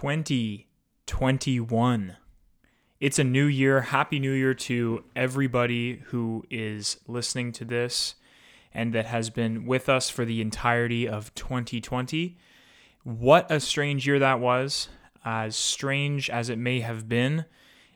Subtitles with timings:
[0.00, 2.16] 2021.
[3.00, 3.80] It's a new year.
[3.80, 8.16] Happy New Year to everybody who is listening to this
[8.74, 12.36] and that has been with us for the entirety of 2020.
[13.04, 14.90] What a strange year that was.
[15.24, 17.46] As strange as it may have been,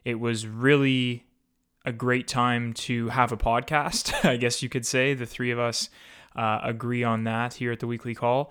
[0.02, 1.26] it was really
[1.84, 5.12] a great time to have a podcast, I guess you could say.
[5.12, 5.90] The three of us
[6.34, 8.50] uh, agree on that here at the weekly call.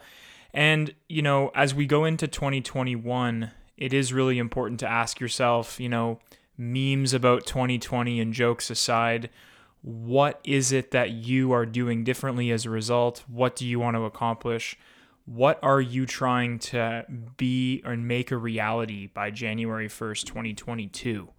[0.54, 5.80] And, you know, as we go into 2021, it is really important to ask yourself,
[5.80, 6.20] you know,
[6.58, 9.30] memes about 2020 and jokes aside,
[9.82, 13.24] what is it that you are doing differently as a result?
[13.28, 14.78] What do you want to accomplish?
[15.26, 17.06] What are you trying to
[17.38, 21.30] be or make a reality by January 1st, 2022?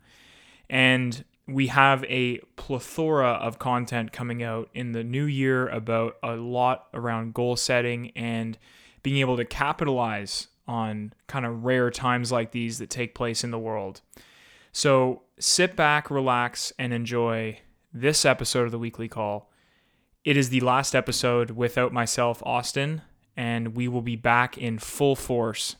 [0.70, 6.36] And we have a plethora of content coming out in the new year about a
[6.36, 8.56] lot around goal setting and
[9.02, 13.50] being able to capitalize on kind of rare times like these that take place in
[13.50, 14.00] the world.
[14.72, 17.60] So sit back, relax, and enjoy
[17.92, 19.50] this episode of the weekly call.
[20.25, 23.02] It is the last episode without myself, Austin,
[23.36, 25.77] and we will be back in full force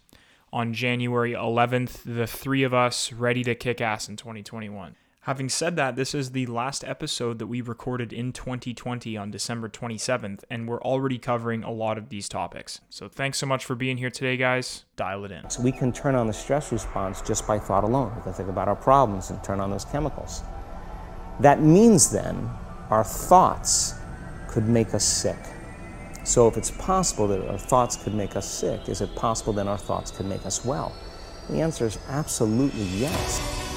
[0.53, 4.97] on January 11th, the three of us ready to kick ass in 2021.
[5.25, 9.69] Having said that, this is the last episode that we recorded in 2020 on December
[9.69, 12.81] 27th, and we're already covering a lot of these topics.
[12.89, 14.87] So thanks so much for being here today, guys.
[14.97, 15.51] Dial it in.
[15.51, 18.15] So we can turn on the stress response just by thought alone.
[18.17, 20.43] We can think about our problems and turn on those chemicals.
[21.41, 22.49] That means then
[22.89, 23.97] our thoughts
[24.49, 25.39] could make us sick.
[26.25, 29.69] So if it's possible that our thoughts could make us sick, is it possible then
[29.69, 30.95] our thoughts could make us well?
[31.51, 33.70] The answer is absolutely yes.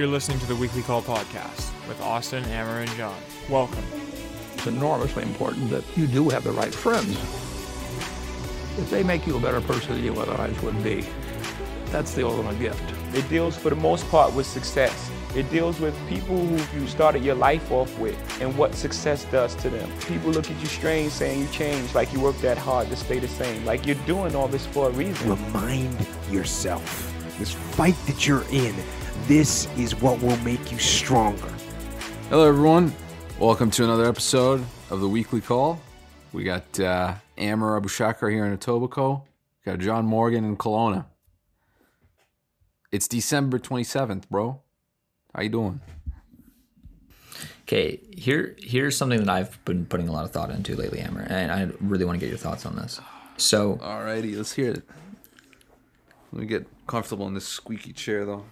[0.00, 3.20] You're listening to the Weekly Call podcast with Austin, Amer, and John.
[3.50, 3.84] Welcome.
[4.54, 7.18] It's enormously important that you do have the right friends.
[8.78, 11.04] If they make you a better person than you otherwise would be,
[11.90, 12.82] that's the ultimate gift.
[13.14, 15.10] It deals for the most part with success.
[15.36, 19.54] It deals with people who you started your life off with and what success does
[19.56, 19.92] to them.
[20.08, 23.18] People look at you strange saying you changed, like you worked that hard to stay
[23.18, 25.28] the same, like you're doing all this for a reason.
[25.28, 28.74] Remind yourself this fight that you're in
[29.30, 31.52] this is what will make you stronger.
[32.30, 32.92] Hello, everyone.
[33.38, 34.60] Welcome to another episode
[34.90, 35.80] of the Weekly Call.
[36.32, 39.22] We got uh, Amer Aboushakar here in Etobicoke.
[39.64, 41.06] Got John Morgan in Kelowna.
[42.90, 44.62] It's December 27th, bro.
[45.32, 45.80] How you doing?
[47.62, 51.24] Okay, here here's something that I've been putting a lot of thought into lately, Amer,
[51.30, 53.00] and I really want to get your thoughts on this.
[53.36, 54.82] So, alrighty, let's hear it.
[56.32, 58.44] Let me get comfortable in this squeaky chair, though.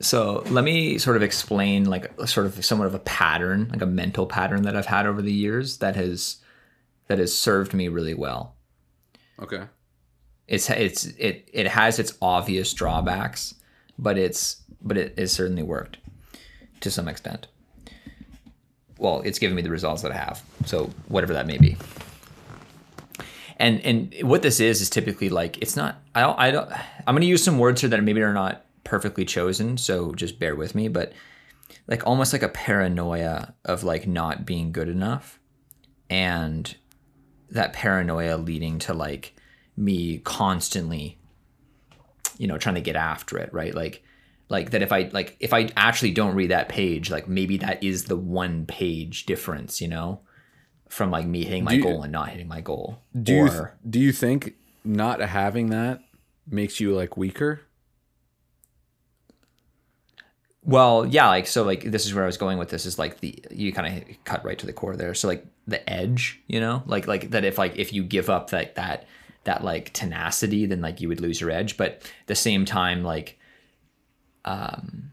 [0.00, 3.86] So let me sort of explain like sort of somewhat of a pattern, like a
[3.86, 6.38] mental pattern that I've had over the years that has
[7.06, 8.56] that has served me really well.
[9.40, 9.64] Okay.
[10.48, 13.54] It's it's it it has its obvious drawbacks,
[13.98, 15.98] but it's but it has certainly worked
[16.80, 17.46] to some extent.
[18.98, 20.42] Well, it's given me the results that I have.
[20.66, 21.76] So whatever that may be.
[23.56, 26.70] And and what this is is typically like it's not I don't I don't
[27.06, 30.38] I'm going to use some words here that maybe are not perfectly chosen, so just
[30.38, 31.12] bear with me, but
[31.86, 35.40] like almost like a paranoia of like not being good enough
[36.10, 36.76] and
[37.50, 39.34] that paranoia leading to like
[39.76, 41.18] me constantly
[42.38, 43.74] you know trying to get after it, right?
[43.74, 44.02] Like
[44.48, 47.82] like that if I like if I actually don't read that page, like maybe that
[47.82, 50.20] is the one page difference, you know,
[50.88, 53.02] from like me hitting my you, goal and not hitting my goal.
[53.20, 53.46] Do or,
[53.84, 56.00] you do you think not having that
[56.46, 57.62] makes you like weaker?
[60.64, 63.20] Well, yeah, like so like this is where I was going with this is like
[63.20, 65.14] the you kind of cut right to the core there.
[65.14, 66.82] So like the edge, you know?
[66.86, 69.06] Like like that if like if you give up that that
[69.44, 73.04] that like tenacity, then like you would lose your edge, but at the same time
[73.04, 73.38] like
[74.46, 75.12] um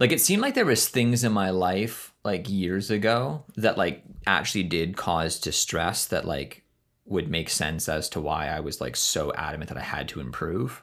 [0.00, 4.02] like it seemed like there was things in my life like years ago that like
[4.26, 6.64] actually did cause distress that like
[7.04, 10.20] would make sense as to why I was like so adamant that I had to
[10.20, 10.82] improve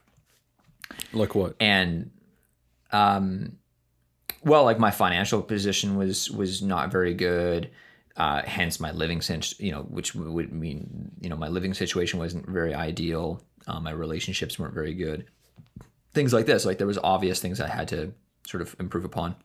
[1.13, 1.55] like what?
[1.59, 2.11] And
[2.91, 3.57] um
[4.43, 7.71] well, like my financial position was was not very good.
[8.15, 12.19] Uh, hence my living sense, you know, which would mean, you know, my living situation
[12.19, 13.41] wasn't very ideal.
[13.67, 15.25] Um, my relationships weren't very good.
[16.13, 18.13] Things like this, like there was obvious things I had to
[18.45, 19.35] sort of improve upon.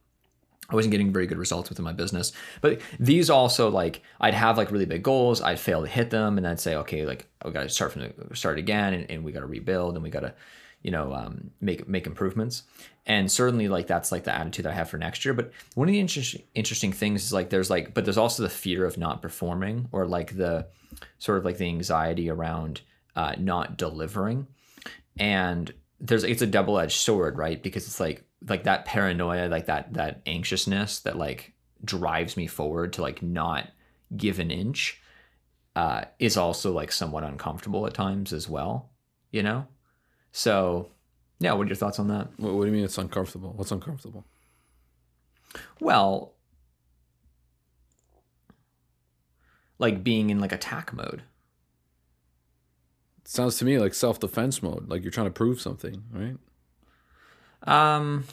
[0.68, 2.32] I wasn't getting very good results within my business.
[2.62, 6.38] But these also like I'd have like really big goals, I'd fail to hit them,
[6.38, 9.30] and I'd say, okay, like we gotta start from the start again and, and we
[9.30, 10.34] gotta rebuild and we gotta
[10.84, 12.62] you know um, make make improvements.
[13.06, 15.34] And certainly like that's like the attitude that i have for next year.
[15.34, 18.48] But one of the interesting interesting things is like there's like but there's also the
[18.48, 20.68] fear of not performing or like the
[21.18, 22.82] sort of like the anxiety around
[23.16, 24.46] uh, not delivering.
[25.18, 27.60] And there's it's a double-edged sword right?
[27.60, 32.92] Because it's like like that paranoia like that that anxiousness that like drives me forward
[32.92, 33.70] to like not
[34.14, 35.00] give an inch
[35.76, 38.90] uh, is also like somewhat uncomfortable at times as well
[39.32, 39.66] you know
[40.36, 40.88] so
[41.38, 43.52] yeah what are your thoughts on that What, what do you mean it's uncomfortable?
[43.56, 44.24] What's uncomfortable?
[45.80, 46.32] well
[49.78, 51.22] like being in like attack mode
[53.22, 56.36] It sounds to me like self defense mode, like you're trying to prove something, right?
[57.62, 58.24] um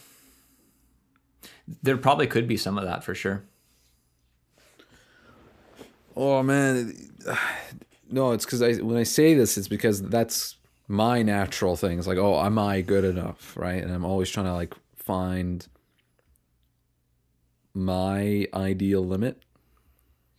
[1.83, 3.43] there probably could be some of that for sure
[6.17, 6.93] Oh man,
[8.09, 10.57] no, it's because I when I say this, it's because that's
[10.91, 11.97] my natural thing.
[11.97, 13.81] It's like, oh, am I good enough, right?
[13.81, 15.65] And I'm always trying to like find
[17.73, 19.41] my ideal limit.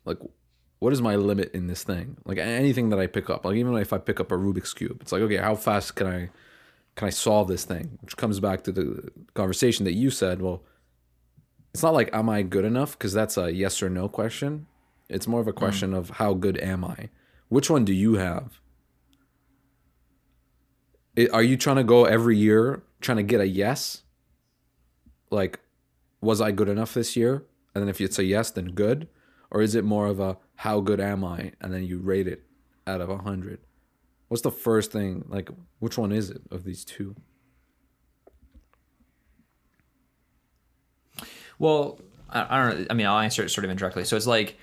[0.04, 0.18] Like,
[0.78, 2.18] what is my limit in this thing?
[2.26, 4.98] Like anything that I pick up, like even if I pick up a Rubik's cube,
[5.00, 6.30] it's like, okay, how fast can I
[6.96, 7.98] can I solve this thing?
[8.02, 10.42] Which comes back to the conversation that you said.
[10.42, 10.62] Well,
[11.72, 14.66] it's not like am I good enough because that's a yes or no question.
[15.08, 15.56] It's more of a mm.
[15.56, 17.08] question of how good am I?
[17.48, 18.60] Which one do you have?
[21.32, 24.02] Are you trying to go every year trying to get a yes?
[25.30, 25.60] Like,
[26.20, 27.44] was I good enough this year?
[27.74, 29.08] And then if it's a yes, then good.
[29.50, 31.52] Or is it more of a how good am I?
[31.60, 32.44] And then you rate it
[32.86, 33.60] out of a hundred.
[34.28, 35.26] What's the first thing?
[35.28, 37.14] Like, which one is it of these two?
[41.58, 42.00] Well,
[42.30, 42.86] I, I don't know.
[42.88, 44.04] I mean, I'll answer it sort of indirectly.
[44.04, 44.56] So it's like,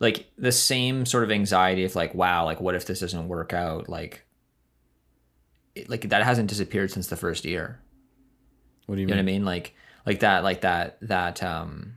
[0.00, 3.54] like the same sort of anxiety of like, wow, like what if this doesn't work
[3.54, 3.88] out?
[3.88, 4.25] Like,
[5.88, 7.80] like that hasn't disappeared since the first year.
[8.86, 9.44] What do you You know what I mean?
[9.44, 9.74] Like,
[10.04, 11.96] like that, like that, that, um,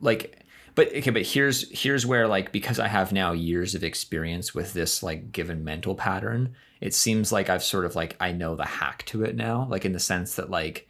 [0.00, 0.42] like,
[0.74, 4.72] but okay, but here's here's where like because I have now years of experience with
[4.72, 8.64] this like given mental pattern, it seems like I've sort of like I know the
[8.64, 10.88] hack to it now, like in the sense that like,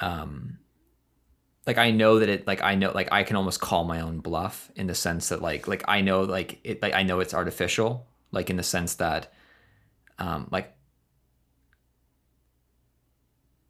[0.00, 0.58] um,
[1.66, 4.18] like I know that it like I know like I can almost call my own
[4.18, 7.34] bluff in the sense that like like I know like it like I know it's
[7.34, 9.32] artificial, like in the sense that,
[10.18, 10.76] um, like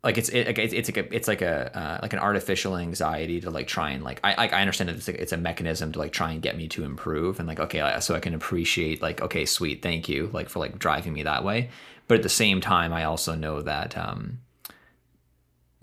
[0.06, 3.40] like it's it, it's it's like a it's like a uh, like an artificial anxiety
[3.40, 5.90] to like try and like I I I understand that it's like, it's a mechanism
[5.92, 9.02] to like try and get me to improve and like okay so I can appreciate
[9.02, 11.70] like okay sweet thank you like for like driving me that way.
[12.06, 14.38] But at the same time I also know that um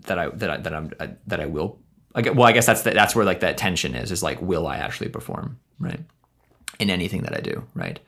[0.06, 1.78] that I that I that I'm uh, that I will
[2.14, 4.40] I get, well I guess that's the, that's where like that tension is is like
[4.40, 6.00] will I actually perform right?
[6.78, 8.00] In anything that I do right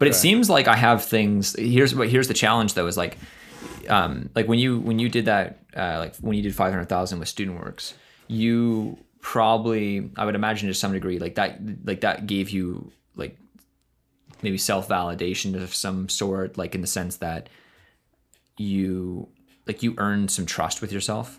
[0.00, 1.54] but it seems like I have things.
[1.56, 2.08] Here's what.
[2.08, 2.86] Here's the challenge, though.
[2.86, 3.18] Is like,
[3.86, 6.88] um, like when you when you did that, uh, like when you did five hundred
[6.88, 7.92] thousand with student works,
[8.26, 13.36] you probably, I would imagine, to some degree, like that, like that gave you like
[14.40, 17.50] maybe self validation of some sort, like in the sense that
[18.56, 19.28] you
[19.66, 21.38] like you earned some trust with yourself.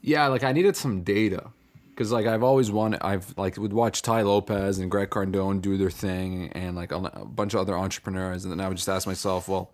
[0.00, 1.52] Yeah, like I needed some data
[2.02, 3.00] because like I've always wanted.
[3.00, 6.98] I've like would watch Tai Lopez and Greg Cardone do their thing, and like a
[6.98, 9.72] bunch of other entrepreneurs, and then I would just ask myself, well,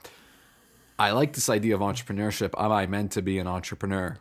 [0.99, 2.53] I like this idea of entrepreneurship.
[2.63, 4.19] Am I meant to be an entrepreneur?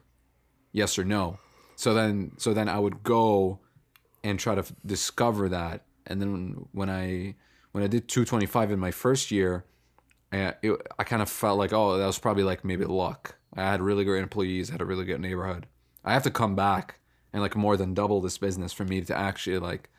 [0.71, 1.39] Yes or no?
[1.75, 3.59] So then, so then I would go
[4.23, 7.35] and try to f- discover that, and then when I
[7.73, 9.65] when I did 225 in my first year,
[10.31, 13.35] and it, I kind of felt like, oh, that was probably like maybe luck.
[13.53, 15.67] I had really great employees, had a really good neighborhood.
[16.05, 16.96] I have to come back
[17.33, 19.89] and like more than double this business for me to actually like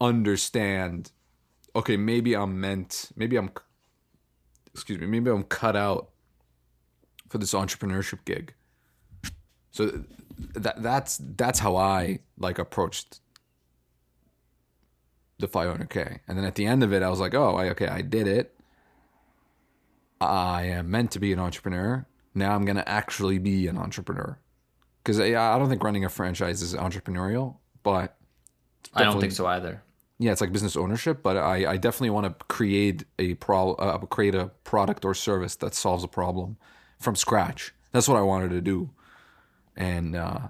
[0.00, 1.12] understand.
[1.74, 3.10] Okay, maybe I'm meant.
[3.16, 3.50] Maybe I'm.
[4.74, 5.06] Excuse me.
[5.06, 6.10] Maybe I'm cut out
[7.28, 8.54] for this entrepreneurship gig.
[9.70, 10.04] So
[10.54, 13.20] that that's that's how I like approached
[15.38, 17.88] the 500k, and then at the end of it, I was like, oh, I, okay,
[17.88, 18.54] I did it.
[20.20, 22.06] I am meant to be an entrepreneur.
[22.34, 24.38] Now I'm gonna actually be an entrepreneur.
[25.02, 28.16] Because I, I don't think running a franchise is entrepreneurial, but
[28.94, 29.82] I don't think so either.
[30.18, 31.22] yeah, it's like business ownership.
[31.22, 35.56] But I, I definitely want to create a pro, uh, create a product or service
[35.56, 36.56] that solves a problem
[37.00, 37.74] from scratch.
[37.90, 38.90] That's what I wanted to do,
[39.76, 40.48] and uh,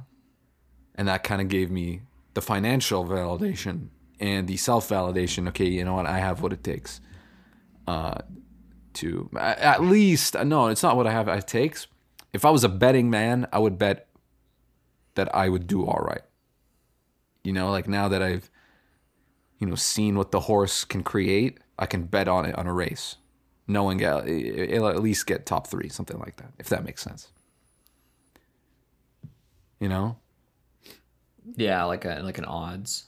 [0.94, 2.02] and that kind of gave me
[2.34, 3.88] the financial validation
[4.20, 5.48] and the self validation.
[5.48, 6.06] Okay, you know what?
[6.06, 7.00] I have what it takes.
[7.86, 8.18] Uh,
[8.94, 11.26] to at at least no, it's not what I have.
[11.28, 11.86] It takes.
[12.32, 14.08] If I was a betting man, I would bet
[15.14, 16.22] that I would do all right.
[17.44, 18.50] You know, like now that I've,
[19.58, 22.72] you know, seen what the horse can create, I can bet on it on a
[22.72, 23.16] race.
[23.68, 27.30] knowing uh, it'll at least get top three, something like that, if that makes sense.
[29.80, 30.18] You know,
[31.56, 33.06] Yeah, like a like an odds.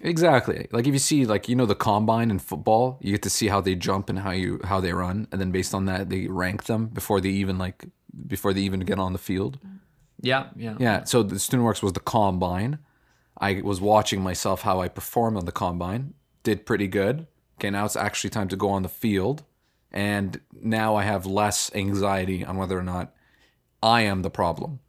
[0.00, 0.68] exactly.
[0.72, 3.48] Like if you see, like you know, the combine in football, you get to see
[3.48, 6.26] how they jump and how you how they run, and then based on that, they
[6.26, 7.84] rank them before they even like
[8.26, 9.58] before they even get on the field.
[10.22, 10.76] Yeah, yeah.
[10.78, 11.04] Yeah.
[11.04, 12.78] So the student works was the combine.
[13.38, 16.14] I was watching myself how I performed on the combine.
[16.44, 17.26] Did pretty good.
[17.58, 19.44] Okay, now it's actually time to go on the field.
[19.90, 23.12] And now I have less anxiety on whether or not
[23.82, 24.80] I am the problem.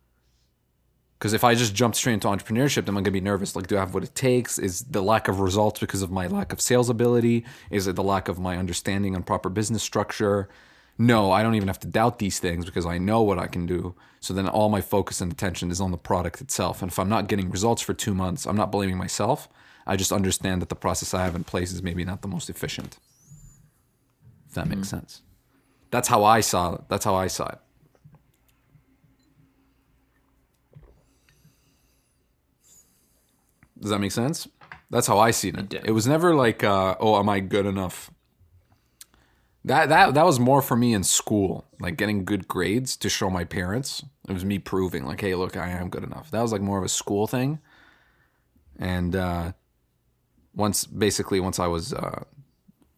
[1.18, 3.56] Because if I just jump straight into entrepreneurship, then I'm going to be nervous.
[3.56, 4.60] Like, do I have what it takes?
[4.60, 7.46] Is the lack of results because of my lack of sales ability?
[7.72, 10.50] Is it the lack of my understanding on proper business structure?
[10.98, 13.66] No, I don't even have to doubt these things because I know what I can
[13.66, 13.96] do.
[14.20, 16.82] So then all my focus and attention is on the product itself.
[16.82, 19.50] And if I'm not getting results for two months, I'm not blaming myself.
[19.86, 22.50] I just understand that the process I have in place is maybe not the most
[22.50, 23.00] efficient.
[24.48, 25.24] If that makes sense.
[25.92, 26.82] That's how I saw it.
[26.90, 27.60] That's how I saw it.
[33.80, 34.48] Does that make sense?
[34.90, 35.70] That's how I seen it.
[35.70, 35.86] did.
[35.86, 38.13] It was never like, uh, oh, am I good enough?
[39.66, 43.30] That that that was more for me in school, like getting good grades to show
[43.30, 44.04] my parents.
[44.28, 46.32] It was me proving, like, hey, look, I am good enough.
[46.32, 47.60] That was like more of a school thing.
[48.78, 49.54] And uh,
[50.56, 52.24] once, basically, once I was uh,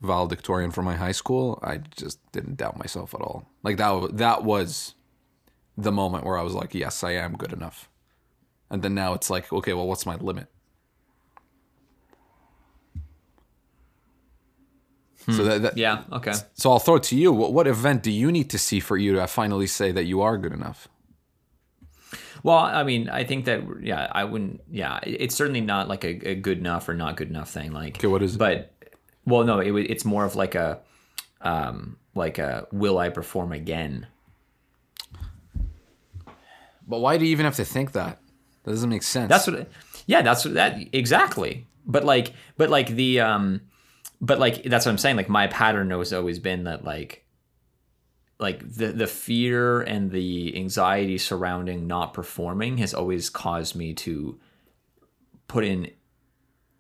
[0.02, 3.48] valedictorian for my high school, I just didn't doubt myself at all.
[3.64, 4.96] Like that that was
[5.78, 7.90] the moment where I was like, yes, I am good enough.
[8.70, 10.48] And then now it's like, okay, well, what's my limit?
[15.28, 16.34] So that, that Yeah, okay.
[16.54, 17.32] so I'll throw it to you.
[17.34, 20.22] What, what event do you need to see for you to finally say that you
[20.22, 20.88] are good enough?
[22.44, 24.62] Well, I mean, I think that yeah, I wouldn't.
[24.70, 27.72] Yeah, it's certainly not like a, a good enough or not good enough thing.
[27.72, 28.38] Like, Okay, what is it?
[28.38, 28.72] But
[29.26, 30.80] well, no, it, it's more of like a,
[31.42, 34.06] um, like a will I perform again?
[36.88, 38.20] But why do you even have to think that?
[38.64, 39.30] That doesn't make sense.
[39.30, 39.68] That's what.
[40.06, 41.66] Yeah, that's what that exactly.
[41.88, 43.62] But like, but like the um,
[44.26, 45.18] but like that's what I'm saying.
[45.18, 47.26] Like my pattern has always been that like,
[48.40, 54.40] like the the fear and the anxiety surrounding not performing has always caused me to
[55.48, 55.92] put in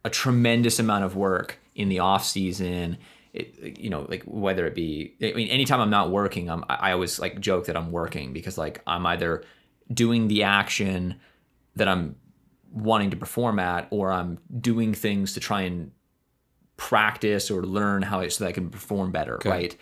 [0.04, 2.98] a tremendous amount of work in the off season.
[3.32, 6.76] It, you know, like whether it be, I mean, anytime I'm not working, I'm, I
[6.76, 9.44] I always like joke that I'm working because like I'm either
[9.94, 11.20] doing the action
[11.76, 12.16] that I'm
[12.72, 15.92] wanting to perform at, or I'm doing things to try and
[16.78, 19.76] practice or learn how it, so that I can perform better, right?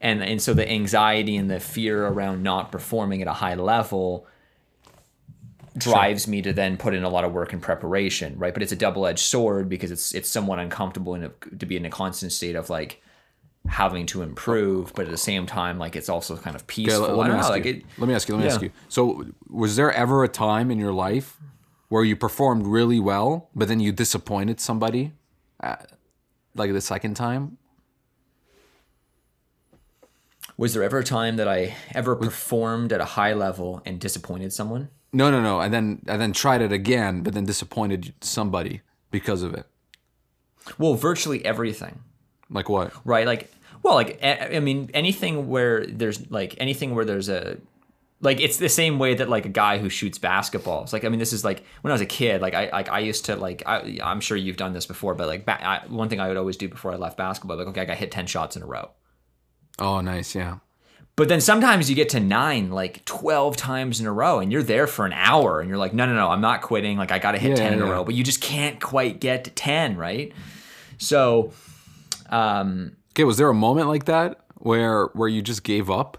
[0.00, 4.26] And and so the anxiety and the fear around not performing at a high level
[5.78, 8.52] drives me to then put in a lot of work and preparation, right?
[8.52, 11.84] But it's a double-edged sword because it's it's somewhat uncomfortable in a, to be in
[11.86, 13.00] a constant state of like
[13.68, 17.16] having to improve, but at the same time, like it's also kind of Okay, peaceful.
[17.16, 17.74] let, let me know, ask like you.
[17.74, 18.34] it, let me ask you.
[18.34, 18.52] Let me yeah.
[18.52, 18.70] ask you.
[18.88, 21.38] So, was there ever a time in your life
[21.88, 25.12] where you performed really well, but then you disappointed somebody,
[25.62, 25.76] uh,
[26.54, 27.58] like the second time?
[30.56, 34.52] Was there ever a time that I ever performed at a high level and disappointed
[34.52, 34.88] someone?
[35.12, 35.60] No, no, no.
[35.60, 39.66] And then I then tried it again, but then disappointed somebody because of it.
[40.78, 42.00] Well, virtually everything,
[42.50, 42.92] Like what?
[43.04, 43.26] right?
[43.26, 43.50] Like,
[43.82, 47.58] well, like I I mean, anything where there's like anything where there's a
[48.22, 50.92] like it's the same way that like a guy who shoots basketballs.
[50.92, 52.40] Like I mean, this is like when I was a kid.
[52.40, 55.26] Like I like I used to like I, I'm sure you've done this before, but
[55.26, 57.82] like ba- I, one thing I would always do before I left basketball, like okay,
[57.82, 58.90] I got hit ten shots in a row.
[59.78, 60.34] Oh, nice.
[60.34, 60.58] Yeah.
[61.14, 64.62] But then sometimes you get to nine, like 12 times in a row, and you're
[64.62, 66.96] there for an hour, and you're like, no, no, no, I'm not quitting.
[66.96, 67.84] Like, I got to hit Yeah, 10 in yeah.
[67.86, 70.32] a row, but you just can't quite get to 10, right?
[70.96, 71.52] So,
[72.30, 76.16] um, Okay, was there a moment like that where where you just gave up?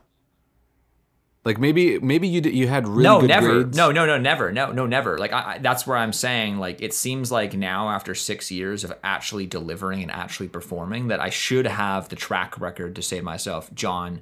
[1.46, 3.64] Like maybe maybe you you had really no, good never.
[3.64, 3.78] grades.
[3.78, 4.52] No, no, no, never.
[4.54, 5.18] No, no, never.
[5.18, 8.86] Like, I, I, that's where I'm saying, like, it seems like now, after six years
[8.86, 13.18] of actually delivering and actually performing, that I should have the track record to say
[13.18, 14.22] to myself, John,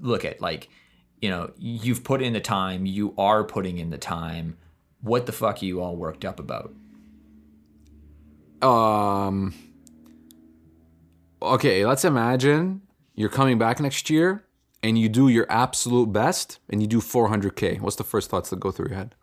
[0.00, 0.68] look at, like,
[1.20, 4.56] you know, you've put in the time, you are putting in the time.
[5.00, 6.72] What the fuck are you all worked up about?
[8.62, 9.54] Um.
[11.42, 12.82] Okay, let's imagine
[13.16, 14.45] you're coming back next year
[14.82, 17.80] and you do your absolute best and you do 400k.
[17.80, 19.14] What's the first thoughts that go through your head?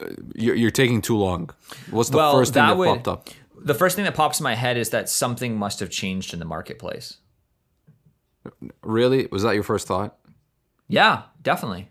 [0.00, 1.50] Uh, You're, you're taking too long.
[1.90, 3.28] What's the Well, first thing that that, would- popped up?
[3.64, 6.40] The first thing that pops in my head is that something must have changed in
[6.40, 7.18] the marketplace.
[8.82, 9.28] Really?
[9.30, 10.18] Was that your first thought?
[10.88, 11.88] Yeah, definitely.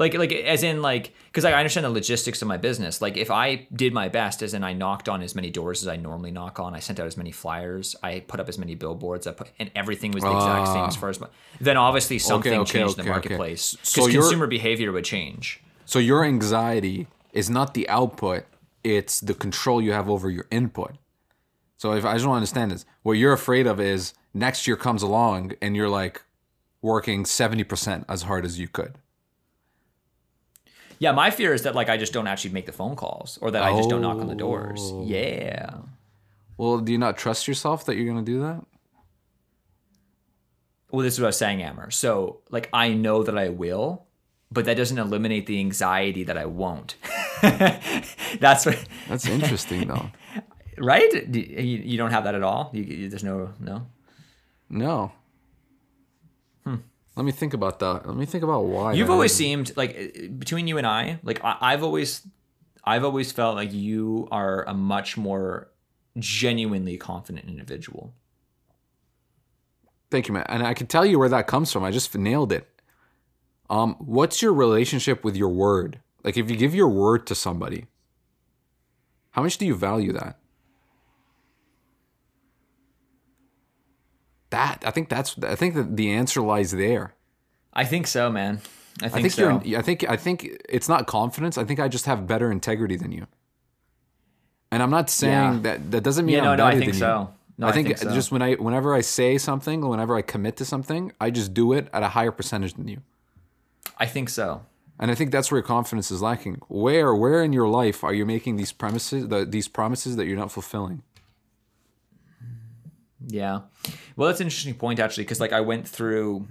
[0.00, 3.00] Like like as in like because I understand the logistics of my business.
[3.02, 5.88] Like if I did my best, as in I knocked on as many doors as
[5.88, 8.74] I normally knock on, I sent out as many flyers, I put up as many
[8.74, 11.28] billboards, I put and everything was the exact same as far as my,
[11.60, 12.60] then obviously something Ah.
[12.62, 15.60] okay, changed in okay, the marketplace because you're- consumer behavior would change.
[15.84, 18.44] So your anxiety is not the output;
[18.82, 20.92] it's the control you have over your input.
[21.76, 24.76] So if I just want to understand this, what you're afraid of is next year
[24.76, 26.22] comes along and you're like
[26.80, 28.94] working seventy percent as hard as you could.
[31.00, 33.50] Yeah, my fear is that like I just don't actually make the phone calls or
[33.50, 34.80] that I just don't knock on the doors.
[34.82, 35.02] Oh.
[35.04, 35.78] Yeah.
[36.58, 38.62] Well, do you not trust yourself that you're gonna do that?
[40.90, 41.90] Well, this is what I was saying, Amer.
[41.90, 44.04] So, like, I know that I will,
[44.50, 46.96] but that doesn't eliminate the anxiety that I won't.
[47.42, 50.10] That's what, That's interesting, though.
[50.78, 51.12] right?
[51.34, 52.70] You, you don't have that at all.
[52.74, 53.86] You, you, there's no no.
[54.68, 55.12] No.
[57.16, 58.06] Let me think about that.
[58.06, 58.92] Let me think about why.
[58.92, 59.94] You've always seemed like
[60.38, 62.26] between you and I, like I, I've always,
[62.84, 65.70] I've always felt like you are a much more
[66.18, 68.14] genuinely confident individual.
[70.10, 70.46] Thank you, man.
[70.48, 71.84] And I can tell you where that comes from.
[71.84, 72.66] I just nailed it.
[73.68, 76.00] Um, what's your relationship with your word?
[76.24, 77.86] Like, if you give your word to somebody,
[79.30, 80.39] how much do you value that?
[84.50, 87.14] That I think that's I think that the answer lies there.
[87.72, 88.60] I think so, man.
[89.02, 89.60] I think, I think so.
[89.64, 89.78] you're.
[89.78, 91.56] I think I think it's not confidence.
[91.56, 93.26] I think I just have better integrity than you.
[94.72, 95.60] And I'm not saying Yeah.
[95.62, 97.20] that that doesn't mean Yeah, no, I'm no, I better think than so.
[97.20, 97.28] you.
[97.58, 98.12] No, I I think, think so.
[98.14, 101.72] just when I whenever I say something, whenever I commit to something, I just do
[101.72, 103.02] it at a higher percentage than you.
[103.98, 104.62] I think so.
[104.98, 106.60] And I think that's where your confidence is lacking.
[106.68, 110.36] Where where in your life are you making these premises the, these promises that you're
[110.38, 111.02] not fulfilling?
[113.26, 113.60] Yeah.
[114.16, 116.48] Well, that's an interesting point actually, because like I went through,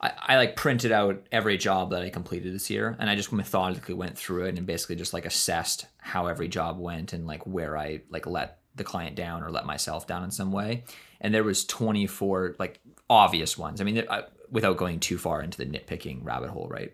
[0.00, 3.32] I, I like printed out every job that I completed this year, and I just
[3.32, 7.46] methodically went through it and basically just like assessed how every job went and like
[7.46, 10.84] where I like let the client down or let myself down in some way.
[11.20, 13.80] And there was 24 like obvious ones.
[13.80, 16.92] I mean, I, without going too far into the nitpicking rabbit hole, right?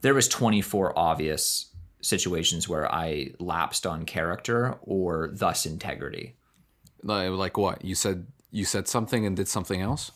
[0.00, 6.36] There was 24 obvious situations where I lapsed on character or thus integrity.
[7.02, 7.84] Like, like what?
[7.84, 10.12] You said you said something and did something else?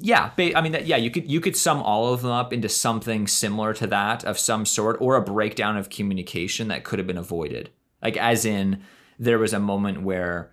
[0.00, 3.26] Yeah, I mean, yeah, you could you could sum all of them up into something
[3.26, 7.18] similar to that of some sort, or a breakdown of communication that could have been
[7.18, 7.70] avoided.
[8.00, 8.82] Like, as in,
[9.18, 10.52] there was a moment where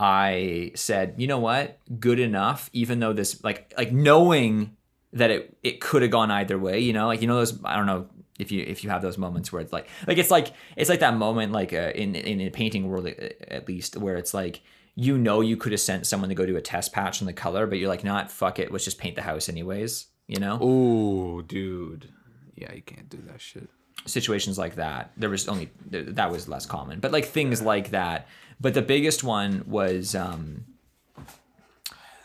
[0.00, 4.76] I said, you know what, good enough, even though this, like, like knowing
[5.12, 6.78] that it it could have gone either way.
[6.80, 7.62] You know, like you know those.
[7.64, 10.30] I don't know if you if you have those moments where it's like like it's
[10.30, 14.16] like it's like that moment like uh, in in a painting world at least where
[14.16, 14.62] it's like
[14.94, 17.32] you know you could have sent someone to go do a test patch on the
[17.32, 20.06] color, but you're like, not fuck it, let's just paint the house anyways.
[20.26, 22.08] You know, Oh, dude.
[22.56, 23.68] Yeah, you can't do that shit.
[24.06, 25.12] situations like that.
[25.16, 28.26] There was only that was less common, but like things like that.
[28.60, 30.64] But the biggest one was, um,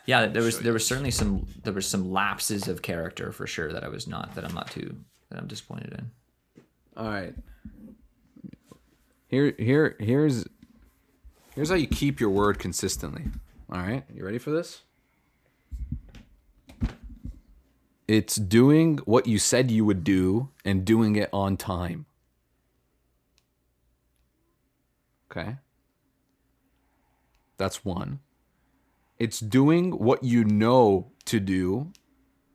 [0.06, 3.72] yeah, there was there was certainly some there were some lapses of character for sure
[3.72, 4.98] that I was not that I'm not too
[5.34, 6.12] that I'm disappointed in.
[6.96, 7.34] All right.
[9.28, 10.46] Here, here, here's,
[11.56, 13.24] here's how you keep your word consistently.
[13.72, 14.84] All right, you ready for this?
[18.08, 22.06] It's doing what you said you would do and doing it on time.
[25.32, 25.56] Okay.
[27.58, 28.20] That's one.
[29.18, 31.92] It's doing what you know to do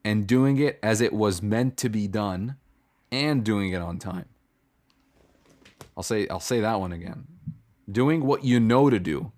[0.05, 2.57] and doing it as it was meant to be done
[3.11, 4.27] and doing it on time.
[5.97, 7.27] I'll say I'll say that one again.
[7.91, 9.33] Doing what you know to do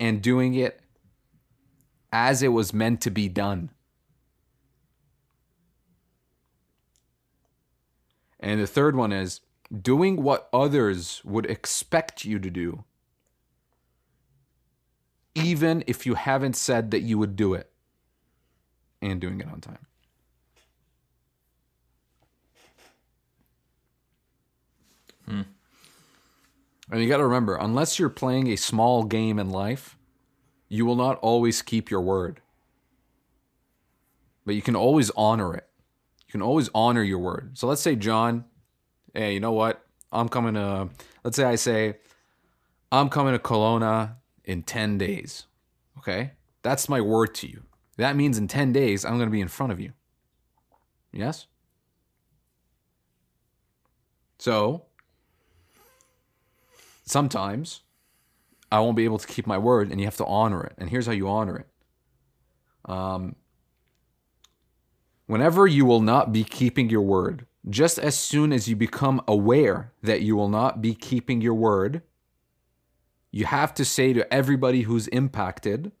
[0.00, 0.80] and doing it
[2.12, 3.70] as it was meant to be done.
[8.40, 9.40] And the third one is
[9.80, 12.84] doing what others would expect you to do
[15.34, 17.70] even if you haven't said that you would do it
[19.00, 19.86] and doing it on time.
[26.90, 29.96] And you got to remember, unless you're playing a small game in life,
[30.68, 32.40] you will not always keep your word.
[34.44, 35.66] But you can always honor it.
[36.26, 37.56] You can always honor your word.
[37.58, 38.44] So let's say, John,
[39.14, 39.84] hey, you know what?
[40.10, 40.90] I'm coming to,
[41.24, 41.96] let's say I say,
[42.90, 45.46] I'm coming to Kelowna in 10 days.
[45.98, 46.32] Okay?
[46.62, 47.62] That's my word to you.
[47.96, 49.92] That means in 10 days, I'm going to be in front of you.
[51.12, 51.46] Yes?
[54.38, 54.86] So,
[57.02, 57.82] sometimes
[58.70, 60.74] I won't be able to keep my word and you have to honor it.
[60.78, 62.90] And here's how you honor it.
[62.90, 63.36] Um,
[65.32, 69.90] Whenever you will not be keeping your word, just as soon as you become aware
[70.02, 72.02] that you will not be keeping your word,
[73.30, 75.92] you have to say to everybody who's impacted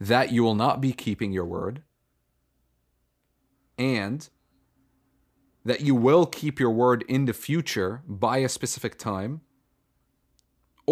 [0.00, 1.82] that you will not be keeping your word
[3.78, 4.28] and
[5.64, 9.42] that you will keep your word in the future by a specific time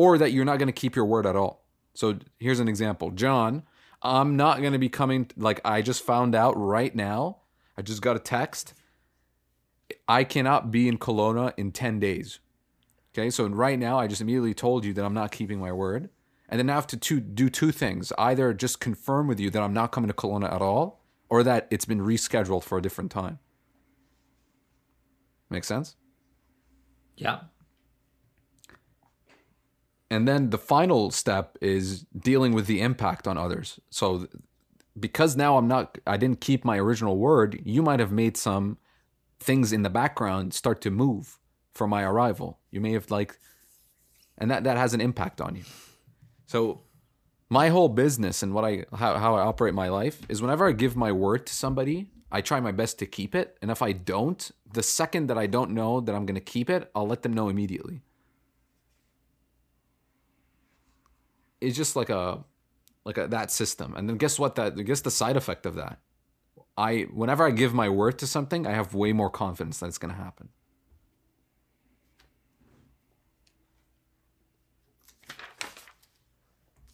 [0.01, 1.63] or that you're not going to keep your word at all.
[1.93, 3.11] So here's an example.
[3.11, 3.65] John,
[4.01, 7.41] I'm not going to be coming like I just found out right now.
[7.77, 8.73] I just got a text.
[10.09, 12.39] I cannot be in Kelowna in 10 days.
[13.13, 13.29] Okay?
[13.29, 16.09] So right now I just immediately told you that I'm not keeping my word.
[16.49, 18.11] And then I have to two, do two things.
[18.17, 21.69] Either just confirm with you that I'm not coming to Kelowna at all or that
[21.71, 23.39] it's been rescheduled for a different time.
[25.51, 25.97] Make sense?
[27.17, 27.41] Yeah.
[30.11, 33.79] And then the final step is dealing with the impact on others.
[33.91, 34.27] So
[34.99, 38.79] because now I'm not I didn't keep my original word, you might have made some
[39.39, 41.39] things in the background start to move
[41.73, 42.59] for my arrival.
[42.71, 43.39] You may have like
[44.37, 45.63] and that that has an impact on you.
[46.47, 46.83] So
[47.49, 50.73] my whole business and what I how, how I operate my life is whenever I
[50.73, 53.57] give my word to somebody, I try my best to keep it.
[53.63, 56.91] And if I don't, the second that I don't know that I'm gonna keep it,
[56.95, 58.03] I'll let them know immediately.
[61.61, 62.45] It's just like a
[63.05, 63.95] like a, that system.
[63.97, 64.55] And then guess what?
[64.57, 65.99] That guess the side effect of that.
[66.77, 69.99] I whenever I give my word to something, I have way more confidence that it's
[69.99, 70.49] gonna happen.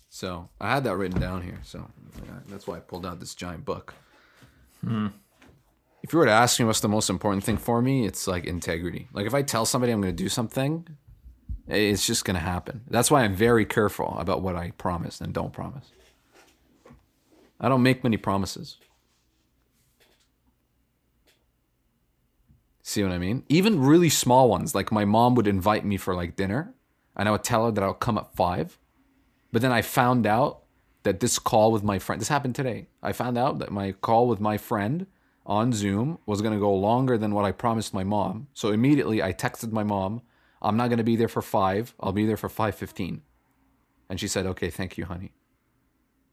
[0.08, 1.60] So I had that written down here.
[1.62, 1.90] So
[2.24, 3.92] yeah, that's why I pulled out this giant book.
[4.82, 5.08] Hmm.
[6.02, 8.46] If you were to ask me what's the most important thing for me, it's like
[8.46, 9.08] integrity.
[9.12, 10.86] Like if I tell somebody I'm going to do something,
[11.68, 12.82] it's just going to happen.
[12.88, 15.90] That's why I'm very careful about what I promise and don't promise.
[17.60, 18.76] I don't make many promises.
[22.82, 23.42] See what I mean?
[23.48, 26.72] Even really small ones, like my mom would invite me for like dinner,
[27.16, 28.78] and I would tell her that I'll come at five.
[29.50, 30.62] But then I found out
[31.02, 32.88] that this call with my friend, this happened today.
[33.02, 35.06] I found out that my call with my friend
[35.44, 38.48] on Zoom was to go longer than what I promised my mom.
[38.52, 40.22] So immediately I texted my mom,
[40.66, 41.94] I'm not going to be there for 5.
[42.00, 43.20] I'll be there for 5:15.
[44.08, 45.32] And she said, "Okay, thank you, honey."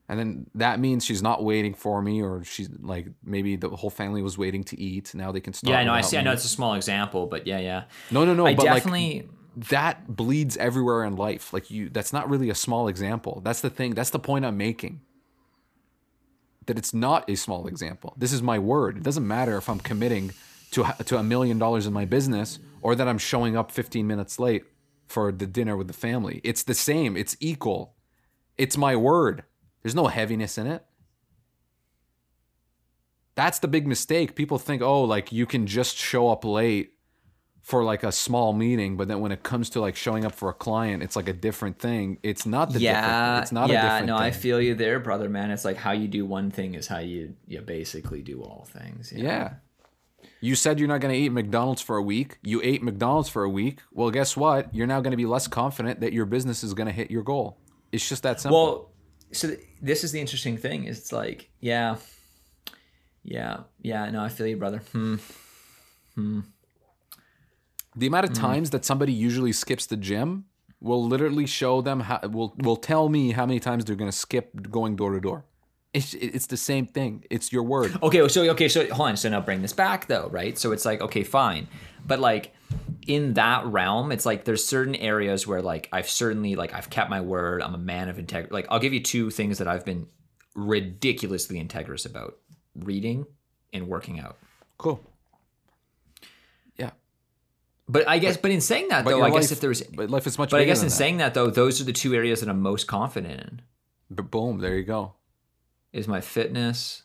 [0.10, 3.90] And then that means she's not waiting for me or she's like maybe the whole
[3.90, 5.16] family was waiting to eat.
[5.16, 5.94] Now they can start Yeah, I know.
[5.94, 6.18] I see.
[6.18, 7.86] I know it's a small example, but yeah, yeah.
[8.12, 8.46] No, no, no.
[8.46, 9.30] I but like, definitely.
[9.70, 11.54] that bleeds everywhere in life.
[11.54, 13.42] Like you, that's not really a small example.
[13.46, 13.94] That's the thing.
[13.94, 15.02] That's the point I'm making.
[16.66, 18.14] That it's not a small example.
[18.18, 18.98] This is my word.
[18.98, 20.32] It doesn't matter if I'm committing
[20.72, 24.38] to to a million dollars in my business or that I'm showing up 15 minutes
[24.38, 24.66] late
[25.08, 26.42] for the dinner with the family.
[26.44, 27.16] It's the same.
[27.16, 27.96] It's equal.
[28.58, 29.44] It's my word.
[29.82, 30.86] There's no heaviness in it.
[33.36, 34.36] That's the big mistake.
[34.36, 36.92] People think, oh, like you can just show up late
[37.62, 40.50] for like a small meeting, but then when it comes to like showing up for
[40.50, 42.20] a client, it's like a different thing.
[42.22, 43.44] It's not the yeah, different.
[43.44, 44.00] It's not a yeah.
[44.02, 44.26] No, thing.
[44.26, 45.30] I feel you there, brother.
[45.30, 48.68] Man, it's like how you do one thing is how you you basically do all
[48.70, 49.14] things.
[49.14, 49.24] know?
[49.24, 49.54] yeah.
[50.44, 52.38] You said you're not going to eat McDonald's for a week.
[52.44, 53.80] You ate McDonald's for a week.
[53.94, 54.76] Well, guess what?
[54.76, 57.24] You're now going to be less confident that your business is going to hit your
[57.24, 57.62] goal.
[57.94, 58.62] It's just that simple.
[58.62, 58.92] Well,
[59.32, 60.84] so th- this is the interesting thing.
[60.84, 61.96] It's like, yeah,
[63.24, 64.10] yeah, yeah.
[64.10, 64.80] No, I feel you, brother.
[64.92, 65.16] Hmm.
[66.16, 66.42] Hmm.
[67.96, 70.46] the amount of times that somebody usually skips the gym
[70.82, 74.18] will literally show them how will will tell me how many times they're going to
[74.18, 75.46] skip going door to door.
[75.94, 77.24] It's it's the same thing.
[77.30, 77.96] It's your word.
[78.02, 79.18] Okay, so okay, so hold on.
[79.18, 80.58] So now bring this back though, right?
[80.58, 81.68] So it's like, okay, fine,
[82.06, 82.54] but like
[83.06, 87.12] in that realm, it's like there's certain areas where like I've certainly like I've kept
[87.12, 87.62] my word.
[87.62, 88.54] I'm a man of integrity.
[88.54, 90.08] Like I'll give you two things that I've been
[90.56, 92.38] ridiculously integrous about:
[92.76, 93.28] reading
[93.72, 94.38] and working out.
[94.80, 95.00] Cool.
[96.78, 96.92] Yeah.
[97.88, 100.26] But I guess, but in saying that though, your I guess if there's, but life
[100.26, 100.92] is much But I guess in that.
[100.92, 103.62] saying that though, those are the two areas that I'm most confident in.
[104.10, 105.14] But boom, there you go.
[105.94, 107.04] Is my fitness,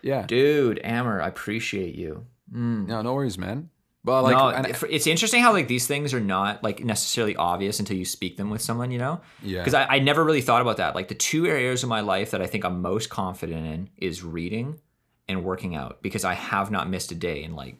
[0.00, 0.24] Yeah.
[0.26, 1.20] dude, Amer.
[1.20, 2.24] I appreciate you.
[2.54, 2.86] Mm.
[2.86, 3.68] No, no worries, man.
[4.04, 7.34] But like, no, and- if- it's interesting how like these things are not like necessarily
[7.36, 9.20] obvious until you speak them with someone, you know?
[9.42, 9.60] Yeah.
[9.60, 10.94] Because I, I never really thought about that.
[10.94, 14.22] Like the two areas of my life that I think I'm most confident in is
[14.24, 14.80] reading
[15.28, 17.76] and working out because I have not missed a day in like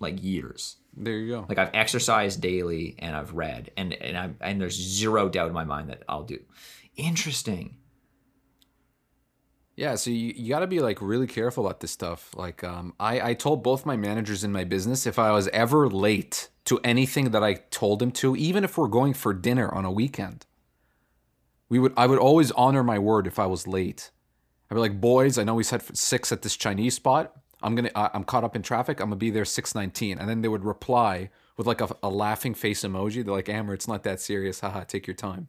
[0.00, 0.76] like years.
[0.96, 1.46] there you go.
[1.48, 5.54] Like I've exercised daily and I've read and and I and there's zero doubt in
[5.54, 6.40] my mind that I'll do.
[6.96, 7.76] Interesting.
[9.80, 12.36] Yeah, so you, you got to be like really careful about this stuff.
[12.36, 15.88] Like, um, I, I told both my managers in my business if I was ever
[15.88, 19.86] late to anything that I told them to, even if we're going for dinner on
[19.86, 20.44] a weekend,
[21.70, 24.10] we would I would always honor my word if I was late.
[24.70, 27.32] I'd be like, boys, I know we said six at this Chinese spot.
[27.62, 29.00] I'm gonna I, I'm caught up in traffic.
[29.00, 32.52] I'm gonna be there 6:19, and then they would reply with like a, a laughing
[32.52, 33.24] face emoji.
[33.24, 34.60] They're like, Amer, it's not that serious.
[34.60, 35.48] Haha, take your time.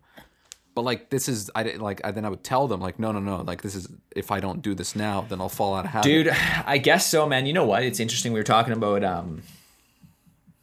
[0.74, 3.20] But like this is I like I then I would tell them like no no
[3.20, 5.92] no like this is if I don't do this now then I'll fall out of
[5.92, 6.08] habit.
[6.08, 6.30] Dude,
[6.66, 7.46] I guess so, man.
[7.46, 7.84] You know what?
[7.84, 8.32] It's interesting.
[8.32, 9.44] We were talking about um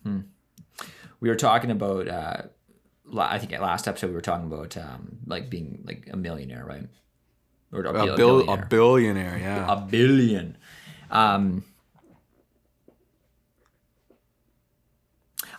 [0.02, 0.20] hmm.
[1.20, 2.42] we were talking about uh
[3.16, 6.64] I think at last episode we were talking about um like being like a millionaire,
[6.64, 6.88] right?
[7.70, 8.64] Or a, a, bil- bill, billionaire.
[8.64, 9.72] a billionaire, yeah.
[9.72, 10.56] a billion.
[11.10, 11.64] Um,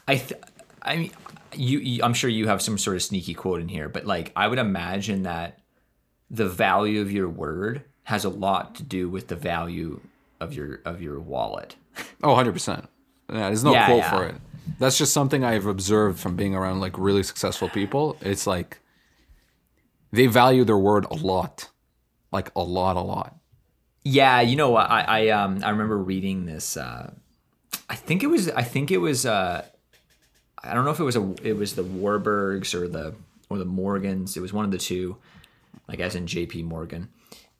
[0.07, 0.41] I, th-
[0.81, 1.12] I mean,
[1.55, 4.31] you, you, I'm sure you have some sort of sneaky quote in here, but like,
[4.35, 5.59] I would imagine that
[6.29, 9.99] the value of your word has a lot to do with the value
[10.39, 11.75] of your of your wallet.
[12.23, 12.88] Oh, 100%.
[13.31, 14.09] Yeah, there's no Yeah, quote yeah.
[14.09, 14.35] for it.
[14.79, 18.17] That's just something I've observed from being around like really successful people.
[18.21, 18.79] It's like
[20.12, 21.69] they value their word a lot.
[22.31, 23.35] Like a lot, a lot.
[24.03, 24.89] Yeah, you know what?
[24.89, 26.77] I, I um I remember reading this.
[26.77, 27.13] Uh,
[27.89, 28.49] I think it was.
[28.51, 29.25] I think it was.
[29.25, 29.65] Uh,
[30.63, 31.36] I don't know if it was a.
[31.43, 33.15] It was the Warburgs or the
[33.50, 34.38] or the Morgans.
[34.38, 35.17] It was one of the two,
[35.88, 36.63] like as in J.P.
[36.63, 37.10] Morgan,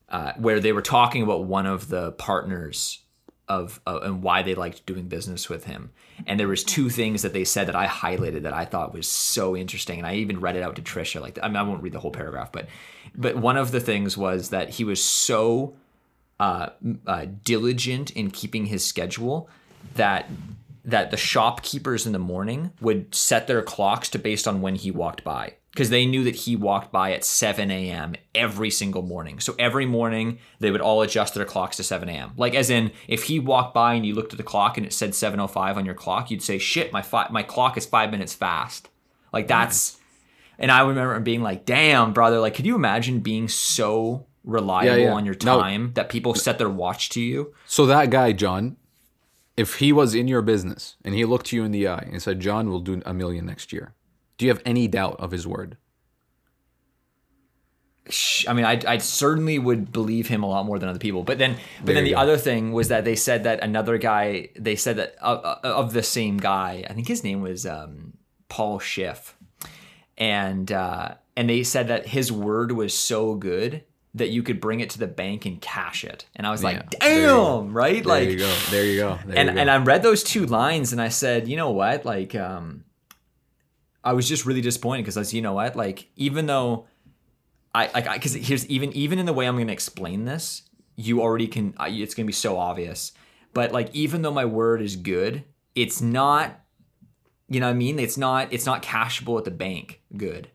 [0.10, 3.00] uh, where they were talking about one of the partners
[3.48, 5.92] of uh, and why they liked doing business with him.
[6.28, 9.08] And there was two things that they said that I highlighted that I thought was
[9.08, 11.20] so interesting, and I even read it out to Trisha.
[11.22, 12.68] Like I mean, I won't read the whole paragraph, but
[13.16, 15.76] but one of the things was that he was so
[16.40, 16.70] uh,
[17.08, 19.50] uh, diligent in keeping his schedule
[19.96, 20.30] that
[20.86, 24.92] that the shopkeepers in the morning would set their clocks to based on when he
[24.92, 28.16] walked by because they knew that he walked by at 7 a.m.
[28.34, 29.40] every single morning.
[29.40, 32.32] So every morning they would all adjust their clocks to 7 a.m.
[32.38, 34.94] Like as in, if he walked by and you looked at the clock and it
[34.94, 38.34] said 7:05 on your clock, you'd say, "Shit, my fi- my clock is five minutes
[38.34, 38.90] fast."
[39.32, 39.98] Like that's,
[40.58, 42.40] and I remember being like, "Damn, brother!
[42.40, 45.14] Like, could you imagine being so reliable yeah.
[45.14, 45.62] on your No.
[45.62, 48.76] time that people set their watch to you?" So that guy, John,
[49.60, 52.40] if he was in your business and he looked you in the eye and said,
[52.40, 53.94] John will do a million next year,
[54.38, 55.76] do you have any doubt of his word?
[58.48, 61.24] I mean, I, I certainly would believe him a lot more than other people.
[61.24, 62.20] But then, but There then the go.
[62.20, 65.92] other thing was that they said that another guy, they said that uh, uh, of
[65.92, 68.14] the same guy, I think his name was um,
[68.48, 69.36] Paul Schiff,
[70.18, 73.84] and uh, and they said that his word was so good
[74.20, 76.26] that you could bring it to the bank and cash it.
[76.36, 78.04] And I was Yeah, like, there damn, right?
[78.04, 78.56] There like, you go.
[78.70, 79.20] There you go.
[79.26, 79.60] There and you go.
[79.62, 82.86] and I read those two lines and I said, you know what, like, um,
[84.04, 86.88] I was just really disappointed because I was, you know what, like, even though
[87.76, 90.64] I like, because here's even even in the way I'm going to explain this,
[90.96, 91.74] you already can.
[91.78, 93.12] I- It's going to be so obvious,
[93.54, 95.44] but like, even though my word is good,
[95.76, 96.60] it's not.
[97.52, 98.00] You know what I mean?
[98.00, 98.54] It's not.
[98.54, 100.02] It's not cashable at the bank.
[100.16, 100.50] Good.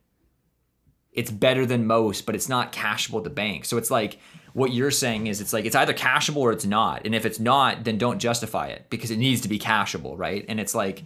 [1.15, 3.65] It's better than most, but it's not cashable at the bank.
[3.65, 4.19] So it's like
[4.53, 7.07] what you're saying is it's like it's either cashable or it's not.
[7.07, 10.45] And if it's not, then don't justify it because it needs to be cashable, right?
[10.49, 11.05] And it's like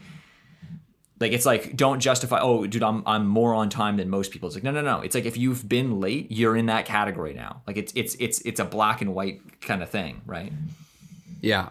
[1.20, 4.46] like it's like don't justify oh dude I'm I'm more on time than most people.
[4.46, 5.00] It's like no no no.
[5.00, 7.62] It's like if you've been late, you're in that category now.
[7.66, 10.52] Like it's it's it's it's a black and white kind of thing, right?
[11.40, 11.70] Yeah.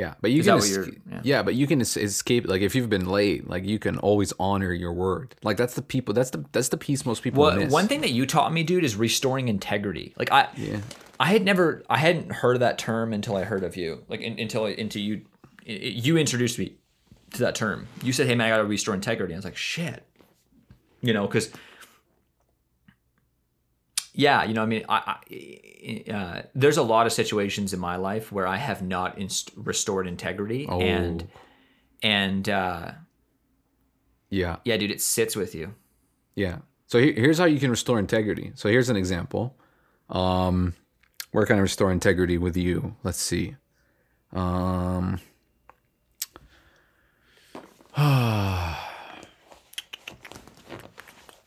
[0.00, 1.20] Yeah, but you Is can es- yeah.
[1.22, 1.42] yeah.
[1.42, 4.72] but you can es- escape like if you've been late, like you can always honor
[4.72, 5.34] your word.
[5.42, 7.72] Like that's the people that's the that's the piece most people Well, miss.
[7.72, 10.14] one thing that you taught me, dude, is restoring integrity.
[10.18, 10.80] Like I, Yeah.
[11.20, 14.02] I had never, I hadn't heard of that term until I heard of you.
[14.08, 15.20] Like in, until until you,
[15.66, 16.72] you introduced me
[17.34, 17.86] to that term.
[18.02, 20.02] You said, "Hey man, I got to restore integrity." I was like, "Shit,"
[21.02, 21.50] you know, because
[24.20, 24.98] yeah, you know, I mean, I,
[26.06, 29.50] I uh, there's a lot of situations in my life where I have not inst-
[29.56, 30.80] restored integrity, Oh.
[30.80, 31.26] and
[32.02, 32.92] and uh,
[34.28, 34.56] Yeah.
[34.64, 35.74] yeah, dude, it sits with you.
[36.34, 36.58] Yeah.
[36.86, 38.52] So here, here's how you can restore integrity.
[38.54, 39.54] So here's an example.
[40.08, 40.74] Um,
[41.32, 42.96] where can I restore integrity with you?
[43.04, 43.56] Let's see.
[44.32, 45.20] Um,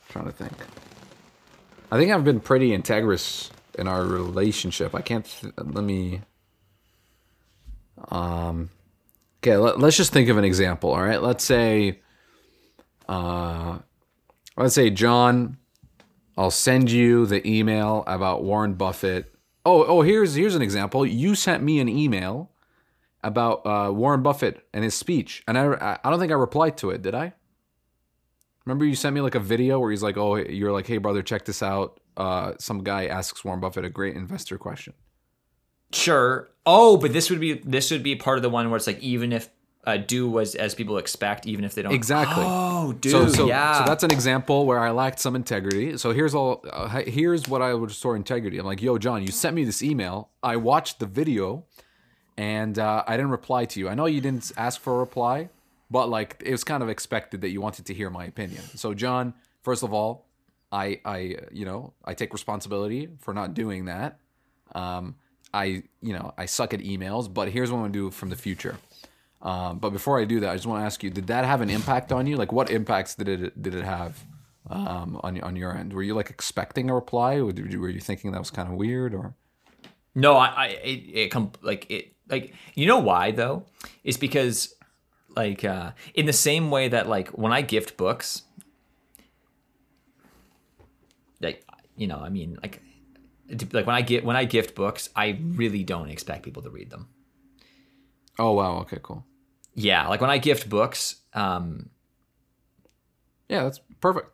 [0.10, 0.54] trying to think.
[1.94, 4.96] I think I've been pretty integrous in our relationship.
[4.96, 5.26] I can't.
[5.26, 6.22] Th- let me.
[8.10, 8.72] Um.
[9.44, 9.58] Okay.
[9.58, 10.90] Let, let's just think of an example.
[10.90, 11.22] All right.
[11.22, 12.00] Let's say.
[13.08, 13.78] Uh,
[14.58, 15.58] let's say John,
[16.36, 19.32] I'll send you the email about Warren Buffett.
[19.64, 21.06] Oh, oh, here's here's an example.
[21.06, 22.50] You sent me an email
[23.24, 26.90] about uh, Warren Buffett and his speech, and I I don't think I replied to
[26.90, 27.04] it.
[27.04, 27.34] Did I?
[28.66, 31.22] Remember you sent me like a video where he's like, "Oh, you're like, hey brother,
[31.22, 34.94] check this out." Uh, some guy asks Warren Buffett a great investor question.
[35.92, 36.50] Sure.
[36.66, 39.00] Oh, but this would be this would be part of the one where it's like
[39.00, 39.50] even if
[39.86, 41.94] uh, do was as people expect, even if they don't.
[41.94, 42.44] Exactly.
[42.46, 43.80] Oh, dude, so, so, yeah.
[43.80, 45.98] so that's an example where I lacked some integrity.
[45.98, 46.64] So here's all.
[46.72, 48.58] Uh, here's what I would restore integrity.
[48.58, 50.30] I'm like, yo, John, you sent me this email.
[50.42, 51.66] I watched the video,
[52.38, 53.90] and uh, I didn't reply to you.
[53.90, 55.50] I know you didn't ask for a reply,
[55.90, 58.64] but like it was kind of expected that you wanted to hear my opinion.
[58.76, 60.28] So John, first of all,
[60.72, 64.20] I I you know I take responsibility for not doing that.
[64.74, 65.16] Um,
[65.54, 68.36] I you know I suck at emails, but here's what I'm gonna do from the
[68.36, 68.78] future.
[69.42, 71.62] Um, but before I do that, I just want to ask you: Did that have
[71.62, 72.38] an impact on you?
[72.38, 74.24] Like, what impacts did it did it have
[74.70, 75.94] um, on on your end?
[75.94, 77.36] Were you like expecting a reply?
[77.36, 79.14] Or were you thinking that was kind of weird?
[79.14, 79.36] Or
[80.16, 83.66] No, I, I it, it com- like it like you know why though?
[84.04, 84.74] It's because
[85.36, 88.44] like uh in the same way that like when I gift books,
[91.42, 91.64] like
[91.96, 92.82] you know, I mean like
[93.72, 96.90] like when I get when I gift books, I really don't expect people to read
[96.90, 97.08] them.
[98.40, 99.26] oh wow, okay, cool.
[99.76, 101.90] Yeah, like when I gift books, um
[103.50, 104.28] Yeah, that's perfect.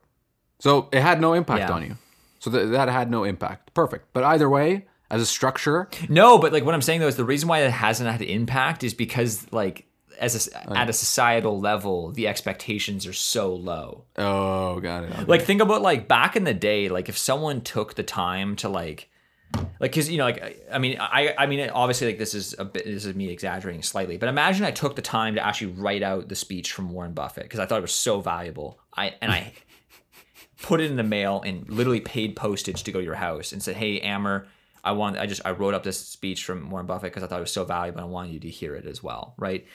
[0.59, 1.71] So it had no impact Yeah.
[1.71, 1.95] on you.
[2.39, 3.73] So that that had no impact.
[3.73, 4.13] Perfect.
[4.13, 7.25] But either way, as a structure, No, but like what I'm saying though is the
[7.25, 9.85] reason why it hasn't had impact is because like
[10.19, 14.05] as a, at a societal level, the expectations are so low.
[14.17, 15.11] oh, got it.
[15.11, 15.23] okay.
[15.25, 18.69] Like think about like back in the day, like if someone took the time to
[18.69, 19.09] like
[19.79, 22.65] like because you know like I- mean I I mean obviously like this is a
[22.65, 26.03] bit this is me exaggerating slightly, but imagine I took the time to actually write
[26.03, 28.79] out the speech from Warren Buffett because I thought it was so valuable.
[28.95, 29.53] I and I
[30.61, 33.63] put it in the mail and literally paid postage to go to your house and
[33.63, 34.47] said, "Hey, Amer,
[34.83, 37.37] I want I just I wrote up this speech from Warren Buffett because I thought
[37.39, 39.65] it was so valuable and I wanted you to hear it as well." Right?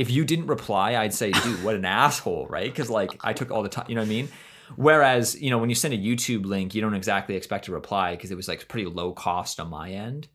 [0.00, 2.70] If you didn't reply, I'd say, "Dude, what an asshole!" Right?
[2.70, 3.86] Because like I took all the time.
[3.88, 4.28] You know what I mean?
[4.76, 8.16] Whereas you know when you send a YouTube link, you don't exactly expect a reply
[8.16, 10.28] because it was like pretty low cost on my end.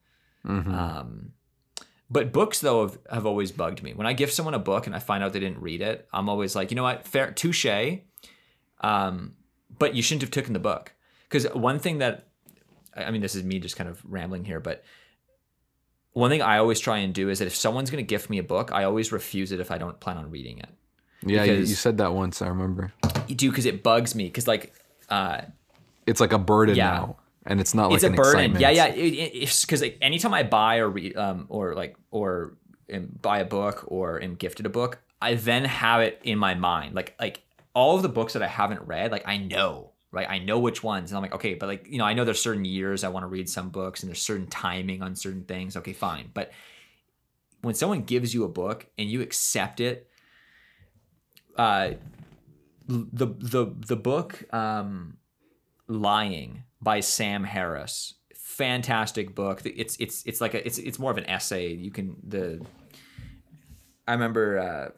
[0.75, 1.31] Um,
[2.09, 3.93] but books though have, have always bugged me.
[3.93, 6.29] When I give someone a book and I find out they didn't read it, I'm
[6.29, 7.65] always like, you know what, fair, touche.
[8.81, 9.33] Um,
[9.79, 10.93] but you shouldn't have taken the book
[11.27, 12.27] because one thing that
[12.95, 14.83] I mean, this is me just kind of rambling here, but
[16.15, 18.37] one thing I always try and do is that if someone's going to gift me
[18.39, 20.69] a book, I always refuse it if I don't plan on reading it.
[21.25, 22.41] yeah, you, you said that once.
[22.41, 22.93] I remember.
[23.27, 24.73] You do because it bugs me because like
[25.09, 25.41] uh,
[26.07, 26.91] It's like a burden Yeah.
[26.91, 28.39] now, and it's not like it's a burden.
[28.39, 28.61] excitement.
[28.61, 28.85] Yeah, yeah.
[28.87, 32.55] It, it, it's because like anytime I buy or read, um, or like, or
[32.89, 36.55] am, buy a book or am gifted a book, I then have it in my
[36.55, 36.95] mind.
[36.95, 37.41] Like, like
[37.73, 40.29] all of the books that I haven't read, like I know, right?
[40.29, 42.41] I know which ones, and I'm like, okay, but like, you know, I know there's
[42.41, 45.75] certain years I want to read some books, and there's certain timing on certain things.
[45.77, 46.51] Okay, fine, but
[47.61, 50.09] when someone gives you a book and you accept it,
[51.57, 51.91] uh,
[52.87, 55.17] the the the book, um,
[55.87, 61.17] lying by sam harris fantastic book it's it's it's like a it's it's more of
[61.17, 62.63] an essay you can the
[64.07, 64.89] i remember uh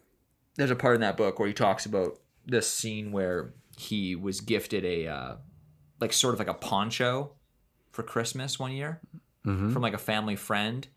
[0.55, 4.41] there's a part in that book where he talks about this scene where he was
[4.41, 5.35] gifted a uh
[5.99, 7.31] like sort of like a poncho
[7.91, 8.99] for christmas one year
[9.71, 10.87] from like a family friend.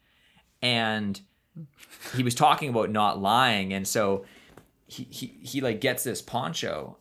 [0.61, 1.21] And
[2.17, 3.73] he was talking about not lying.
[3.73, 4.25] And so
[4.87, 6.97] he he, he like gets this poncho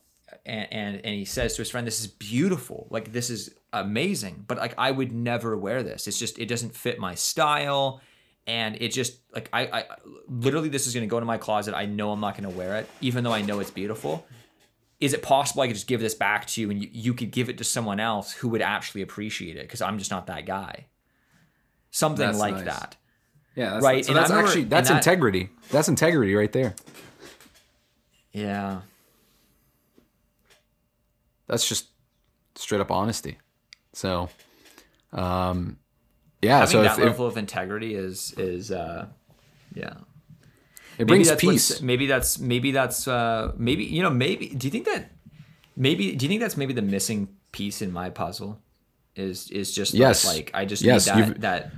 [0.46, 2.88] and, and and he says to his friend this is beautiful.
[2.92, 6.08] Like this is amazing but like i would never wear this.
[6.08, 8.02] It's just it doesn't fit my style.
[8.46, 9.86] And it just like i i
[10.28, 11.74] literally this is to go into my closet.
[11.76, 14.26] I know i'm not to wear it even though i know it's beautiful
[15.00, 17.32] is it possible i could just give this back to you and you, you could
[17.32, 20.46] give it to someone else who would actually appreciate it because i'm just not that
[20.46, 20.86] guy
[21.92, 22.66] something That's like nice.
[22.66, 22.96] that
[23.56, 25.50] yeah, that's, Right, So that's actually that's and that- integrity.
[25.72, 26.76] That's integrity right there.
[28.32, 28.82] yeah
[31.48, 31.88] That's just
[32.56, 33.38] straight up honesty.
[33.94, 34.30] So,
[35.12, 35.78] um,
[36.42, 36.60] yeah.
[36.60, 39.08] having so that if, if level of integrity is is uh
[39.74, 39.96] yeah
[41.00, 44.72] it brings that's peace, Maybe that's maybe that's uh maybe you know maybe do you
[44.72, 45.12] think that
[45.76, 48.62] maybe do you think that's maybe the missing piece in my puzzle
[49.16, 50.26] is is just Yes.
[50.26, 51.72] like I just Yes, need that that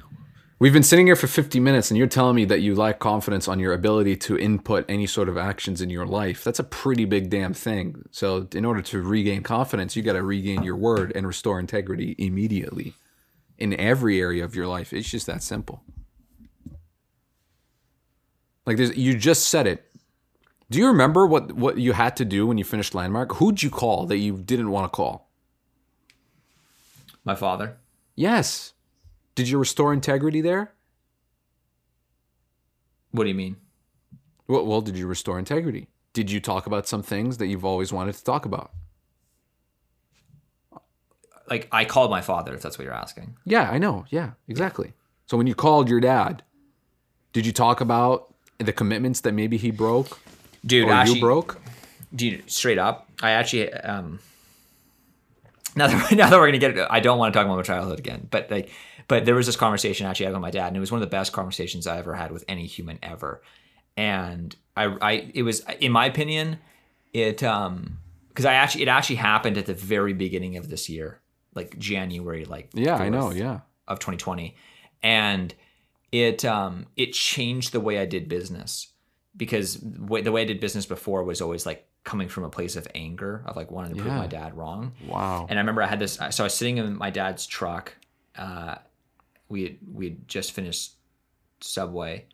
[0.59, 3.47] We've been sitting here for 50 minutes and you're telling me that you lack confidence
[3.47, 6.43] on your ability to input any sort of actions in your life.
[6.43, 8.03] That's a pretty big damn thing.
[8.11, 12.15] So, in order to regain confidence, you got to regain your word and restore integrity
[12.19, 12.93] immediately
[13.57, 14.93] in every area of your life.
[14.93, 15.81] It's just that simple.
[18.65, 19.87] Like there's you just said it.
[20.69, 23.35] Do you remember what what you had to do when you finished landmark?
[23.35, 25.29] Who'd you call that you didn't want to call?
[27.23, 27.77] my father
[28.15, 28.73] Yes.
[29.35, 30.73] Did you restore integrity there?
[33.11, 33.57] what do you mean
[34.47, 35.87] Well, well, did you restore integrity?
[36.13, 38.71] Did you talk about some things that you've always wanted to talk about?
[41.49, 44.05] like I called my father if that's what you're asking Yeah, I know.
[44.09, 44.93] Yeah, exactly.
[45.27, 46.43] So when you called your dad,
[47.33, 48.30] did you talk about
[48.65, 50.19] the commitments that maybe he broke
[50.65, 50.87] dude.
[50.87, 51.61] or actually, you broke?
[52.13, 54.19] dude, straight up, I actually um.
[55.75, 57.63] Now that, now that we're gonna get, it, I don't want to talk about my
[57.63, 58.69] childhood again, but like,
[59.07, 61.01] but there was this conversation actually I had with my dad, and it was one
[61.01, 63.41] of the best conversations I ever had with any human ever.
[63.97, 66.59] And I, I, it was, in my opinion,
[67.13, 67.99] it, um,
[68.29, 71.19] because I actually, it actually happened at the very beginning of this year,
[71.53, 73.31] like January, like Yeah, I know.
[73.31, 73.59] Yeah.
[73.87, 74.55] of 2020
[75.03, 75.53] and
[76.11, 78.87] it um it changed the way I did business
[79.35, 82.87] because the way I did business before was always like coming from a place of
[82.95, 85.45] anger of like wanting to prove my dad wrong Wow.
[85.49, 87.95] and I remember I had this so I was sitting in my dad's truck
[88.37, 88.75] uh
[89.47, 90.93] we had, we had just finished
[91.61, 92.25] subway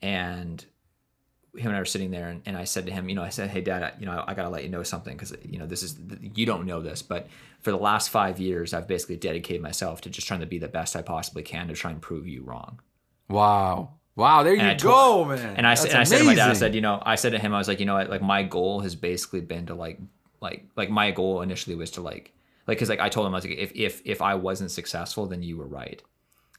[0.00, 0.64] and
[1.56, 3.28] him and I were sitting there, and, and I said to him, you know, I
[3.28, 5.34] said, "Hey, Dad, I, you know, I, I got to let you know something because
[5.44, 5.96] you know this is
[6.34, 7.26] you don't know this, but
[7.60, 10.68] for the last five years, I've basically dedicated myself to just trying to be the
[10.68, 12.80] best I possibly can to try and prove you wrong."
[13.30, 13.94] Wow.
[14.16, 14.42] Wow.
[14.42, 15.56] There you And go, told- man.
[15.56, 17.14] And I, That's said, and I said to my dad, I said, you know, I
[17.14, 19.66] said to him, I was like, you know what, like my goal has basically been
[19.66, 19.98] to like,
[20.40, 22.32] like, like my goal initially was to like,
[22.66, 25.26] like, cause like I told him, I was like, if if if I wasn't successful,
[25.26, 26.02] then you were right,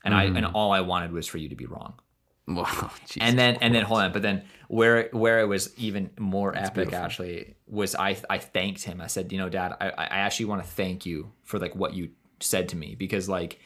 [0.03, 0.51] and I and mm.
[0.53, 1.93] all I wanted was for you to be wrong.
[2.47, 2.91] Wow.
[3.05, 6.53] Jesus and then and then hold on but then where where it was even more
[6.57, 6.97] epic beautiful.
[6.97, 10.61] actually was i i thanked him i said you know dad i i actually want
[10.61, 12.09] to thank you for like what you
[12.41, 13.59] said to me because like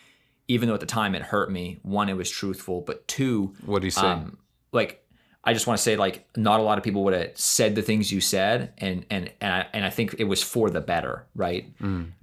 [0.48, 3.80] even though at the time it hurt me one it was truthful but two What
[3.82, 4.02] do you say?
[4.08, 4.38] um,
[4.72, 5.02] like
[5.48, 7.82] I just want to say like not a lot of people would have said the
[7.84, 11.26] things you said and and and I, and I think it was for the better
[11.36, 11.72] right?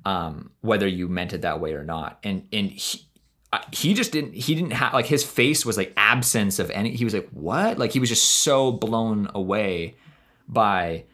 [0.05, 2.19] Um whether you meant it that way or not.
[2.25, 3.07] And and he,
[3.53, 6.97] I- he just didn't he didn't have like his face was like absence of any
[6.97, 7.79] he was like what?
[7.79, 9.95] Like he was just so blown away
[10.49, 11.05] by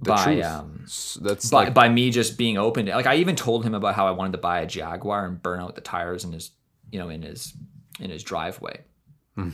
[0.00, 0.44] the by truth.
[0.44, 0.84] um
[1.20, 3.94] That's by, like, by me just being open to like I even told him about
[3.94, 6.50] how I wanted to buy a Jaguar and burn out the tires in his
[6.90, 7.54] you know in his
[8.00, 8.82] in his driveway.
[9.34, 9.50] Hmm.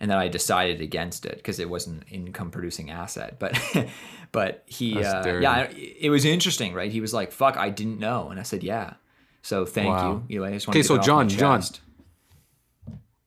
[0.00, 3.38] And then I decided against it because it wasn't an income producing asset.
[3.40, 3.58] But
[4.32, 6.90] but he uh, yeah, it was interesting, right?
[6.90, 8.94] He was like, "Fuck, I didn't know." And I said, "Yeah."
[9.42, 10.22] So thank Wow.
[10.28, 10.34] you.
[10.34, 11.62] You know, I just want Okay, so John, John,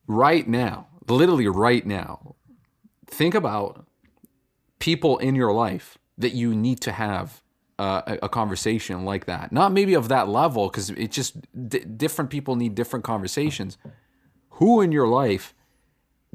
[0.06, 2.36] right now, literally right now,
[3.06, 3.86] think about
[4.78, 7.42] people in your life that you need to have
[7.78, 9.52] uh, a, conversation like that.
[9.52, 11.36] Not maybe of that level, because it just
[11.68, 13.78] d- different people need different conversations.
[14.50, 15.54] Who in your life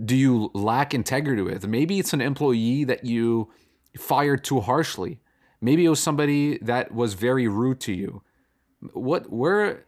[0.03, 1.67] do you lack integrity with?
[1.67, 3.51] Maybe it's an employee that you
[3.97, 5.19] fired too harshly.
[5.61, 8.21] Maybe it was somebody that was very rude to you.
[8.93, 9.85] What where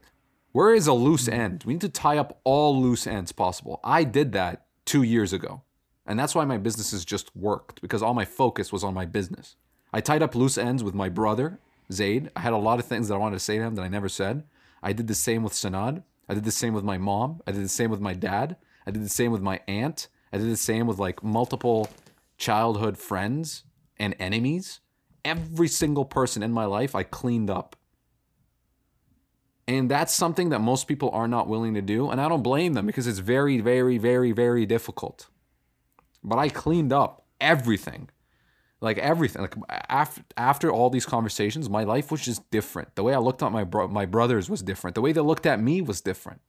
[0.51, 1.63] where is a loose end?
[1.65, 3.79] We need to tie up all loose ends possible.
[3.83, 5.61] I did that two years ago.
[6.05, 9.55] And that's why my businesses just worked because all my focus was on my business.
[9.91, 11.59] I tied up loose ends with my brother,
[11.91, 12.31] Zaid.
[12.35, 13.87] I had a lot of things that I wanted to say to him that I
[13.87, 14.43] never said.
[14.83, 16.03] I did the same with Sanad.
[16.27, 17.41] I did the same with my mom.
[17.47, 18.55] I did the same with my dad.
[18.85, 20.07] I did the same with my aunt.
[20.31, 21.89] I did the same with like multiple
[22.37, 23.63] childhood friends
[23.97, 24.79] and enemies.
[25.25, 27.75] Every single person in my life, I cleaned up.
[29.67, 32.09] And that's something that most people are not willing to do.
[32.09, 35.27] And I don't blame them because it's very, very, very, very difficult.
[36.23, 38.09] But I cleaned up everything.
[38.81, 39.41] Like everything.
[39.41, 39.55] Like
[39.89, 42.95] after, after all these conversations, my life was just different.
[42.95, 44.95] The way I looked at my bro- my brothers was different.
[44.95, 46.41] The way they looked at me was different.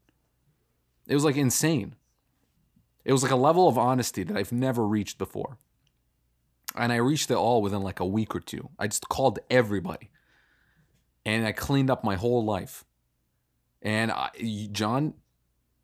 [1.09, 1.97] It was like insane.
[3.05, 5.59] It was like a level of honesty that I've never reached before.
[6.77, 8.71] And I reached it all within like a week or two.
[8.79, 10.11] I just called everybody.
[11.25, 12.85] And I cleaned up my whole life.
[13.83, 14.31] And I,
[14.71, 15.15] John,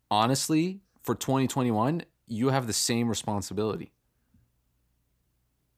[0.09, 3.91] honestly, for 2021, you have the same responsibility.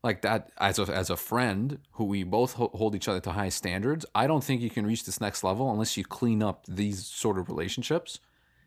[0.02, 3.32] Like that, as a, as a friend who we both ho- hold each other to
[3.34, 6.66] high standards, I don't think you can reach this next level unless you clean up
[6.68, 8.20] these sort of relationships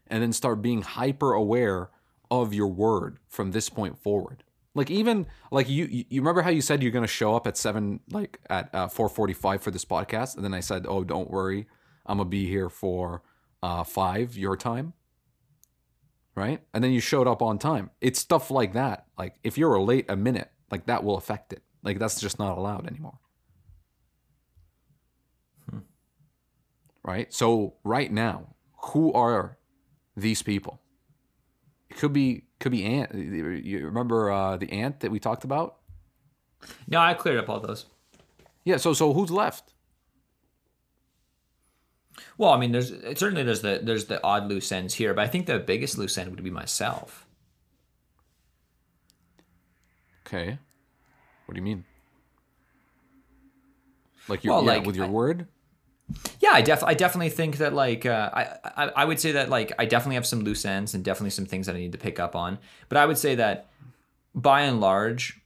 [0.06, 1.88] and then start being hyper aware
[2.30, 4.42] of your word from this point forward.
[4.74, 8.00] Like even like you you remember how you said you're gonna show up at seven
[8.10, 11.30] like at uh, four forty five for this podcast, and then I said, oh don't
[11.30, 11.66] worry,
[12.06, 13.22] I'm gonna be here for
[13.62, 14.94] uh, five your time,
[16.34, 16.60] right?
[16.72, 17.90] And then you showed up on time.
[18.00, 19.06] It's stuff like that.
[19.18, 21.62] Like if you're late a minute, like that will affect it.
[21.84, 23.18] Like that's just not allowed anymore.
[27.04, 27.32] Right.
[27.32, 28.54] So right now,
[28.92, 29.58] who are
[30.16, 30.80] these people?
[31.90, 33.14] It could be could be ant.
[33.14, 35.76] You remember uh, the ant that we talked about?
[36.86, 37.86] No, I cleared up all those.
[38.64, 38.76] Yeah.
[38.78, 39.74] So so who's left?
[42.38, 45.28] Well, I mean, there's certainly there's the there's the odd loose ends here, but I
[45.28, 47.21] think the biggest loose end would be myself.
[50.32, 50.58] Okay.
[51.46, 51.84] What do you mean?
[54.28, 55.46] Like your Well, yeah, like, with your I- word?
[56.40, 59.48] Yeah, I def I definitely think that like uh, I, I I would say that
[59.48, 61.98] like I definitely have some loose ends and definitely some things that I need to
[61.98, 62.58] pick up on.
[62.88, 63.68] But I would say that
[64.34, 65.40] by and large,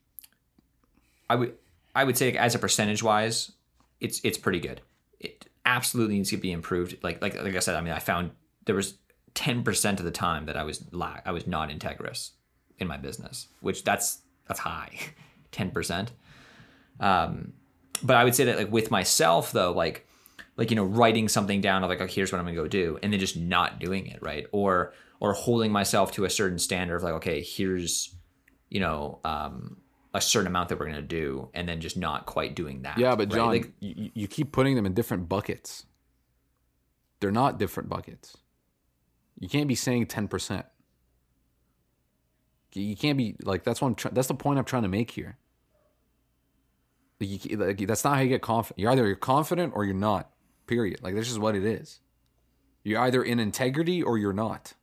[1.31, 1.55] I would
[1.95, 3.53] I would say as a percentage wise,
[4.01, 4.81] it's it's pretty good.
[5.21, 6.97] It absolutely needs to be improved.
[7.03, 8.33] Like like like I said, I mean, I found
[8.65, 8.95] there was
[9.35, 12.31] ten percent of the time that I was lack I was not integrous
[12.79, 14.99] in my business, which that's that's high,
[15.53, 16.13] ten percent.
[17.01, 17.53] Um,
[18.03, 20.07] but I would say that like with myself though, like
[20.57, 22.99] like you know writing something down of like okay here's what i'm gonna go do
[23.03, 26.97] and then just not doing it right or or holding myself to a certain standard
[26.97, 28.15] of like okay here's
[28.71, 29.77] you know um
[30.17, 33.15] a certain amount that we're gonna do and then just not quite doing that Yeah,
[33.15, 33.37] but right?
[33.37, 35.85] John, like you, you keep putting them in different buckets.
[37.21, 38.37] They're not different buckets.
[39.39, 40.65] You can't be saying ten percent.
[42.81, 43.95] You can't be like that's what I'm.
[43.95, 45.39] Try- that's the point I'm trying to make here.
[47.21, 48.79] Like, you, like, that's not how you get confident.
[48.79, 50.31] You're either you're confident or you're not.
[50.67, 51.01] Period.
[51.03, 52.01] Like this is what it is.
[52.85, 54.75] You're either in integrity or you're not.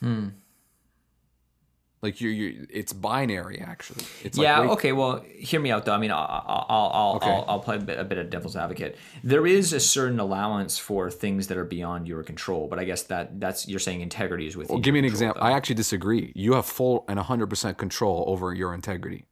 [0.00, 0.28] hmm.
[2.02, 4.04] Like you're, you it's binary actually.
[4.24, 4.58] It's yeah.
[4.58, 4.92] like, okay.
[4.92, 5.92] Well, hear me out though.
[5.92, 6.26] I mean, I'll
[6.68, 7.30] I'll I'll, Okay.
[7.30, 8.98] I'll, I'll play a bit, a bit of devil's advocate.
[9.22, 13.04] There is a certain allowance for things that are beyond your control, but I guess
[13.04, 14.74] that that's you're saying integrity is within.
[14.74, 15.40] Well, give me an example.
[15.40, 15.46] though.
[15.46, 16.32] I actually disagree.
[16.34, 19.26] You have full and 100% control over your integrity.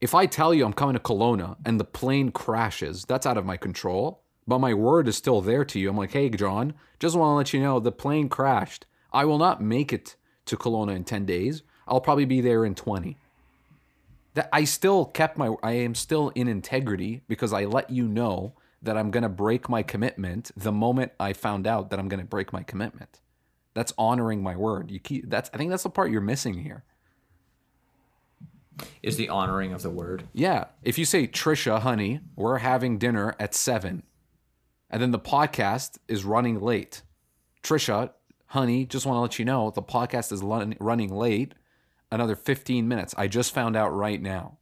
[0.00, 3.46] If I tell you I'm coming to Kelowna and the plane crashes, that's out of
[3.46, 4.24] my control.
[4.44, 5.90] But my word is still there to you.
[5.90, 8.86] I'm like, hey, John, just want to let you know the plane crashed.
[9.12, 10.16] I will not make it
[10.50, 11.62] to Kelowna in 10 days.
[11.88, 13.16] I'll probably be there in 20.
[14.34, 18.52] That I still kept my I am still in integrity because I let you know
[18.82, 22.20] that I'm going to break my commitment the moment I found out that I'm going
[22.20, 23.20] to break my commitment.
[23.74, 24.90] That's honoring my word.
[24.90, 26.84] You keep that's I think that's the part you're missing here.
[29.02, 30.28] is the honoring of the word.
[30.32, 30.66] Yeah.
[30.82, 34.04] If you say, Trisha, honey, we're having dinner at seven,
[34.88, 37.02] and then the podcast is running late.
[37.62, 38.12] Trisha,
[38.50, 41.54] honey, just want to let you know the podcast is lun- running late
[42.10, 43.14] another 15 minutes.
[43.16, 44.58] I just found out right now.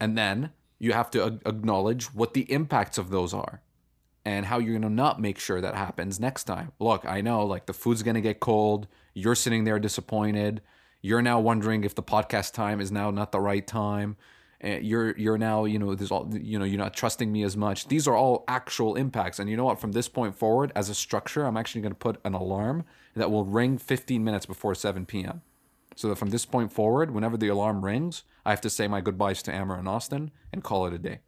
[0.00, 3.62] And then you have to a- acknowledge what the impacts of those are
[4.24, 6.72] and how you're going to not make sure that happens next time.
[6.80, 8.88] Look, I know like the food's going to get cold.
[9.14, 10.62] You're sitting there disappointed.
[11.02, 14.16] You're now wondering if the podcast time is now not the right time.
[14.66, 17.56] And you're you're now you know there's all you know you're not trusting me as
[17.56, 17.86] much.
[17.86, 19.38] These are all actual impacts.
[19.38, 19.80] And you know what?
[19.80, 23.30] From this point forward, as a structure, I'm actually going to put an alarm that
[23.30, 25.42] will ring 15 minutes before 7 p.m.
[25.94, 29.00] So that from this point forward, whenever the alarm rings, I have to say my
[29.00, 31.20] goodbyes to Amer and Austin and call it a day.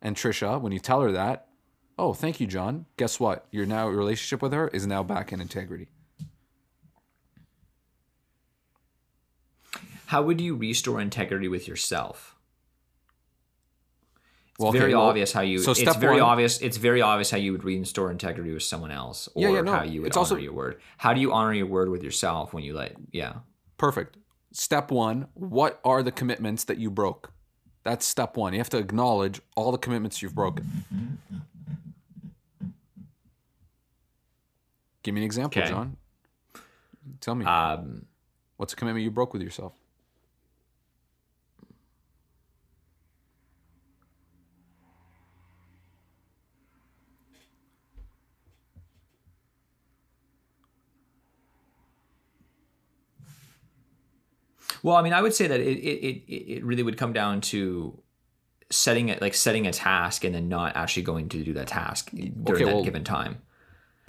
[0.00, 1.48] And Trisha, when you tell her that,
[1.98, 2.86] oh, thank you, John.
[2.96, 3.46] Guess what?
[3.50, 5.88] Your now relationship with her is now back in integrity.
[10.08, 12.34] How would you restore integrity with yourself?
[14.52, 15.58] It's Well, okay, very well, obvious how you.
[15.58, 16.62] so it's very one- obvious.
[16.62, 19.72] It's very obvious how you would restore integrity with someone else, or Yeah, yeah, no,
[19.72, 20.80] how you would it's honor also- your word.
[20.96, 22.96] How do you honor your word with yourself when you let?
[23.12, 23.40] Yeah.
[23.76, 24.16] Perfect.
[24.50, 27.30] Step one What are the commitments that you broke?
[27.84, 28.54] That's step one.
[28.54, 31.18] You have to acknowledge all the commitments you've broken.
[35.02, 35.70] Give me an example, Okay.
[35.70, 35.98] John.
[37.20, 37.44] Tell me.
[37.44, 38.06] Um,
[38.56, 39.74] What's a commitment you broke with yourself?
[54.82, 57.40] Well, I mean, I would say that it it, it, it really would come down
[57.42, 58.00] to
[58.70, 62.10] setting it like setting a task and then not actually going to do that task
[62.10, 63.42] during Okay, that well, given time.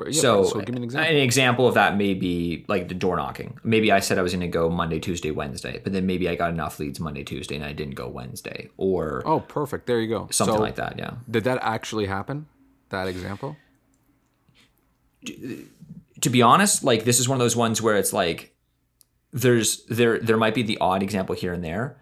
[0.05, 1.11] Yeah, so, so give me an uh, example.
[1.11, 3.59] An example of that may be like the door knocking.
[3.63, 6.35] Maybe I said I was going to go Monday, Tuesday, Wednesday, but then maybe I
[6.35, 9.87] got enough leads Monday, Tuesday, and I didn't go Wednesday, or Oh, perfect.
[9.87, 10.29] There you go.
[10.31, 10.97] something So, like that.
[10.97, 11.15] Yeah.
[11.29, 12.47] Did that actually happen?
[12.89, 13.57] That example?
[16.21, 18.55] to be honest, like this is one of those ones where it's like
[19.31, 21.97] there's there there might be the odd example here and there.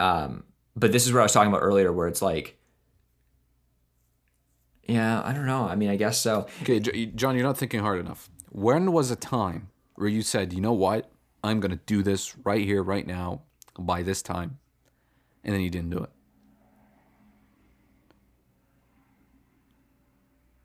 [0.00, 0.44] Um,
[0.74, 2.58] but this is what I was talking about earlier, where it's like,
[4.82, 5.64] yeah, I don't know.
[5.64, 6.46] I mean, I guess so.
[6.62, 8.28] Okay, John, you're not thinking hard enough.
[8.50, 11.10] When was a time where you said, you know what?
[11.44, 13.42] I'm to do this right here, right now,
[13.78, 14.58] by this time,
[15.44, 16.10] and then you didn't do it?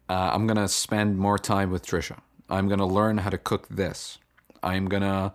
[0.09, 2.19] Uh, I'm to spend more time with Trisha.
[2.49, 4.19] I'm to learn how to cook this.
[4.63, 5.33] I'm to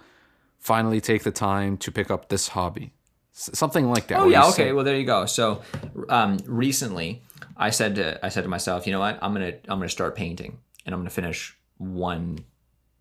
[0.59, 2.93] finally take the time to pick up this hobby.
[3.35, 4.21] S- something like that.
[4.21, 4.53] Oh yeah, okay.
[4.69, 5.27] say- well, there you go.
[5.27, 5.63] So,
[6.09, 7.23] um, recently,
[7.57, 9.19] I said to I said to myself, you know what?
[9.23, 12.39] I'm gonna I'm gonna start painting, and I'm gonna finish one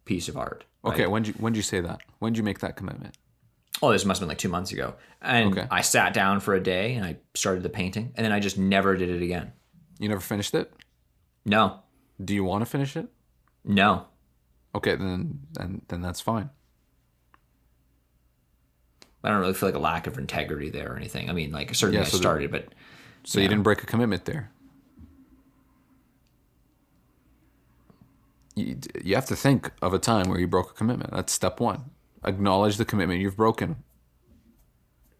[0.05, 0.63] piece of art.
[0.83, 0.93] right?
[0.93, 2.01] okay, when did you, when did you say that?
[2.19, 3.17] When did you make that commitment?
[3.83, 4.93] Oh, this must have been like two months ago.
[5.21, 5.67] And Okay.
[5.71, 8.57] I sat down for a day and I started the painting, and then I just
[8.57, 9.53] never did it again.
[9.99, 10.71] You never finished it?
[11.45, 11.79] No,
[12.23, 13.07] Do you want to finish it?
[13.63, 14.05] no.
[14.75, 16.49] Okay, then then then that's fine.
[19.23, 21.29] I don't really feel like a lack of integrity there or anything.
[21.29, 22.73] I mean, like certainly Yeah, I so the- started, but
[23.23, 24.51] So you didn't break a commitment there.
[28.55, 31.11] You, you have to think of a time where you broke a commitment.
[31.11, 31.91] That's step one.
[32.23, 33.77] Acknowledge the commitment you've broken.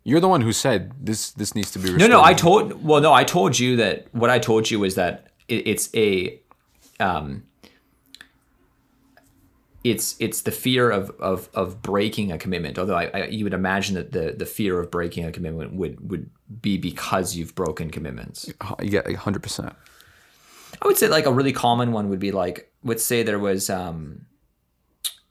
[0.03, 1.31] You're the one who said this.
[1.31, 1.89] This needs to be.
[1.89, 2.11] no, Restored.
[2.11, 2.23] no.
[2.23, 2.83] I told.
[2.83, 4.07] Well, no, I told you that.
[4.13, 6.41] What I told you was that it, it's a,
[6.99, 7.43] um,
[9.83, 12.77] it's it's the fear of of of breaking a commitment.
[12.77, 16.09] Although I, I you would imagine that the the fear of breaking a commitment would
[16.09, 16.29] would
[16.61, 18.51] be because you've broken commitments.
[18.81, 19.73] Yeah, hundred percent.
[20.81, 23.69] I would say like a really common one would be like, let's say there was
[23.69, 24.25] um,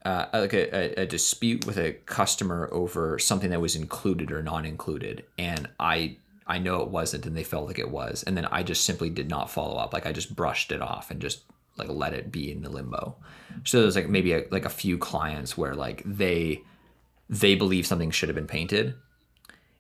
[0.05, 4.43] uh, like a, a, a dispute with a customer over something that was included or
[4.43, 8.37] not included, and I I know it wasn't, and they felt like it was, and
[8.37, 9.93] then I just simply did not follow up.
[9.93, 11.43] Like I just brushed it off and just
[11.81, 13.16] like let it be in the limbo.
[13.64, 16.62] So there's like maybe a, like a few clients where like they
[17.28, 18.95] they believe something should have been painted.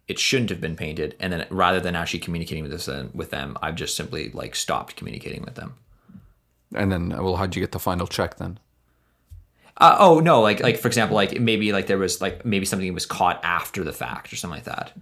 [0.08, 3.56] It shouldn't have been painted, and then rather than actually communicating with this with them,
[3.62, 5.74] I've just simply like stopped communicating with them.
[6.74, 8.58] And then, well, how'd you get the final check then?
[9.76, 12.92] Uh, oh no, like like for example, like maybe like there was like maybe something
[12.92, 14.92] was caught after the fact or something like that.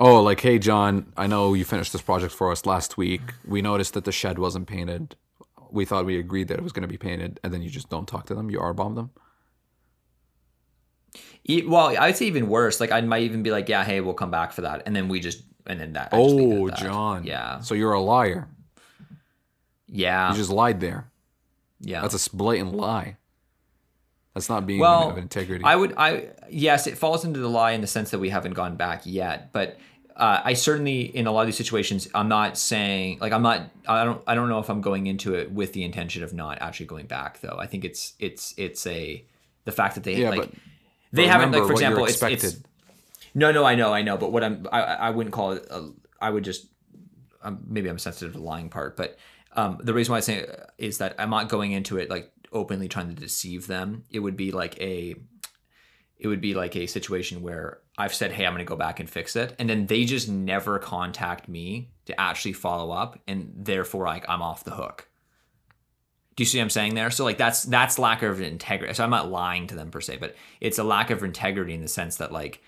[0.00, 3.20] Oh, like, hey, John, I know you finished this project for us last week.
[3.46, 5.14] We noticed that the shed wasn't painted.
[5.72, 7.88] We thought we agreed that it was going to be painted, and then you just
[7.90, 8.50] don't talk to them.
[8.50, 9.10] You R bomb them.
[11.48, 12.80] E- Well, I'd say even worse.
[12.80, 15.08] Like I might even be like, yeah, hey, we'll come back for that, and then
[15.08, 16.08] we just and then that.
[16.12, 16.78] I just leave it Oh, that.
[16.78, 17.24] John.
[17.24, 18.48] Yeah, So you're a liar.
[19.86, 21.10] yeah, You just lied there.
[21.80, 22.00] yeah.
[22.02, 23.16] That's a blatant lie.
[24.34, 25.64] That's not being well, of integrity.
[25.64, 28.52] I would, I yes, it falls into the lie in the sense that we haven't
[28.54, 29.78] gone back yet, but.
[30.20, 33.70] Uh, I certainly, in a lot of these situations, I'm not saying like I'm not.
[33.88, 34.22] I don't.
[34.26, 37.06] I don't know if I'm going into it with the intention of not actually going
[37.06, 37.56] back, though.
[37.58, 39.24] I think it's it's it's a
[39.64, 40.50] the fact that they yeah, like but
[41.12, 42.58] they but haven't like for example it's, it's
[43.34, 45.90] no no i know i know but what i'm i, I wouldn't call it a,
[46.20, 46.66] i would just
[47.42, 49.18] um, maybe i'm sensitive to the lying part but
[49.56, 52.30] um, the reason why i say it is that i'm not going into it like
[52.52, 55.14] openly trying to deceive them it would be like a
[56.20, 59.00] it would be like a situation where i've said hey i'm going to go back
[59.00, 63.52] and fix it and then they just never contact me to actually follow up and
[63.56, 65.06] therefore like i'm off the hook
[66.36, 67.10] do you see what I'm saying there?
[67.10, 68.94] So like that's that's lack of integrity.
[68.94, 71.82] So I'm not lying to them per se, but it's a lack of integrity in
[71.82, 72.62] the sense that like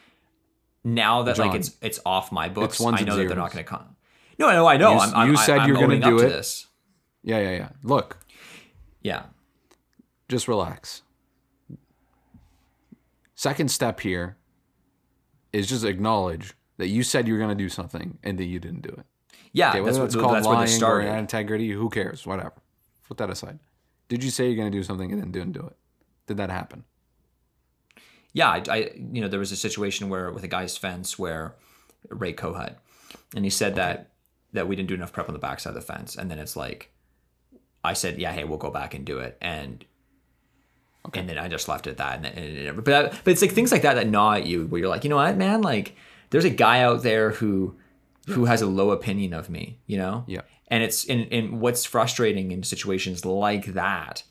[0.85, 3.65] now that John, like it's it's off my books, I know that they're not going
[3.65, 3.97] to come.
[4.39, 4.93] No, no, I know.
[4.95, 6.29] You- I'm, I'm, you said I'm you're gonna do it.
[6.29, 6.67] This.
[7.23, 7.69] Yeah, yeah, yeah.
[7.83, 8.19] Look,
[9.01, 9.23] Yeah,
[10.29, 11.01] just relax.
[13.43, 14.37] Second step here
[15.53, 18.61] is just acknowledge that you said you were going to do something and that you
[18.61, 19.05] didn't do it.
[19.53, 19.71] yeah.
[19.71, 22.25] Okay, that's whether what, it's called that's lying or integrity, who cares?
[22.25, 22.55] Whatever.
[23.09, 23.59] Put that aside.
[24.09, 25.77] Did you say you're going to do something and then didn't do it?
[26.29, 26.85] Did that happen?
[28.33, 28.77] yeah, I, I
[29.13, 31.57] you know there was a situation where with a guy's fence where
[32.11, 32.77] Ray Kohut,
[33.35, 34.11] and he said that
[34.53, 36.55] that we didn't do enough prep on the backside of the fence, and then it's
[36.55, 36.93] like,
[37.83, 39.85] I said, yeah, hey, we'll go back and do it, and
[41.15, 43.53] and then I just left it at that, and, and but that, but it's like
[43.53, 45.97] things like that that gnaw at you, where you're like, you know what, man, like
[46.31, 47.77] there's a guy out there who
[48.29, 50.43] who has a low opinion of me, you know, Yeah.
[50.69, 54.23] and it's and, and what's frustrating in situations like that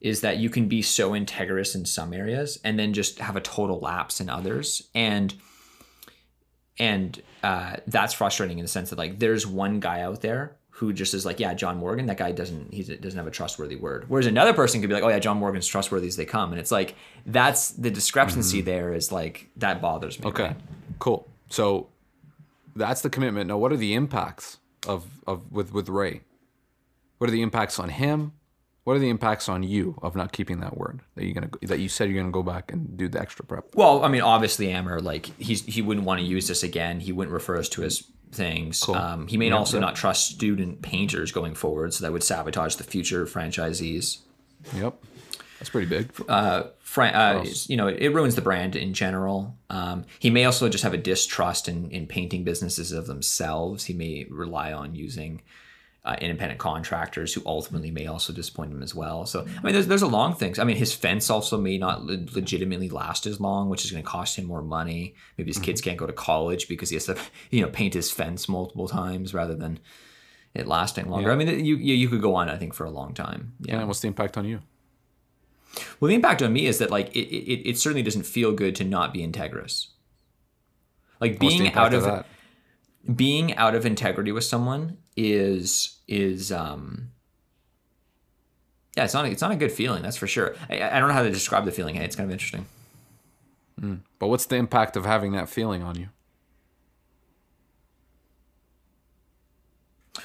[0.00, 3.40] is that you can be so integrous in some areas and then just have a
[3.40, 4.82] total lapse in others.
[4.94, 5.32] And
[6.78, 10.92] and uh, that's frustrating in the sense that like there's one guy out there who
[10.92, 14.04] just is like yeah john morgan that guy doesn't he doesn't have a trustworthy word
[14.08, 16.58] whereas another person could be like oh yeah john morgan's trustworthy as they come and
[16.58, 18.66] it's like that's the discrepancy mm-hmm.
[18.66, 20.56] there is like that bothers me Okay, right?
[20.98, 21.28] cool.
[21.48, 21.88] So
[22.74, 23.48] that's the commitment.
[23.48, 26.22] Now, what are the impacts of, of with with Ray?
[27.18, 28.32] What are the impacts on him?
[28.84, 31.78] What are the impacts on you of not keeping that word that you're gonna that
[31.78, 33.74] you said you're gonna go back and do the extra prep?
[33.74, 36.98] Well, I mean, obviously, Amer, like he's he wouldn't want to use this again.
[36.98, 38.88] He wouldn't refer us to his things.
[38.88, 42.84] Um, he may also not trust student painters going forward, so that would sabotage the
[42.84, 44.18] future franchisees.
[44.74, 44.94] Yep,
[45.58, 46.10] that's pretty big.
[46.92, 49.56] Fran- uh, you know, it ruins the brand in general.
[49.70, 53.84] Um, he may also just have a distrust in, in painting businesses of themselves.
[53.86, 55.40] He may rely on using
[56.04, 59.24] uh, independent contractors who ultimately may also disappoint him as well.
[59.24, 60.58] So, I mean, there's, there's a long things.
[60.58, 64.02] I mean, his fence also may not le- legitimately last as long, which is going
[64.02, 65.14] to cost him more money.
[65.38, 67.16] Maybe his kids can't go to college because he has to,
[67.50, 69.78] you know, paint his fence multiple times rather than
[70.54, 71.30] it lasting longer.
[71.30, 73.54] I mean, you, you you could go on, I think, for a long time.
[73.60, 73.78] Yeah.
[73.78, 74.60] And what's the impact on you?
[75.98, 78.74] Well, the impact on me is that like it, it, it certainly doesn't feel good
[78.76, 79.86] to not be integrous.
[81.20, 82.26] Like being out of, that?
[83.14, 87.10] Being out of integrity with someone is is um
[88.96, 89.26] Yeah, it's not.
[89.26, 90.02] It's not a good feeling.
[90.02, 90.54] That's for sure.
[90.68, 91.94] I, I don't know how to describe the feeling.
[91.94, 92.66] Hey, it's kind of interesting.
[94.18, 96.08] But what's the impact of having that feeling on you?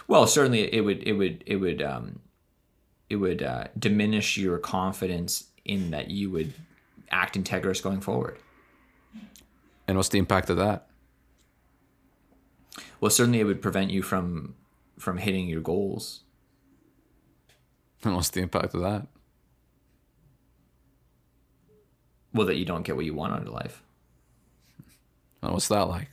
[0.07, 1.01] Well, certainly it would.
[1.03, 1.43] It would.
[1.45, 1.81] It would.
[1.81, 2.19] Um,
[3.09, 6.53] it would uh, diminish your confidence in that you would
[7.09, 8.37] act integrous going forward.
[9.87, 10.86] And what's the impact of that?
[12.99, 14.55] Well, certainly it would prevent you from
[14.97, 16.21] from hitting your goals.
[18.03, 19.07] And what's the impact of that?
[22.33, 23.83] Well, that you don't get what you want out of life.
[25.41, 26.09] And what's that like?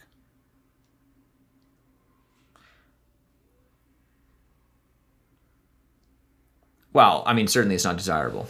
[6.92, 8.46] Well, I mean, certainly it's not desirable.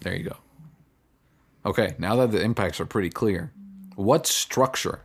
[0.00, 0.36] There you go.
[1.64, 3.52] Okay, now that the impacts are pretty clear,
[3.94, 5.00] what structure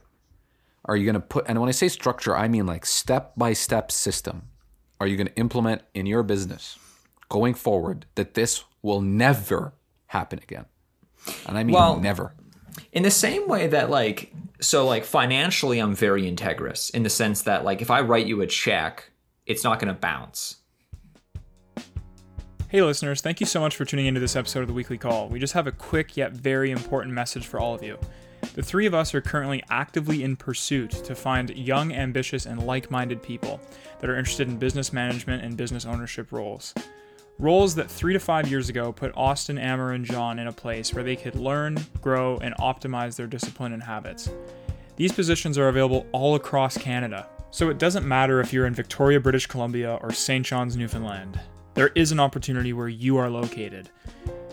[0.89, 1.45] are you going to put?
[1.47, 4.49] And when I say structure, I mean like step by step system
[4.99, 6.77] are you going to implement in your business
[7.29, 9.73] going forward that this will never
[10.07, 10.65] happen again?
[11.45, 12.33] And I mean Well- never.
[12.91, 17.43] In the same way that like so like financially I'm very integrous in the sense
[17.43, 19.11] that like if I write you a check,
[19.45, 20.57] it's not going to bounce.
[22.67, 25.27] Hey, listeners, thank you so much for tuning into this episode of the Weekly Call.
[25.27, 27.97] We just have a quick yet very important message for all of you.
[28.53, 32.91] The three of us are currently actively in pursuit to find young, ambitious, and like
[32.91, 33.59] minded people
[33.99, 36.73] that are interested in business management and business ownership roles.
[37.37, 40.93] Roles that three to five years ago put Austin, Amer, and John in a place
[40.93, 44.29] where they could learn, grow, and optimize their discipline and habits.
[44.97, 49.21] These positions are available all across Canada, so it doesn't matter if you're in Victoria,
[49.21, 50.45] British Columbia, or St.
[50.45, 51.39] John's, Newfoundland.
[51.75, 53.89] There is an opportunity where you are located.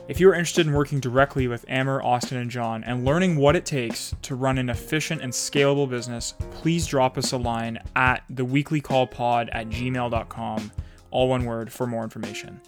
[0.09, 3.57] If you are interested in working directly with Amer, Austin, and John and learning what
[3.57, 8.23] it takes to run an efficient and scalable business, please drop us a line at
[8.33, 10.73] theweeklycallpod at gmail.com,
[11.11, 12.61] all one word, for more information.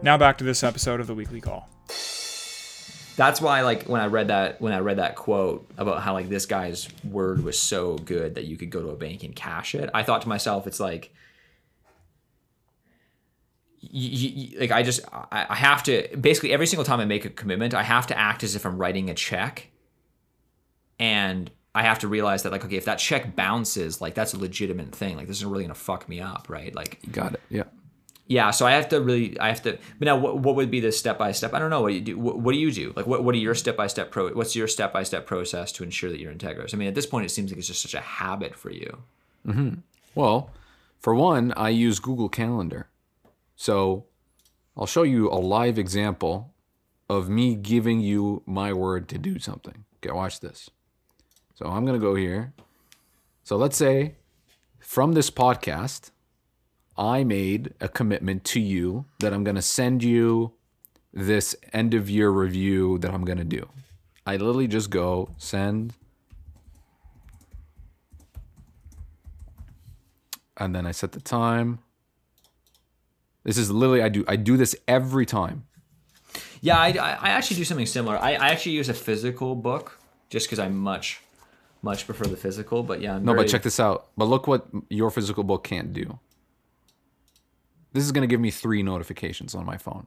[0.00, 1.68] Now back to this episode of the Weekly Call.
[3.14, 6.30] That's why like when I read that when I read that quote about how like
[6.30, 9.74] this guy's word was so good that you could go to a bank and cash
[9.74, 11.12] it, I thought to myself it's like
[13.82, 17.24] y- y- like I just I I have to basically every single time I make
[17.24, 19.68] a commitment, I have to act as if I'm writing a check,
[20.98, 24.38] and I have to realize that like okay, if that check bounces, like that's a
[24.38, 25.16] legitimate thing.
[25.16, 26.74] Like this isn't really gonna fuck me up, right?
[26.74, 27.40] Like You got it.
[27.48, 27.64] Yeah.
[28.26, 29.78] yeah, so I have to really, I have to.
[29.98, 31.54] But now, what, what would be the step by step?
[31.54, 31.80] I don't know.
[31.80, 32.18] What do you do?
[32.18, 32.92] What, what do you do?
[32.96, 34.30] Like, what, what are your step by step pro?
[34.32, 36.74] What's your step by step process to ensure that you're integrous?
[36.74, 38.98] I mean, at this point, it seems like it's just such a habit for you.
[39.46, 39.80] Mm-hmm.
[40.14, 40.50] Well,
[41.00, 42.88] for one, I use Google Calendar.
[43.60, 44.06] So
[44.74, 46.54] I'll show you a live example
[47.10, 49.84] of me giving you my word to do something.
[49.98, 50.70] Okay, watch this.
[51.56, 52.54] So I'm going to go here.
[53.44, 54.14] So let's say
[54.78, 56.10] from this podcast,
[56.96, 60.54] I made a commitment to you that I'm going to send you
[61.12, 63.68] this end of year review that I'm going to do.
[64.24, 65.92] I literally just go send
[70.56, 71.80] and then I set the time.
[73.44, 75.64] This is literally I do I do this every time.
[76.60, 78.18] Yeah, I, I actually do something similar.
[78.18, 81.20] I, I actually use a physical book just because I much,
[81.80, 82.82] much prefer the physical.
[82.82, 84.08] But yeah, I'm No, very- but check this out.
[84.16, 86.18] But look what your physical book can't do.
[87.94, 90.06] This is going to give me 3 notifications on my phone.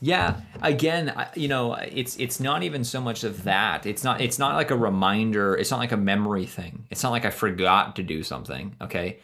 [0.00, 3.86] Yeah, again, I- you know, it's it's not even so much of that.
[3.86, 5.54] It's not it's not like a reminder.
[5.54, 6.86] It's not like a memory thing.
[6.90, 8.74] It's not like I forgot to do something.
[8.80, 9.18] Okay,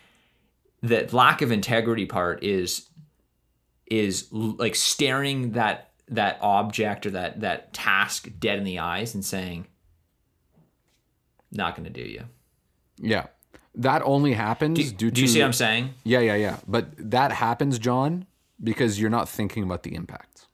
[0.82, 2.88] the lack of integrity part is
[3.86, 9.24] is like staring that that object or that that task dead in the eyes and
[9.24, 9.66] saying,
[11.50, 12.24] "Not going to do you."
[12.98, 13.26] Yeah.
[13.74, 15.94] That only happens Do, due to do you see what I'm saying?
[16.04, 16.58] Yeah, yeah, yeah.
[16.68, 18.26] But that happens, John,
[18.62, 20.46] because you're not thinking about the impact.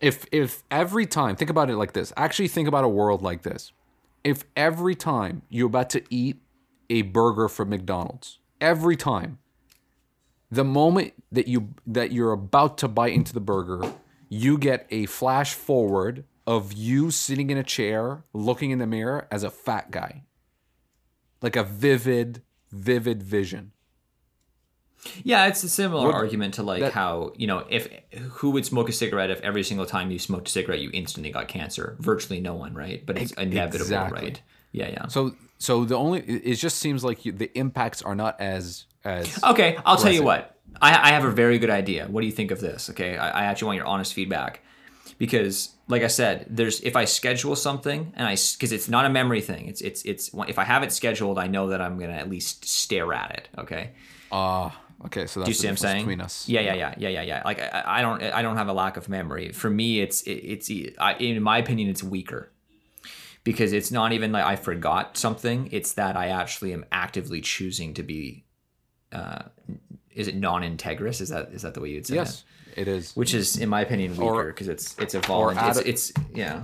[0.00, 2.12] If if every time, think about it like this.
[2.16, 3.72] Actually think about a world like this.
[4.24, 6.40] If every time you're about to eat
[6.92, 9.38] a burger from McDonald's, every time
[10.50, 13.90] the moment that you that you're about to bite into the burger,
[14.28, 19.26] you get a flash forward of you sitting in a chair looking in the mirror
[19.30, 20.24] as a fat guy.
[21.40, 23.72] Like a vivid, vivid vision.
[25.24, 27.88] Yeah, it's a similar What- argument to like that- how you know if
[28.38, 31.30] who would smoke a cigarette if every single time you smoked a cigarette you instantly
[31.32, 31.96] got cancer?
[31.98, 33.04] Virtually no one, right?
[33.04, 34.22] But it's inevitable, exactly.
[34.22, 34.42] right?
[34.72, 35.06] Yeah, yeah.
[35.08, 39.42] So so the only it just seems like you, the impacts are not as as
[39.44, 40.58] Okay, I'll tell you what.
[40.80, 42.06] I, I have a very good idea.
[42.08, 42.90] What do you think of this?
[42.90, 44.64] Okay, I, I actually want your honest feedback
[45.18, 49.08] because, like I said, there's if I schedule something and I because it's not a
[49.08, 49.68] memory thing.
[49.68, 52.64] It's it's it's if I have it scheduled, I know that I'm gonna at least
[52.64, 53.48] stare at it.
[53.58, 53.92] Okay.
[54.32, 54.70] uh
[55.04, 56.04] Okay, so that's Do you see what I'm saying?
[56.04, 56.48] between us.
[56.48, 57.42] Yeah, yeah, yeah, yeah, yeah, yeah.
[57.44, 59.50] Like I, I don't, I don't have a lack of memory.
[59.50, 62.52] For me, it's, it, it's, I, in my opinion, it's weaker
[63.44, 65.68] because it's not even like I forgot something.
[65.72, 68.44] It's that I actually am actively choosing to be.
[69.10, 69.42] Uh,
[70.14, 71.20] is it non-integrous?
[71.20, 72.44] Is that is that the way you'd say Yes, it?
[72.68, 73.16] Yes, it is.
[73.16, 75.68] Which is, in my opinion, weaker because it's it's a volunteer.
[75.70, 76.62] It's, of- it's yeah.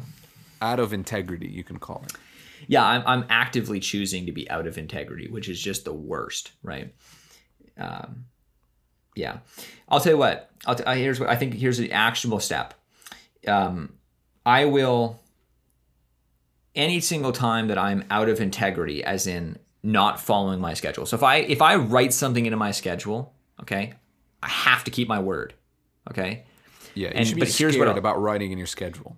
[0.60, 2.12] Out of integrity, you can call it.
[2.66, 6.50] yeah I'm, I'm actively choosing to be out of integrity which is just the worst
[6.64, 6.92] right
[7.78, 8.24] um,
[9.14, 9.38] yeah
[9.88, 12.74] i'll tell you what I'll t- I, here's what i think here's the actionable step
[13.46, 13.92] um,
[14.44, 15.20] i will
[16.78, 21.14] any single time that i'm out of integrity as in not following my schedule so
[21.16, 23.92] if i if i write something into my schedule okay
[24.42, 25.52] i have to keep my word
[26.10, 26.44] okay
[26.94, 29.16] Yeah, you And- should be but here's what I'll- about writing in your schedule.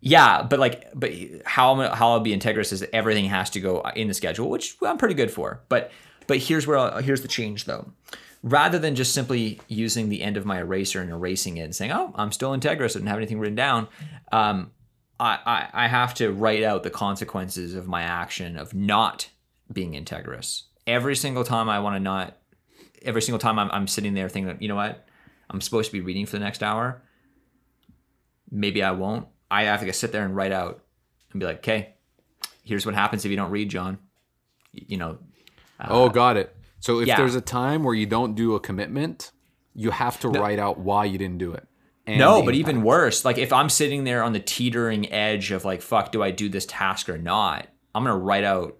[0.00, 1.10] Yeah, but like, but
[1.44, 4.76] how I'm, how I'll be integrous is everything has to go in the schedule, which
[4.82, 5.62] I'm pretty good for.
[5.68, 5.90] But
[6.28, 7.90] but here's where I'll, here's the change though.
[8.42, 11.90] Rather than just simply using the end of my eraser and erasing it and saying,
[11.92, 13.88] "Oh, I'm still integrous," and have anything written down,
[14.30, 14.70] um,
[15.18, 19.30] I, I I have to write out the consequences of my action of not
[19.72, 22.36] being integrous every single time I want to not.
[23.02, 25.06] Every single time I'm, I'm sitting there thinking, you know what,
[25.48, 27.02] I'm supposed to be reading for the next hour.
[28.50, 29.28] Maybe I won't.
[29.50, 30.82] I have to sit there and write out
[31.30, 31.94] and be like, okay,
[32.64, 33.98] here's what happens if you don't read, John.
[34.72, 35.18] You know,
[35.88, 36.54] oh, got it.
[36.80, 37.16] So if Uh, yeah.
[37.16, 39.30] there's a time where you don't do a commitment,
[39.74, 41.66] you have to write out why you didn't do it.
[42.06, 45.64] And no, but even worse, like if I'm sitting there on the teetering edge of
[45.64, 47.66] like, fuck, do I do this task or not?
[47.94, 48.76] I'm gonna write out.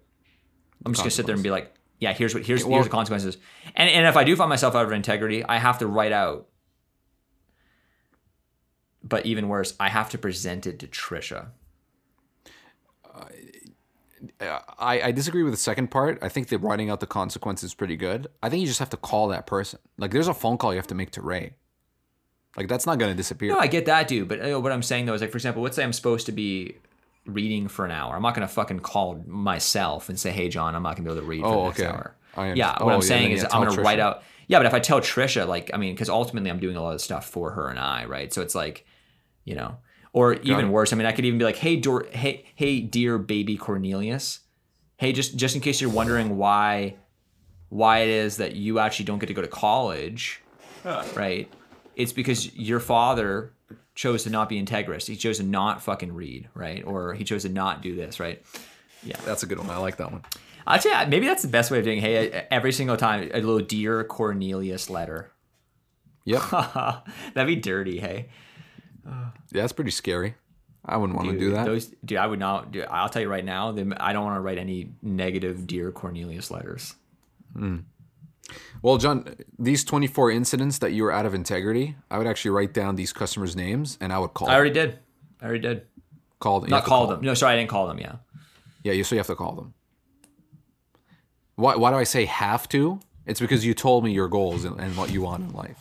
[0.85, 3.37] I'm just gonna sit there and be like, yeah, here's what here's here's the consequences.
[3.75, 6.47] And and if I do find myself out of integrity, I have to write out.
[9.03, 11.47] But even worse, I have to present it to Trisha.
[14.39, 16.19] I, I disagree with the second part.
[16.21, 18.27] I think that writing out the consequences is pretty good.
[18.41, 19.79] I think you just have to call that person.
[19.97, 21.53] Like, there's a phone call you have to make to Ray.
[22.55, 23.51] Like, that's not going to disappear.
[23.51, 24.27] No, I get that, dude.
[24.27, 26.31] But uh, what I'm saying though is like, for example, let's say I'm supposed to
[26.31, 26.77] be
[27.25, 28.15] reading for an hour.
[28.15, 31.21] I'm not gonna fucking call myself and say, "Hey, John, I'm not gonna be able
[31.21, 31.89] to read for Oh, the next okay.
[31.89, 34.23] hour." I yeah, what Oh, I'm yeah, saying then, is I'm gonna write out.
[34.47, 36.93] Yeah, but if I tell Trisha, like, I mean, because ultimately I'm doing a lot
[36.95, 38.33] of stuff for her and I, right?
[38.33, 38.85] So it's like,
[39.43, 39.75] you know,
[40.13, 40.69] or even it.
[40.69, 40.93] worse.
[40.93, 44.39] I mean, I could even be like, "Hey, Dor- hey, hey, dear baby Cornelius,
[44.97, 46.95] hey, just just in case you're wondering why
[47.69, 50.41] why it is that you actually don't get to go to college,
[51.13, 51.51] right?
[51.97, 53.53] It's because your father
[53.95, 55.07] chose to not be integrist.
[55.07, 56.85] He chose to not fucking read, right?
[56.85, 58.41] Or he chose to not do this, right?
[59.03, 59.69] Yeah, that's a good one.
[59.71, 60.23] I like that one.
[60.67, 61.99] I'd say uh, maybe that's the best way of doing.
[61.99, 65.31] Hey, uh, every single time a little dear Cornelius letter.
[66.25, 66.41] Yep.
[67.33, 67.99] That'd be dirty.
[67.99, 68.29] Hey,
[69.03, 70.35] yeah, that's pretty scary.
[70.85, 71.65] I wouldn't want to do that.
[71.65, 72.71] Those, dude, I would not.
[72.71, 73.69] Dude, I'll tell you right now.
[73.97, 76.93] I don't want to write any negative dear Cornelius letters.
[77.53, 77.77] Hmm.
[78.81, 82.73] Well, John, these 24 incidents that you were out of integrity, I would actually write
[82.73, 84.99] down these customers' names and I would call I already did.
[85.41, 85.81] I already did.
[86.39, 86.69] call them.
[86.69, 87.21] You Not call them.
[87.21, 87.99] No, sorry, I didn't call them.
[87.99, 88.15] Yeah.
[88.83, 89.73] Yeah, you so you have to call them.
[91.55, 92.99] Why, why do I say have to?
[93.25, 95.77] It's because you told me your goals and, and what you want in life.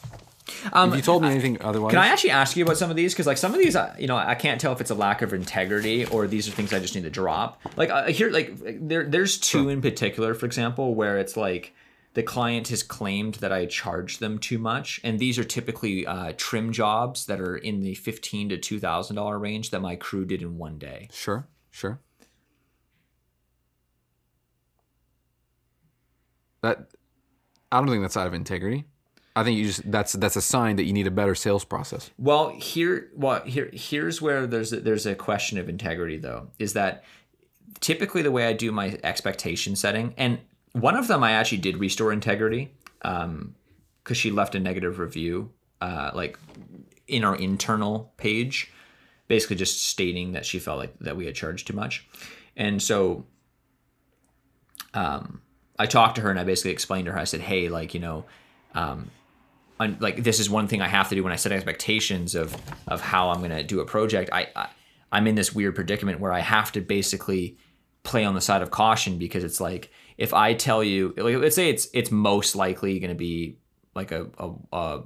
[0.73, 2.97] Um, if you told me anything otherwise, Can I actually ask you about some of
[2.97, 3.13] these?
[3.13, 5.23] Because like some of these, uh, you know, I can't tell if it's a lack
[5.23, 7.61] of integrity or these are things I just need to drop.
[7.77, 8.53] Like uh, here, like
[8.89, 11.75] there, there's two in particular, for example, where it's like
[12.17, 16.33] the client has claimed that I charged them too much, and these are typically uh,
[16.39, 20.25] trim jobs that are in the fifteen to two thousand dollar range that my crew
[20.25, 21.11] did in one day.
[21.13, 22.01] Sure, sure.
[26.63, 26.89] That
[27.71, 28.87] I don't think that's out of integrity.
[29.37, 32.11] I think you just that's that's a sign that you need a better sales process.
[32.17, 36.73] Well, here, well, here, here's where there's a, there's a question of integrity, though, is
[36.73, 37.05] that
[37.81, 40.39] typically the way I do my expectation setting, and
[40.77, 43.55] one of them I actually did restore integrity, um,
[44.03, 45.51] because she left a negative review,
[45.81, 46.39] uh, like
[47.09, 48.71] in our internal page,
[49.27, 52.07] basically just stating that she felt like that we had charged too much,
[52.57, 53.25] and so,
[54.95, 55.41] um,
[55.79, 57.19] I talked to her and I basically explained to her.
[57.19, 58.25] I said, hey, like you know,
[58.75, 59.11] um,
[59.81, 62.57] I'm, like this is one thing I have to do when I set expectations of
[62.87, 64.31] of how I'm going to do a project.
[64.33, 64.69] I, I
[65.13, 67.57] I'm in this weird predicament where I have to basically
[68.03, 71.57] play on the side of caution because it's like if I tell you, like let's
[71.57, 73.59] say it's it's most likely going to be
[73.95, 75.03] like a, a, a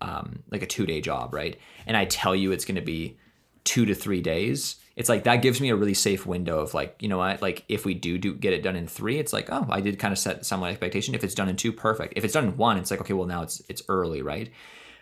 [0.00, 1.58] um, like a two day job, right?
[1.86, 3.18] And I tell you it's going to be
[3.64, 4.76] two to three days.
[4.96, 7.64] It's like that gives me a really safe window of like, you know what, like
[7.68, 10.12] if we do do get it done in three, it's like, oh, I did kind
[10.12, 11.14] of set some expectation.
[11.14, 12.14] If it's done in two, perfect.
[12.16, 14.50] If it's done in one, it's like, okay, well now it's it's early, right?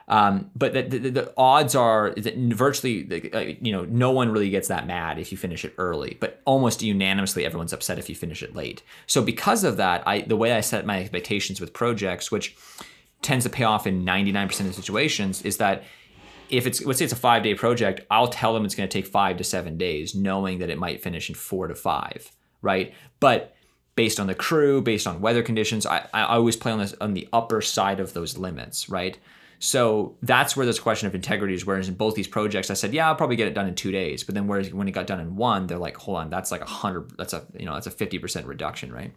[0.09, 4.51] Um, but the, the, the odds are that virtually, uh, you know, no one really
[4.51, 8.15] gets that mad if you finish it early, but almost unanimously everyone's upset if you
[8.15, 8.83] finish it late.
[9.07, 12.57] So because of that, I the way I set my expectations with projects, which
[13.23, 15.85] tends to pay off in 99% of situations is that
[16.51, 18.93] if it's let's say it's a five day project, I'll tell them it's going to
[18.93, 22.31] take five to seven days, knowing that it might finish in four to five,
[22.61, 22.93] right?
[23.21, 23.55] But
[23.95, 27.15] based on the crew, based on weather conditions, I, I always play on this on
[27.15, 29.19] the upper side of those limits, right?
[29.65, 31.65] So that's where this question of integrity is.
[31.65, 33.93] Whereas in both these projects, I said, yeah, I'll probably get it done in two
[33.93, 34.25] days.
[34.25, 36.63] But then whereas when it got done in one, they're like, hold on, that's like
[36.63, 37.13] a hundred.
[37.17, 39.13] That's a you know that's a fifty percent reduction, right?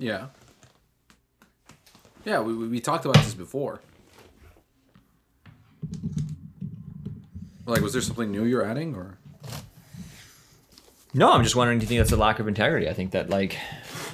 [0.00, 0.26] Yeah.
[2.24, 3.80] Yeah, we, we we talked about this before.
[7.66, 9.16] Like, was there something new you're adding, or?
[11.14, 11.78] No, I'm just wondering.
[11.78, 12.88] Do you think that's a lack of integrity?
[12.88, 13.56] I think that like,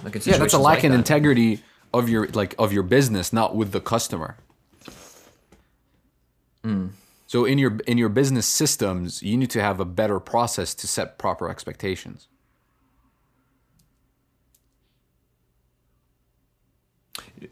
[0.05, 1.63] like Yeah, that's a lack like in that- integrity
[1.93, 4.37] of your like of your business, not with the customer.
[6.65, 6.89] Hmm.
[7.27, 10.87] So in your in your business systems, you need to have a better process to
[10.87, 12.29] set proper expectations.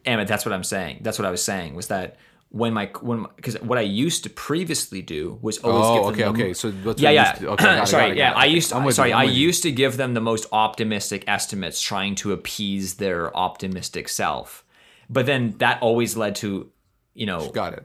[0.04, 0.98] Emmett, that's what I'm saying.
[1.02, 2.16] That's what I was saying was that
[2.52, 6.22] when my when because what I used to previously do was always Oh, give okay,
[6.24, 6.52] them the- okay.
[6.54, 7.32] So what's yeah, yeah.
[7.32, 8.32] to- okay, sorry, it, yeah.
[8.34, 9.46] I used I'm sorry, you, you.
[9.48, 14.64] used to give them the most optimistic estimates, trying to appease their optimistic self.
[15.08, 16.70] But then that always led to,
[17.14, 17.84] you know, Got it.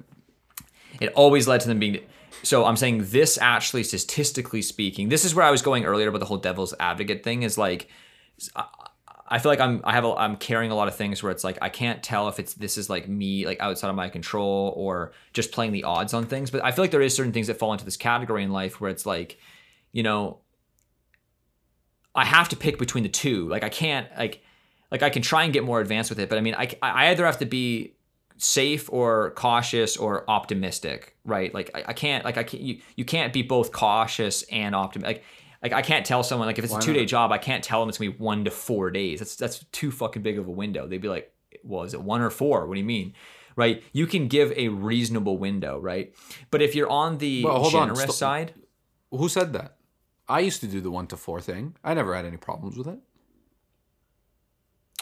[1.00, 2.00] it always led to them being
[2.44, 6.20] so i'm saying this actually statistically speaking this is where i was going earlier about
[6.20, 7.88] the whole devil's advocate thing is like
[9.28, 11.44] I- feel like I'm I have a, I'm carrying a lot of things where it's
[11.44, 14.74] like I can't tell if it's this is like me like outside of my control
[14.76, 16.52] or just playing the odds on things.
[16.52, 18.80] But I feel like there is certain things that fall into this category in life
[18.80, 19.38] where it's like,
[19.92, 20.40] you know,
[22.14, 23.48] I have to pick between the two.
[23.50, 24.42] Like I can't like
[24.92, 27.10] like I can try and get more advanced with it, but I mean I I
[27.10, 27.96] either have to be
[28.38, 31.54] safe or cautious or optimistic, right?
[31.54, 35.18] Like I, I can't like I can't you, you can't be both cautious and optimistic.
[35.18, 35.26] Like
[35.66, 37.80] like I can't tell someone like if it's a two day job, I can't tell
[37.80, 39.18] them it's gonna be one to four days.
[39.18, 40.86] That's that's too fucking big of a window.
[40.88, 42.68] They'd be like, well, is it one or four?
[42.68, 43.16] What do you mean?
[43.56, 43.82] Right?
[43.92, 46.14] You can give a reasonable window, right?
[46.52, 48.54] But if you're on the Well, hold on, generous side,
[49.10, 49.78] Who said that?
[50.30, 51.76] I used to do the one to four thing.
[51.84, 53.00] I never had any problems with it.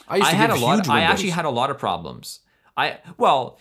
[0.08, 0.76] I used I had a lot.
[0.76, 2.40] huge I actually had a lot of problems.
[2.78, 3.60] I well,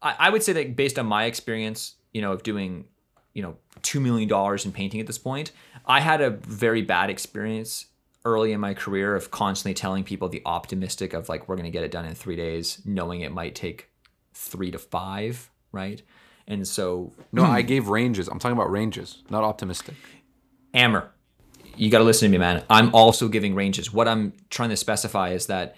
[0.00, 2.84] I, I would say that based on my experience, you know, of doing,
[3.34, 5.50] you know, two million dollars in painting at this point,
[5.90, 7.86] I had a very bad experience
[8.24, 11.84] early in my career of constantly telling people the optimistic of like we're gonna get
[11.84, 13.88] it done in three days, knowing it might take
[14.32, 16.02] three to five, right?
[16.46, 17.66] And so No, I hmm.
[17.66, 18.28] gave ranges.
[18.28, 19.94] I'm talking about ranges, not optimistic.
[20.74, 21.10] Amer,
[21.76, 22.64] you got to listen to me, man.
[22.68, 23.92] I'm also giving ranges.
[23.92, 25.76] What I'm trying to specify is that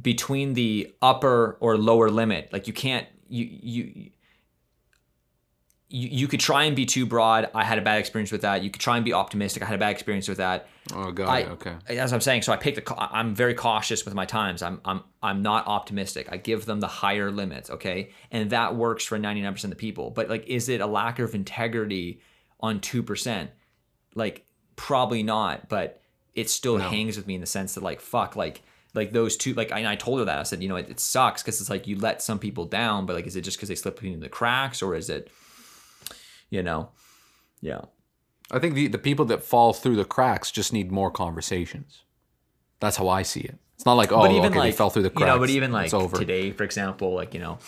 [0.00, 4.10] between the upper or lower limit, like you can't you you
[5.92, 7.50] you, you could try and be too broad.
[7.54, 8.64] I had a bad experience with that.
[8.64, 9.62] You could try and be optimistic.
[9.62, 10.68] I had a bad experience with that.
[10.94, 11.28] Oh, god.
[11.28, 11.42] I.
[11.44, 11.74] Okay.
[11.88, 12.94] As I'm saying, so I pick the.
[12.98, 14.62] I'm very cautious with my times.
[14.62, 16.28] I'm I'm I'm not optimistic.
[16.32, 20.10] I give them the higher limits, okay, and that works for 99% of the people.
[20.10, 22.20] But like, is it a lack of integrity
[22.58, 23.50] on two percent?
[24.14, 25.68] Like, probably not.
[25.68, 26.00] But
[26.34, 28.62] it still hangs with me in the sense that like, fuck, like.
[28.94, 31.00] Like those two, like I, I told her that I said, you know, it, it
[31.00, 33.70] sucks because it's like you let some people down, but like, is it just because
[33.70, 35.30] they slip between the cracks, or is it,
[36.52, 36.90] you know,
[37.62, 37.80] yeah.
[38.50, 42.02] I think the, the people that fall through the cracks just need more conversations.
[42.78, 43.56] That's how I see it.
[43.74, 45.20] It's not like oh, okay, they fell through the cracks.
[45.20, 47.58] You know, but even like today, for example, like you know,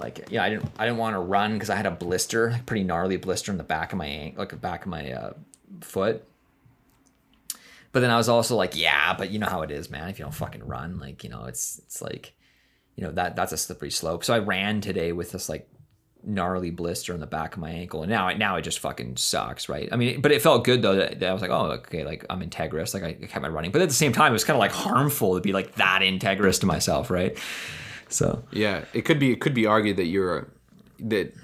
[0.00, 2.66] like yeah, I didn't I didn't want to run because I had a blister, like
[2.66, 5.32] pretty gnarly blister in the back of my ankle, like the back of my uh,
[5.80, 6.24] foot.
[7.92, 10.08] But then I was also like, yeah, but you know how it is, man.
[10.08, 12.34] If you don't fucking run, like you know, it's it's like,
[12.96, 14.24] you know that that's a slippery slope.
[14.24, 15.70] So I ran today with this like
[16.28, 19.68] gnarly blister on the back of my ankle, and now now it just fucking sucks,
[19.68, 19.88] right?
[19.90, 20.94] I mean, but it felt good though.
[20.94, 23.72] That, that I was like, oh, okay, like I'm integrous, like I kept my running.
[23.72, 26.02] But at the same time, it was kind of like harmful to be like that
[26.02, 27.36] integrous to myself, right?
[28.08, 29.32] So Yeah, it could be.
[29.32, 30.48] It could be argued that you're
[31.00, 31.34] that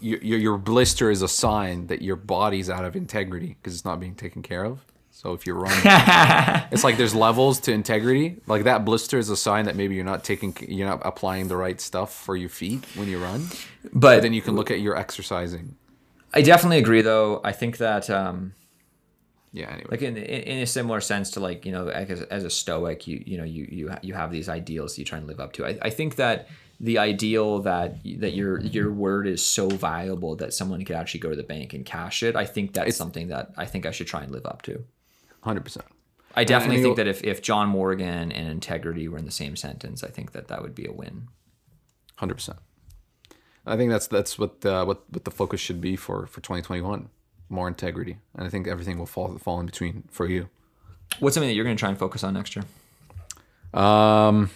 [0.00, 3.98] your, your blister is a sign that your body's out of integrity because it's not
[3.98, 4.84] being taken care of.
[5.16, 5.80] So if you're running,
[6.70, 8.36] it's like there's levels to integrity.
[8.46, 11.56] Like that blister is a sign that maybe you're not taking, you're not applying the
[11.56, 13.46] right stuff for your feet when you run.
[13.94, 15.74] but then you can look at your exercising.
[16.34, 17.40] I definitely agree, though.
[17.42, 18.52] I think that um,
[19.52, 19.70] Yeah.
[19.70, 19.88] Anyway.
[19.90, 23.06] like in, in in a similar sense to like you know as, as a stoic
[23.06, 25.64] you you know you you you have these ideals you try and live up to
[25.64, 26.48] I, I think that
[26.78, 31.30] the ideal that that your your word is so valuable that someone could actually go
[31.30, 34.08] to the bank and cash it I think that's something that I think I should
[34.08, 34.84] try and live up to
[35.46, 35.86] hundred percent.
[36.34, 40.04] I definitely think that if, if John Morgan and integrity were in the same sentence,
[40.04, 41.28] I think that that would be a win.
[42.16, 42.58] Hundred percent.
[43.66, 47.08] I think that's that's what the, what what the focus should be for for 2021.
[47.48, 50.48] More integrity, and I think everything will fall fall in between for you.
[51.20, 52.64] What's something that you're going to try and focus on next year?
[53.72, 54.50] Um,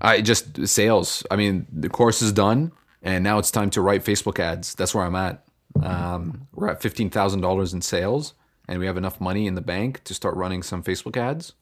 [0.00, 1.24] I just sales.
[1.30, 2.72] I mean, the course is done,
[3.02, 4.74] and now it's time to write Facebook ads.
[4.74, 5.45] That's where I'm at.
[5.82, 8.34] Um, we're at fifteen thousand dollars in sales,
[8.68, 11.54] and we have enough money in the bank to start running some Facebook ads.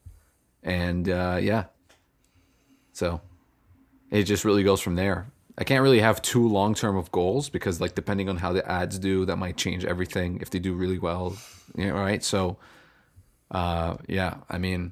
[0.63, 1.65] And uh, yeah,
[2.93, 3.21] so
[4.09, 5.27] it just really goes from there.
[5.57, 8.69] I can't really have too long term of goals because, like, depending on how the
[8.69, 10.39] ads do, that might change everything.
[10.41, 11.37] If they do really well,
[11.75, 12.21] yeah, right.
[12.21, 12.57] So,
[13.51, 14.91] uh, yeah, I mean,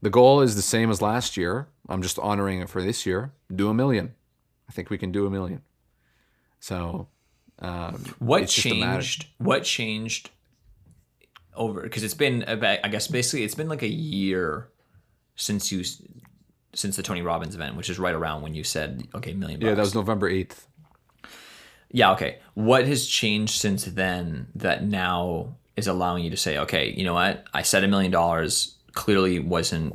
[0.00, 1.68] the goal is the same as last year.
[1.88, 3.32] I'm just honoring it for this year.
[3.54, 4.14] Do a million.
[4.68, 5.62] I think we can do a million.
[6.58, 7.06] So,
[7.62, 9.26] um, What changed?
[9.38, 10.30] What changed
[11.54, 11.80] over?
[11.82, 14.68] Because it's been about, I guess basically it's been like a year
[15.36, 15.84] since you
[16.74, 19.60] since the Tony Robbins event, which is right around when you said okay, million.
[19.60, 19.68] Bucks.
[19.68, 20.66] Yeah, that was November eighth.
[21.90, 22.38] Yeah, okay.
[22.54, 27.14] What has changed since then that now is allowing you to say, okay, you know
[27.14, 27.46] what?
[27.52, 29.94] I said a million dollars clearly wasn't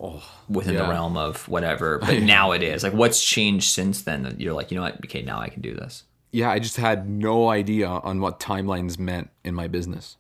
[0.50, 2.84] within the realm of whatever, but now it is.
[2.84, 4.98] Like, what's changed since then that you're like, you know what?
[5.06, 6.04] Okay, now I can do this.
[6.32, 10.18] Yeah, I just had no idea on what timelines meant in my business.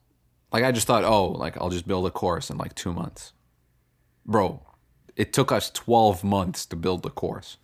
[0.51, 3.33] Like I just thought, oh, like I'll just build a course in like two months.
[4.25, 4.61] Bro,
[5.15, 7.57] it took us twelve months to build the course.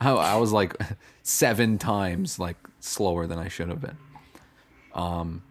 [0.00, 0.76] I, I was like
[1.22, 3.96] seven times like slower than I should have been.
[4.94, 5.42] Um,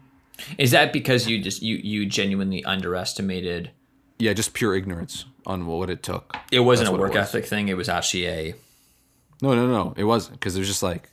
[0.58, 3.70] Is that because you just you you genuinely underestimated?
[4.18, 6.36] Yeah, just pure ignorance on what it took.
[6.50, 7.68] It wasn't That's a work ethic thing.
[7.68, 8.54] It was actually a
[9.42, 11.10] No, no, no, it wasn't because it was just like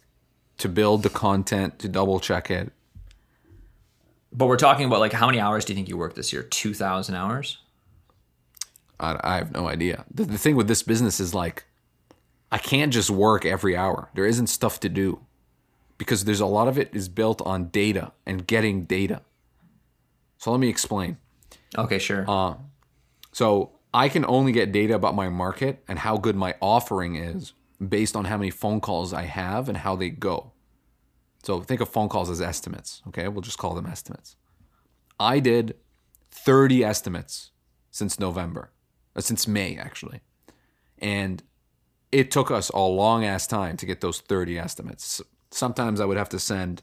[0.58, 2.72] to build the content, to double check it.
[4.32, 6.44] But we're talking about like how many hours do you think you worked this year?
[6.44, 7.58] Two thousand hours.
[9.00, 10.06] I, I have no idea.
[10.14, 11.66] The, the thing with this business is like,
[12.52, 14.10] I can't just work every hour.
[14.14, 15.22] There isn't stuff to do
[15.98, 19.22] because there's a lot of it is built on data and getting data.
[20.38, 21.18] So let me explain.
[21.78, 22.26] Okay, sure.
[22.28, 22.56] Uh,
[23.32, 27.54] So I can only get data about my market and how good my offering is
[27.88, 30.52] based on how many phone calls I have and how they go.
[31.44, 33.02] So think of phone calls as estimates.
[33.08, 34.36] Okay, we'll just call them estimates.
[35.20, 35.76] I did
[36.32, 37.52] 30 estimates
[37.90, 38.72] since November,
[39.16, 40.22] uh, since May actually,
[41.00, 41.44] and
[42.12, 45.22] it took us a long ass time to get those 30 estimates.
[45.50, 46.82] Sometimes I would have to send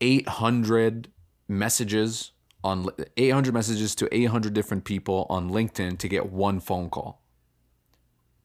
[0.00, 1.10] 800
[1.46, 2.32] messages
[2.64, 7.22] on 800 messages to 800 different people on LinkedIn to get one phone call.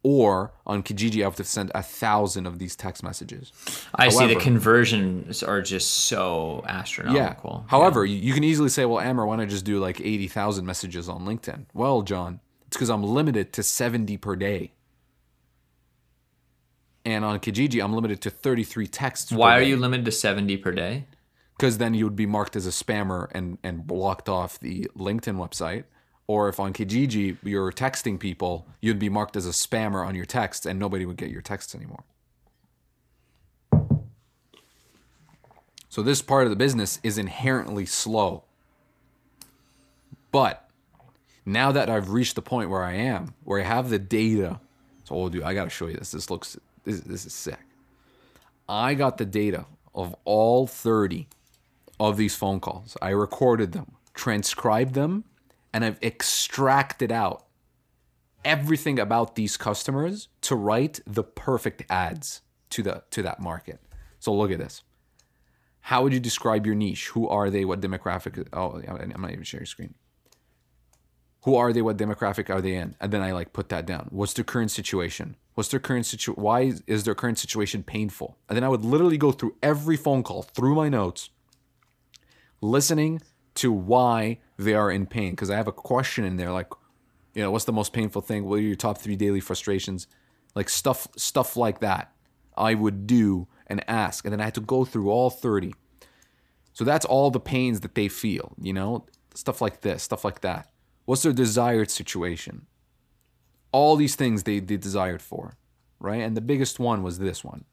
[0.05, 3.53] Or on Kijiji, I have to send a thousand of these text messages.
[3.95, 7.63] I see the conversions are just so astronomical.
[7.63, 7.71] Yeah.
[7.71, 10.65] However, you you can easily say, well, Amer, why don't I just do like 80,000
[10.65, 11.67] messages on LinkedIn?
[11.73, 14.73] Well, John, it's because I'm limited to 70 per day.
[17.05, 19.31] And on Kijiji, I'm limited to 33 texts.
[19.31, 21.05] Why are you limited to seventy per day?
[21.57, 25.35] Because then you would be marked as a spammer and, and blocked off the LinkedIn
[25.35, 25.83] website.
[26.27, 30.25] Or if on Kijiji you're texting people, you'd be marked as a spammer on your
[30.25, 32.03] text and nobody would get your texts anymore.
[35.89, 38.45] So this part of the business is inherently slow.
[40.31, 40.67] But
[41.45, 44.59] now that I've reached the point where I am, where I have the data,
[45.03, 46.11] so oh dude, I gotta show you this.
[46.11, 47.59] This looks this, this is sick.
[48.67, 51.27] I got the data of all 30
[51.99, 52.97] of these phone calls.
[53.01, 55.25] I recorded them, transcribed them,
[55.73, 57.45] and I've extracted out
[58.45, 63.79] everything about these customers to write the perfect ads to the to that market.
[64.19, 64.83] So look at this.
[65.81, 67.09] How would you describe your niche?
[67.09, 67.65] Who are they?
[67.65, 68.47] What demographic?
[68.53, 69.95] Oh, I'm not even sharing screen.
[71.43, 71.81] Who are they?
[71.81, 72.95] What demographic are they in?
[73.01, 74.07] And then I like put that down.
[74.11, 75.35] What's their current situation?
[75.55, 76.31] What's their current situ?
[76.33, 78.37] Why is their current situation painful?
[78.47, 81.29] And then I would literally go through every phone call through my notes,
[82.61, 83.21] listening
[83.55, 85.31] to why they are in pain.
[85.31, 86.69] Because I have a question in there, like,
[87.33, 88.45] you know, what's the most painful thing?
[88.45, 90.07] What are your top three daily frustrations?
[90.55, 92.11] Like stuff, stuff like that.
[92.55, 95.73] I would do and ask, and then I had to go through all thirty.
[96.73, 100.41] So that's all the pains that they feel, you know, stuff like this, stuff like
[100.41, 100.69] that.
[101.05, 102.67] What's their desired situation?
[103.71, 105.57] All these things they, they desired for,
[105.99, 106.21] right?
[106.21, 107.65] And the biggest one was this one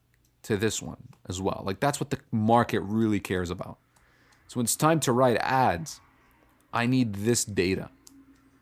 [0.43, 1.63] to this one as well.
[1.67, 3.79] Like that's what the market really cares about.
[4.51, 6.01] So when it's time to write ads,
[6.73, 7.89] I need this data.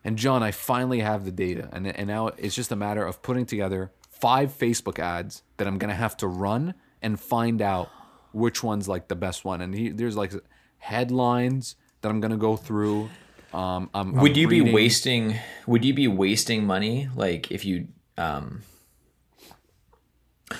[0.04, 1.70] And John, I finally have the data.
[1.72, 5.78] And, and now it's just a matter of putting together five Facebook ads that I'm
[5.78, 7.88] going to have to run and find out
[8.32, 9.62] which one's like the best one.
[9.62, 10.34] And he, there's like
[10.76, 13.08] headlines that I'm going to go through.
[13.54, 15.36] Um, I'm, Would I'm you be wasting?
[15.66, 17.08] Would you be wasting money?
[17.16, 17.88] Like if you,
[18.18, 18.60] um,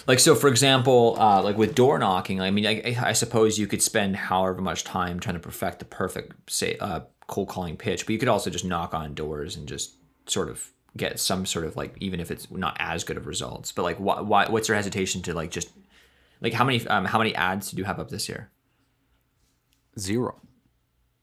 [0.06, 2.40] like so, for example, uh, like with door knocking.
[2.40, 5.84] I mean, I, I suppose you could spend however much time trying to perfect the
[5.84, 9.66] perfect say uh, cold calling pitch, but you could also just knock on doors and
[9.68, 9.94] just
[10.26, 13.72] sort of get some sort of like even if it's not as good of results,
[13.72, 15.70] but like why, why what's your hesitation to like just
[16.40, 18.50] like how many um how many ads did you have up this year?
[19.98, 20.40] Zero.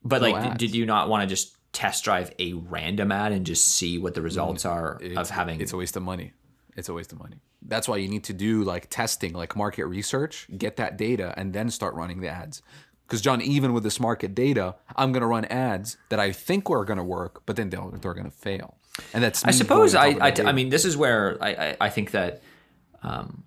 [0.03, 0.59] But No like did, ads.
[0.59, 4.13] did you not want to just test drive a random ad and just see what
[4.13, 6.33] the results are of Mm, having it's a waste of money.
[6.75, 7.37] It's a waste of money.
[7.61, 11.53] That's why you need to do like testing, like market research, get that data, and
[11.53, 12.61] then start running the ads.
[13.07, 16.83] Because John, even with this market data, I'm gonna run ads that I think are
[16.83, 18.77] gonna work, but then they'll, they're gonna fail.
[19.13, 21.37] And that's I suppose going I, on top of I, I mean, this is where
[21.41, 22.41] I, I, I think that,
[23.03, 23.43] um,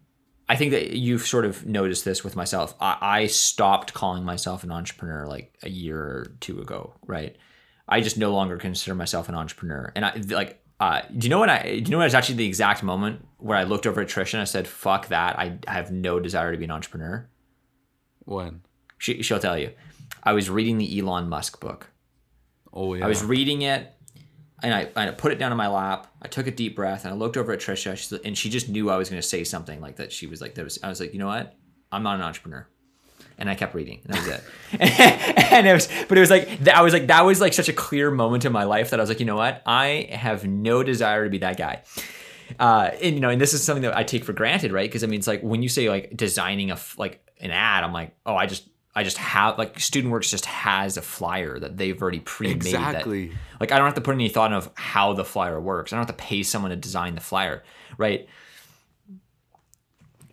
[0.48, 2.74] I think that you've sort of noticed this with myself.
[2.80, 7.36] I, I stopped calling myself an entrepreneur like a year or two ago, right?
[7.86, 9.92] I just no longer consider myself an entrepreneur.
[9.94, 12.36] And I like, uh, do you know what I, do you know what is actually
[12.36, 15.38] the exact moment where I looked over at Trisha and I said, fuck that.
[15.38, 17.28] I have no desire to be an entrepreneur.
[18.24, 18.62] when.
[18.98, 19.72] She, she'll tell you.
[20.24, 21.90] I was reading the Elon Musk book.
[22.72, 23.04] Oh yeah.
[23.04, 23.92] I was reading it,
[24.62, 26.08] and I, and I put it down in my lap.
[26.20, 28.90] I took a deep breath, and I looked over at Trisha, and she just knew
[28.90, 30.12] I was going to say something like that.
[30.12, 31.56] She was like, "There was." I was like, "You know what?
[31.92, 32.66] I'm not an entrepreneur,"
[33.38, 34.42] and I kept reading, and that was it.
[35.52, 36.76] and it was, but it was like that.
[36.76, 39.02] I was like, that was like such a clear moment in my life that I
[39.02, 39.62] was like, you know what?
[39.64, 41.82] I have no desire to be that guy.
[42.58, 44.88] Uh, and you know, and this is something that I take for granted, right?
[44.88, 47.92] Because I mean, it's like when you say like designing a like an ad, I'm
[47.92, 48.64] like, oh, I just
[48.96, 52.62] I just have like StudentWorks just has a flyer that they've already pre-made.
[52.62, 53.32] that- Exactly.
[53.60, 55.92] like I don't have to put any thought of how the flyer works.
[55.92, 57.62] I don't have to pay someone to design the flyer,
[57.98, 58.26] right?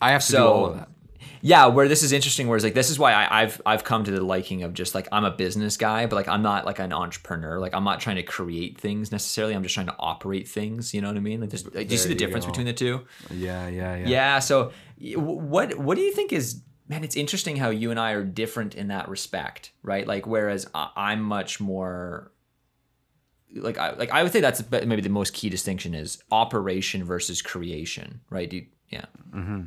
[0.01, 0.89] I have to do all of that.
[1.47, 4.09] Yeah, where this is interesting, whereas like this is why I, I've I've come to
[4.09, 6.91] the liking of just like I'm a business guy, but like I'm not like an
[6.91, 7.59] entrepreneur.
[7.59, 9.53] Like I'm not trying to create things necessarily.
[9.53, 10.91] I'm just trying to operate things.
[10.91, 11.41] You know what I mean?
[11.41, 12.51] Like, there's- like, do you see the you difference go.
[12.51, 13.05] between the two?
[13.29, 14.07] Yeah, yeah, yeah.
[14.07, 14.39] Yeah.
[14.39, 14.71] So,
[15.15, 17.03] what what do you think is man?
[17.03, 20.07] It's interesting how you and I are different in that respect, right?
[20.07, 22.31] Like, whereas I- I'm much more
[23.55, 27.43] like I like I would say that's maybe the most key distinction is operation versus
[27.43, 28.49] creation, right?
[28.49, 29.05] Do you, yeah.
[29.31, 29.61] Mm-hmm.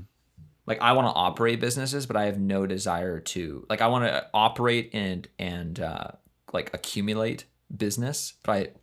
[0.69, 4.05] Like I want to operate businesses, but I have no desire to like I want
[4.05, 6.09] to operate and and uh,
[6.53, 8.77] like accumulate business, but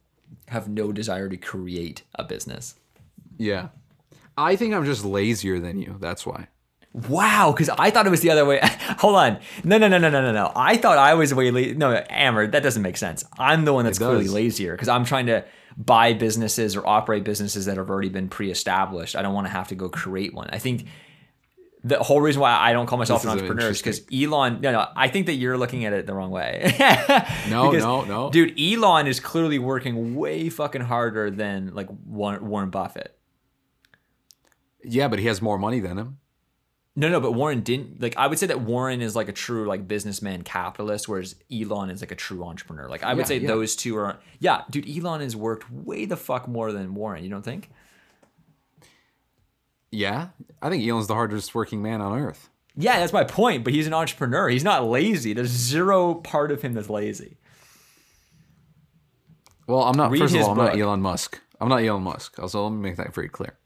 [0.49, 2.76] I have no desire to create a business.
[3.38, 3.70] Yeah.
[4.38, 5.98] I think I'm just lazier than you.
[5.99, 6.48] That's why.
[7.10, 8.60] Wow, because I thought it was the other way.
[8.99, 9.40] Hold on.
[9.64, 10.52] No, no, no, no, no, no, no.
[10.56, 11.76] I thought I was way lazy.
[11.76, 13.24] No, Amer, that doesn't make sense.
[13.38, 15.45] I'm the one that's clearly lazier because I'm trying to
[15.78, 19.16] buy businesses or operate businesses that have already been pre-established.
[19.16, 20.49] I don't want to have to go create one.
[20.52, 20.86] I think
[21.88, 24.60] the whole reason why I don't call myself This an entrepreneur is because Elon.
[24.60, 24.88] No, no.
[24.95, 26.74] I think that you're looking at it the wrong way.
[27.49, 28.30] No, Because, no, no.
[28.32, 33.16] Dude, Elon is clearly working way fucking harder than like Warren Buffett.
[34.84, 36.18] Yeah, but he has more money than him.
[36.98, 38.16] No, no, but Warren didn't like.
[38.18, 42.02] I would say that Warren is like a true like businessman capitalist, whereas Elon is
[42.02, 42.88] like a true entrepreneur.
[42.88, 43.48] Like I would Yeah, say yeah.
[43.49, 44.18] those two are.
[44.40, 47.24] Yeah, dude, Elon has worked way the fuck more than Warren.
[47.24, 47.70] You don't think?
[49.96, 50.30] Yeah.
[50.62, 52.50] I think Elon's the hardest working man on earth.
[52.76, 53.64] Yeah, that's my point.
[53.64, 54.50] But he's an entrepreneur.
[54.50, 55.34] He's not lazy.
[55.34, 57.38] There's zero part of him that's lazy.
[59.68, 60.12] Well, I'm not.
[60.12, 60.78] Read first of all, I'm not.
[60.78, 61.42] Elon Musk.
[61.60, 62.38] I'm not Elon Musk.
[62.40, 63.58] Also, let me make that very clear.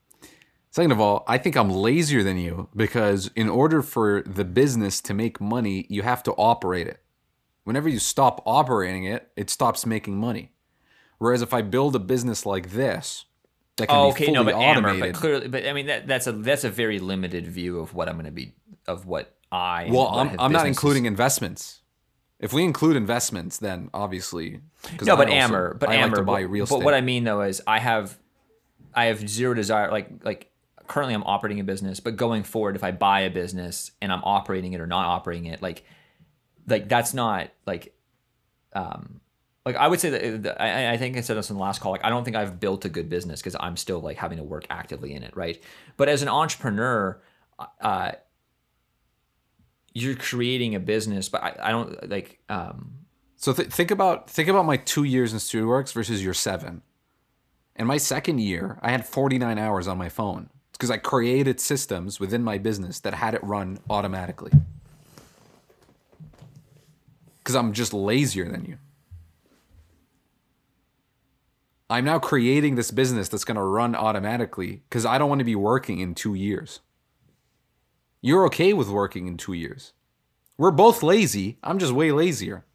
[0.71, 5.01] Second of all, I think I'm lazier than you because in order for the business
[5.01, 7.01] to make money, you have to operate it.
[7.63, 10.51] Whenever you stop operating it, it stops making money.
[11.17, 13.25] Whereas if I build a business like this
[13.79, 16.07] that can Oh, be okay, fully no, but Amer, but clearly, but I mean that
[16.07, 18.53] that's a that's a very limited view of what I'm going to be
[18.87, 19.87] of what I.
[19.91, 21.81] well, what I'm, I'm not including investments.
[22.39, 24.61] If we include investments, then obviously,
[25.01, 26.85] No, I but Amer, but I Amer, like to buy but, real but estate.
[26.85, 28.17] what I mean though is I have,
[28.93, 29.91] I have zero desire.
[29.91, 30.49] Like like
[30.87, 34.23] currently I'm operating a business, but going forward, if I buy a business and I'm
[34.23, 35.83] operating it or not operating it, like
[36.67, 37.93] like that's not like,
[38.73, 39.19] um,
[39.69, 41.91] like I would say that I, I think I said this in the last call.
[41.91, 44.43] Like I don't think I've built a good business because I'm still like having to
[44.43, 45.61] work actively in it, right?
[45.95, 47.21] But as an entrepreneur,
[47.79, 48.13] uh,
[49.93, 52.93] you're creating a business, but I, I don't like um
[53.37, 56.81] So th- think about think about my two years in StudentWorks versus your seven.
[57.75, 62.19] In my second year, I had 49 hours on my phone because I created systems
[62.19, 64.51] within my business that had it run automatically.
[67.37, 68.77] Because I'm just lazier than you.
[71.89, 75.45] I'm now creating this business that's going to run automatically because I don't want to
[75.45, 76.81] be working in two years.
[78.21, 79.93] You're okay with working in two years.
[80.57, 81.57] We're both lazy.
[81.63, 82.65] I'm just way lazier.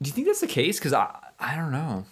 [0.00, 0.78] Do you think that's the case?
[0.78, 2.06] Because I I don't know.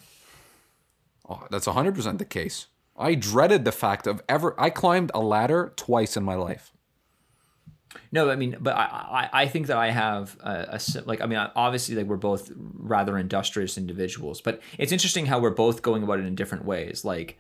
[1.29, 2.69] Oh, that's 100% the case.
[2.97, 6.73] I dreaded the fact of ever I climbed a ladder twice in my life.
[8.13, 11.27] No, I mean, but I, I, I think that I have a, a like, I
[11.27, 16.03] mean, obviously, like we're both rather industrious individuals, but it's interesting how we're both going
[16.03, 17.05] about it in different ways.
[17.05, 17.39] Like,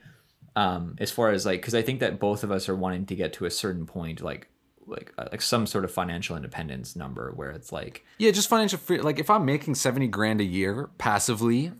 [0.54, 3.14] um, as far as like, because I think that both of us are wanting to
[3.14, 4.48] get to a certain point, like,
[4.86, 8.78] like, uh, like some sort of financial independence number where it's like, Yeah, just financial
[8.78, 9.00] free.
[9.00, 11.72] Like if I'm making seventy grand a year passively,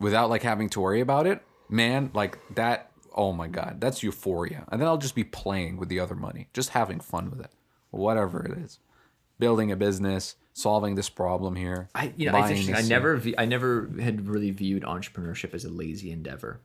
[0.00, 2.90] without like having to worry about it, man, like that.
[3.14, 4.64] Oh my god, that's euphoria.
[4.70, 7.50] And then I'll just be playing with the other money, just having fun with it,
[7.90, 8.78] whatever it is,
[9.38, 11.88] building a business, solving this problem here.
[11.94, 12.74] I, you know, it's buying interesting.
[12.74, 16.60] I never, I never had really viewed entrepreneurship as a lazy endeavor.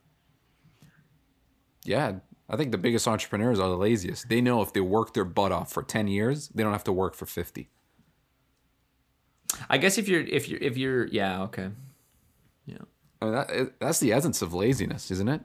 [1.86, 2.16] Yeah,
[2.50, 4.30] I think the biggest entrepreneurs are the laziest.
[4.30, 6.94] They know if they work their butt off for ten years, they don't have to
[6.94, 7.70] work for fifty.
[9.70, 11.70] I guess if you're, if you're, if you're, yeah, okay,
[12.66, 12.78] yeah.
[13.22, 15.42] I mean, that, that's the essence of laziness, isn't it?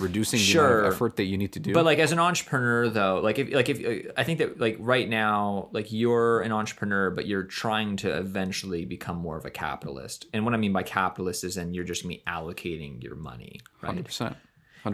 [0.00, 0.80] Reducing the amount Sure.
[0.84, 1.74] of effort that you need to do.
[1.74, 5.06] But like as an entrepreneur though, like if like if I think that like right
[5.08, 10.24] now, like you're an entrepreneur, but you're trying to eventually become more of a capitalist.
[10.32, 13.60] And what I mean by capitalist is then you're just gonna be allocating your money,
[13.82, 14.36] hundred percent.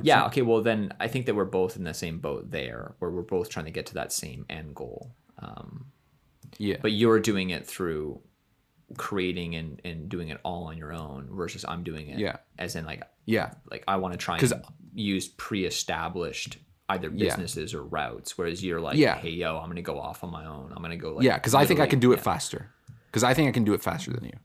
[0.02, 0.26] Yeah.
[0.26, 0.42] Okay.
[0.42, 3.48] Well, then I think that we're both in the same boat there, where we're both
[3.50, 5.14] trying to get to that same end goal.
[5.38, 5.86] Um,
[6.58, 6.76] Yeah.
[6.82, 8.20] but you're doing it through
[8.96, 12.36] creating and, and doing it all on your own versus I'm doing it Yeah.
[12.58, 13.52] as in like yeah.
[13.70, 16.58] like I want to try 'Cause- and use pre-established
[16.90, 17.26] either Yeah.
[17.26, 19.16] businesses or routes, whereas you're like, Yeah.
[19.18, 20.72] hey yo, I'm gonna go off on my own.
[20.74, 22.22] I'm gonna go like Yeah, because I think I can do it yeah.
[22.22, 22.70] faster.
[23.06, 24.38] Because I think I can do it faster than you.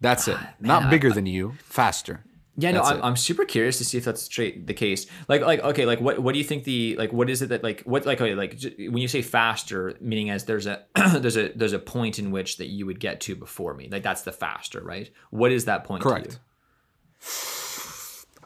[0.00, 0.36] That's it.
[0.38, 2.24] Ah, Not bigger than you, faster.
[2.56, 3.02] Yeah, no, I'm.
[3.02, 5.06] I'm super curious to see if that's straight the case.
[5.26, 7.64] Like, like, okay, like, what, what do you think the like, what is it that
[7.64, 10.84] like, what, like, okay, like, when you say faster, meaning as there's a,
[11.18, 14.04] there's a, there's a point in which that you would get to before me, like
[14.04, 15.10] that's the faster, right?
[15.30, 16.02] What is that point?
[16.02, 16.38] To Correct.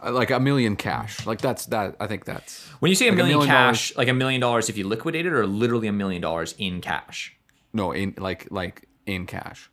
[0.03, 1.27] Uh, Like a million cash.
[1.27, 1.97] Like that's that.
[2.01, 4.41] I think that's When you say a Like a million, million cash, like a million
[4.41, 7.37] dollars if you liquidate it, or literally a million dollars in cash.
[7.73, 9.70] no in like like in cash.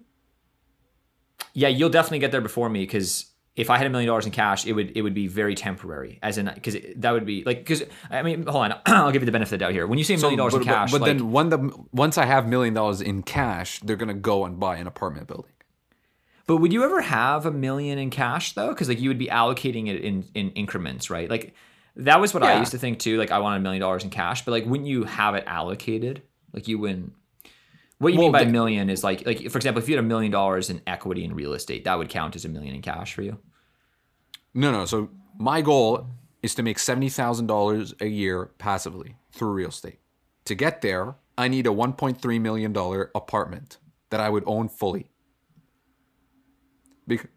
[1.53, 3.25] Yeah, you'll definitely get there before me because
[3.55, 6.19] if I had a million dollars in cash, it would it would be very temporary.
[6.21, 9.25] As in, because that would be like because I mean, hold on, I'll give you
[9.25, 9.87] the benefit of the doubt here.
[9.87, 11.85] When you say a million dollars but, in cash, but, but like, then when the
[11.91, 15.51] once I have million dollars in cash, they're gonna go and buy an apartment building.
[16.47, 18.69] But would you ever have a million in cash though?
[18.69, 21.29] Because like you would be allocating it in in increments, right?
[21.29, 21.53] Like
[21.95, 23.17] that was what I used to think too.
[23.17, 26.21] Like I wanted a million dollars in cash, but like wouldn't you have it allocated?
[26.53, 27.13] Like you wouldn't.
[27.97, 30.07] What you mean by the- million is like like for example, if you had a
[30.07, 33.13] million dollars in equity in real estate, that would count as a million in cash
[33.13, 33.39] for you.
[34.53, 34.85] No, no.
[34.85, 36.07] So my goal
[36.43, 39.99] is to make seventy thousand dollars a year passively through real estate.
[40.45, 43.77] To get there, I need a one point three million dollar apartment
[44.09, 45.09] that I would own fully.
[47.07, 47.29] Bec-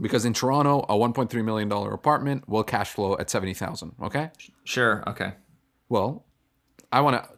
[0.00, 3.54] because in Toronto, a one point three million dollar apartment will cash flow at seventy
[3.54, 3.92] thousand.
[4.02, 4.30] Okay.
[4.64, 5.04] Sure.
[5.08, 5.34] Okay.
[5.88, 6.24] Well,
[6.90, 7.30] I want to,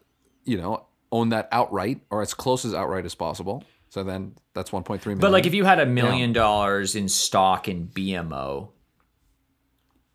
[0.45, 3.63] you know, own that outright or as close as outright as possible.
[3.89, 5.19] So then that's 1.3 million.
[5.19, 8.69] But like if you had a million dollars in stock in BMO,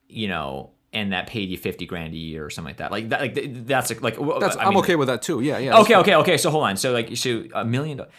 [0.08, 2.90] you know, and that paid you 50 grand a year or something like that.
[2.92, 3.34] Like that like
[3.66, 5.40] that's like that's, I I'm mean- okay with that too.
[5.40, 5.78] Yeah, yeah.
[5.80, 6.36] Okay, okay, okay.
[6.36, 6.76] So hold on.
[6.76, 8.12] So like so a million dollars.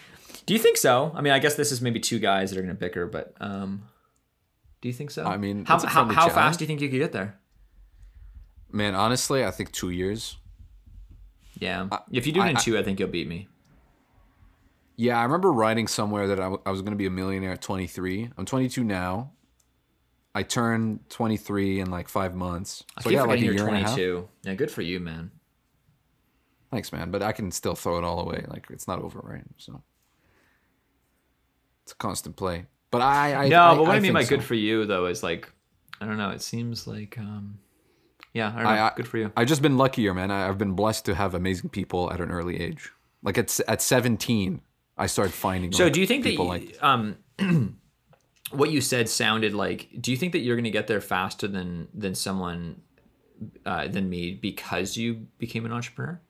[0.45, 1.11] Do you think so?
[1.15, 3.33] I mean, I guess this is maybe two guys that are going to bicker, but
[3.39, 3.83] um
[4.81, 5.23] do you think so?
[5.23, 7.39] I mean, how how, how fast do you think you could get there?
[8.71, 10.37] Man, honestly, I think two years.
[11.59, 11.87] Yeah.
[12.11, 13.47] if you do it in I- two, I think you'll beat me.
[14.95, 17.53] Yeah, I remember writing somewhere that I, w- I was going to be a millionaire
[17.53, 18.29] at 23.
[18.37, 19.31] I'm 22 now.
[20.35, 22.83] I turned 23 in like five months.
[22.97, 23.89] I So keep yeah, like a year you're and a half.
[23.95, 24.29] 22.
[24.43, 25.31] Yeah, good for you, man.
[26.71, 27.09] Thanks, man.
[27.09, 28.45] But I can still throw it all away.
[28.47, 29.43] Like it's not over, right?
[29.57, 29.81] So
[31.84, 32.65] it's a constant play.
[32.91, 34.30] But I, I no, I, but what I, mean by so.
[34.30, 35.51] good for you though is like,
[35.99, 36.30] I don't know.
[36.30, 37.60] It seems like, um,
[38.34, 38.69] yeah, I don't know.
[38.69, 39.31] I- I- good for you.
[39.35, 40.31] I've just been luckier, man.
[40.31, 42.91] I, I've been blessed to have amazing people at an early age.
[43.23, 44.61] Like at at 17,
[44.97, 45.72] I started finding.
[45.72, 47.18] So, like, do you think that you- like um,
[48.51, 49.89] what you said sounded like?
[49.99, 52.81] Do you think that you're going to get there faster than than someone
[53.65, 56.22] uh, than me because you became an entrepreneur?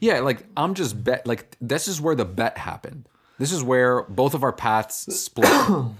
[0.00, 1.26] Yeah, like I'm just bet.
[1.26, 3.08] Like this is where the bet happened.
[3.40, 5.48] This is where both of our paths split.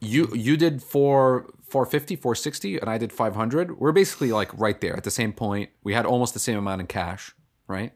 [0.00, 4.96] you you did four 450 460 and i did 500 we're basically like right there
[4.96, 5.70] at the same point.
[5.82, 7.34] We had almost the same amount in cash
[7.66, 7.92] right?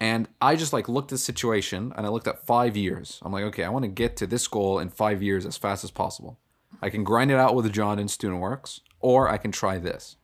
[0.00, 3.20] And i just like looked at the situation and i looked at five years.
[3.22, 5.84] I'm like okay i want to get to this goal in five years as fast
[5.84, 6.40] as possible.
[6.82, 10.16] I can grind it out with john in student works or i can try this.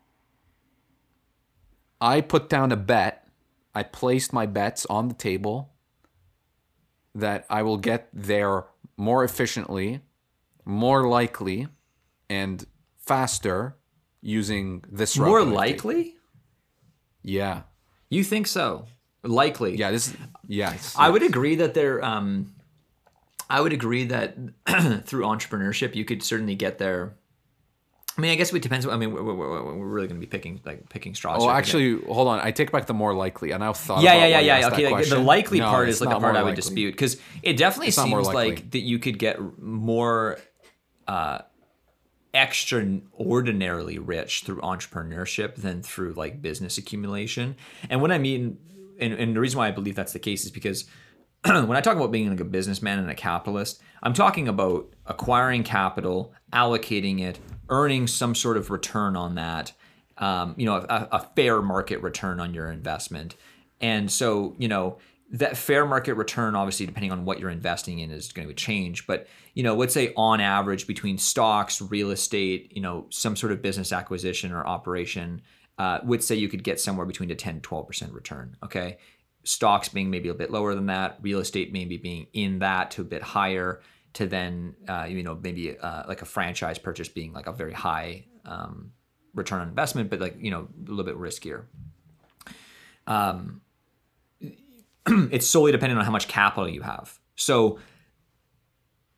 [2.01, 3.29] I put down a bet.
[3.73, 5.71] I placed my bets on the table
[7.15, 8.65] that i will get there
[8.97, 10.01] more efficiently
[10.65, 11.69] more likely
[12.29, 12.65] and
[12.99, 13.77] faster
[14.23, 16.15] using this route More likely?
[17.23, 17.63] Yeah.
[18.09, 18.87] You think so?
[19.23, 19.77] Likely.
[19.77, 20.15] Yeah, this.
[20.47, 22.03] Yes, I would agree that there.
[22.03, 22.55] Um,
[23.51, 24.37] I would agree that
[25.05, 27.17] through entrepreneurship, you could certainly get there.
[28.21, 28.87] I mean, I guess it depends.
[28.87, 29.35] I mean, we're, we're,
[29.79, 31.43] we're really going to be picking like picking straws.
[31.43, 32.39] Oh, actually, hold on.
[32.39, 33.53] I take back the more likely.
[33.53, 34.03] And I thought.
[34.03, 34.67] yeah, about yeah, yeah, yeah.
[34.69, 36.57] Okay, like, the likely No, part is like the part I would likely.
[36.57, 40.37] dispute because it definitely It's seems like that you could get more
[41.09, 41.39] uh,
[42.35, 47.57] extraordinarily rich through entrepreneurship than through like business accumulation.
[47.89, 48.59] And what I mean,
[49.01, 50.85] and, and the reason why I believe that's the case is because
[51.45, 55.63] when I talk about being like a businessman and a capitalist, I'm talking about acquiring
[55.63, 57.39] capital, allocating it,
[57.71, 59.73] earning some sort of return on that,
[60.19, 63.37] um, you know, a, a fair market return on your investment.
[63.81, 64.99] And so, you know,
[65.33, 69.07] that fair market return, obviously, depending on what you're investing in, is going to change.
[69.07, 73.53] But, you know, let's say on average between stocks, real estate, you know, some sort
[73.53, 75.41] of business acquisition or operation,
[75.79, 78.57] uh, would say you could get somewhere between a 10 12% return.
[78.63, 78.99] Okay
[79.45, 83.03] stocks being maybe a bit lower than that, real estate maybe being in that to
[83.03, 83.81] a bit higher,
[84.15, 87.73] to then uh, you know maybe uh, like a franchise purchase being like a very
[87.73, 88.93] high um,
[89.35, 91.65] return on investment, but like you know a little bit riskier.
[93.07, 93.61] Um,
[95.31, 97.19] it's solely dependent on how much capital you have.
[97.37, 97.79] So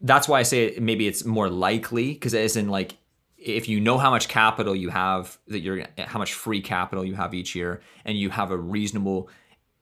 [0.00, 2.96] that's why I say maybe it's more likely because as in like
[3.36, 7.14] if you know how much capital you have that you're how much free capital you
[7.14, 9.28] have each year and you have a reasonable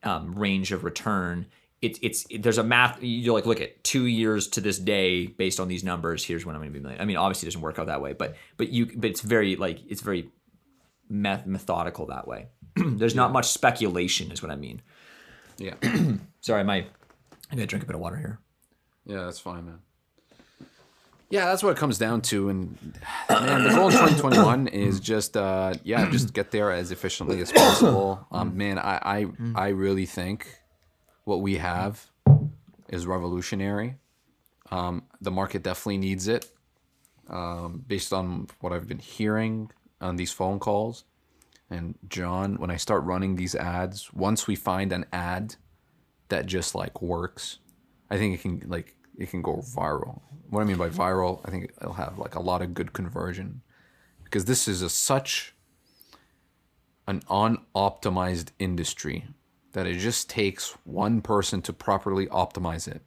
[0.03, 1.45] um, range of return
[1.81, 5.59] it's it's there's a math you're like look at two years to this day based
[5.59, 6.23] on these numbers.
[6.23, 7.01] Here's when i'm going to be million.
[7.01, 9.55] I mean obviously it doesn't work out that way but but you but it's very
[9.55, 10.29] like it's very
[11.09, 12.47] meth- methodical that way.
[12.75, 14.81] There's not much speculation is what i mean.
[15.57, 15.75] Yeah,
[16.41, 16.85] sorry my
[17.51, 18.39] i gotta drink a bit of water here.
[19.05, 19.79] Yeah, that's fine, man.
[21.31, 22.49] Yeah, that's what it comes down to.
[22.49, 22.77] And
[23.29, 27.53] man, the goal in 2021 is just, uh, yeah, just get there as efficiently as
[27.53, 28.27] possible.
[28.31, 29.25] Um, man, I, I,
[29.55, 30.60] I really think
[31.23, 32.11] what we have
[32.89, 33.95] is revolutionary.
[34.69, 36.45] Um, the market definitely needs it.
[37.29, 39.71] Um, based on what I've been hearing
[40.01, 41.05] on these phone calls,
[41.69, 45.55] and John, when I start running these ads, once we find an ad
[46.27, 47.59] that just like works,
[48.09, 50.19] I think it can like it can go viral.
[50.49, 53.61] What I mean by viral, I think it'll have like a lot of good conversion
[54.23, 55.53] because this is a such
[57.07, 59.27] an unoptimized industry
[59.73, 63.01] that it just takes one person to properly optimize it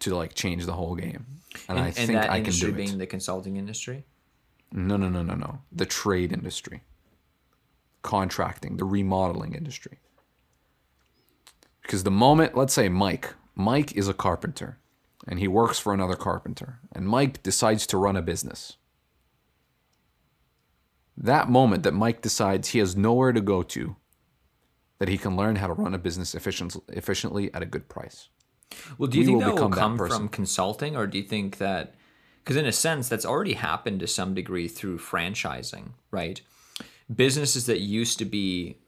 [0.00, 1.26] to like change the whole game.
[1.68, 2.98] And, I and think that I can do being it.
[2.98, 4.04] the consulting industry
[4.72, 5.60] No, no, no, no, no.
[5.72, 6.82] The trade industry,
[8.02, 10.00] contracting, the remodeling industry.
[11.82, 14.78] Because the moment, let's say Mike, Mike is a carpenter
[15.28, 18.76] and he works for another carpenter, and Mike decides to run a business.
[21.16, 23.96] That moment that Mike decides he has nowhere to go to,
[25.04, 28.28] that he can learn how to run a business efficient, efficiently at a good price.
[28.96, 31.18] Well, do you we think will that will become that come from consulting, or do
[31.18, 31.94] you think that,
[32.42, 36.40] because in a sense, that's already happened to some degree through franchising, right?
[37.14, 38.78] Businesses that used to be,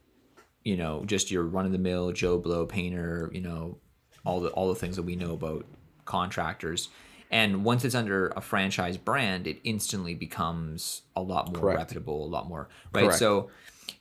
[0.65, 3.77] you know, just your run of the mill Joe Blow painter, you know,
[4.25, 5.67] all the all the things that we know about
[6.07, 6.89] contractors,
[7.31, 11.79] and once it's under a franchise brand, it instantly becomes a lot more Correct.
[11.79, 13.05] reputable, a lot more right.
[13.05, 13.19] Correct.
[13.19, 13.51] So,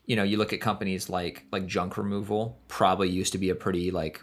[0.05, 3.55] you know, you look at companies like like junk removal, probably used to be a
[3.55, 4.21] pretty like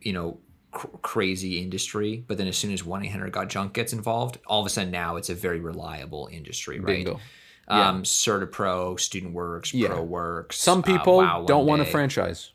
[0.00, 0.38] you know
[0.72, 4.66] cr- crazy industry but then as soon as 1-800 got junk gets involved all of
[4.66, 7.20] a sudden now it's a very reliable industry right Bingo.
[7.68, 9.88] um CertaPro, student works Yeah.
[9.88, 11.90] pro works Some uh, people Wow don't want to Day.
[11.92, 12.50] franchise.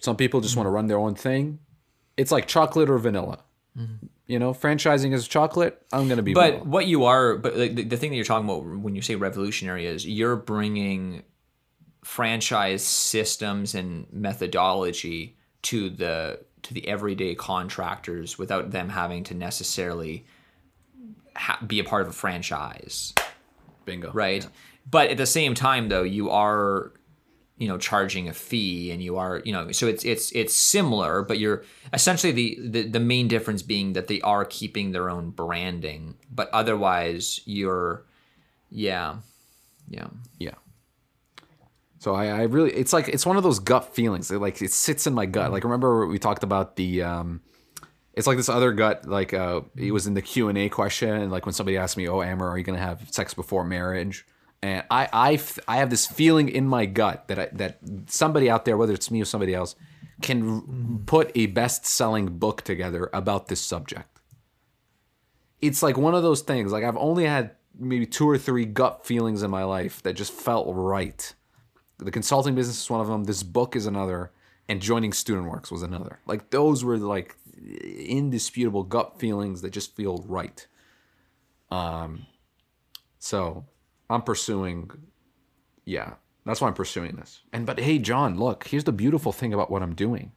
[0.00, 1.58] Some people just want to run their own thing.
[2.16, 3.38] It's like chocolate or vanilla.
[4.26, 5.80] You know, franchising is chocolate.
[5.92, 6.32] I'm gonna be.
[6.34, 6.64] but vanilla.
[6.64, 9.86] what you are but the, the thing that you're talking about when you say revolutionary
[9.86, 11.22] is you're bringing
[12.02, 20.24] franchise systems and methodology to the to the everyday contractors without them having to necessarily
[21.36, 23.12] ha- be a part of a franchise
[23.84, 24.10] bingo.
[24.12, 24.46] right
[24.90, 26.92] but at the same time though you are
[27.58, 31.22] you know charging a fee and you are you know so it's it's it's similar
[31.22, 31.62] but you're
[31.92, 36.48] essentially the the, the main difference being that they are keeping their own branding but
[36.54, 38.04] otherwise you're
[38.70, 39.16] yeah
[39.90, 40.06] yeah
[40.38, 40.54] Yeah.
[42.00, 44.30] So I, I really, it's like it's one of those gut feelings.
[44.30, 45.52] It, like it sits in my gut.
[45.52, 47.42] Like remember we talked about the, um,
[48.14, 49.06] it's like this other gut.
[49.06, 51.28] Like uh, it was in the Q and A question.
[51.28, 54.26] Like when somebody asked me, "Oh, Amer, are you gonna have sex before marriage?"
[54.62, 58.48] And I, I, f- I have this feeling in my gut that I, that somebody
[58.50, 59.76] out there, whether it's me or somebody else,
[60.22, 60.62] can r-
[61.06, 64.20] put a best-selling book together about this subject.
[65.60, 66.72] It's like one of those things.
[66.72, 70.32] Like I've only had maybe two or three gut feelings in my life that just
[70.32, 71.34] felt right
[72.04, 73.24] the consulting business is one of them.
[73.24, 74.32] This book is another,
[74.68, 76.20] and joining StudentWorks was another.
[76.26, 77.36] Like those were like
[77.82, 80.66] indisputable gut feelings that just feel right.
[81.70, 82.26] Um,
[83.18, 83.66] so
[84.08, 84.90] I'm pursuing,
[85.84, 86.14] yeah,
[86.44, 87.42] that's why I'm pursuing this.
[87.52, 90.32] And but hey, John, look, here's the beautiful thing about what I'm doing.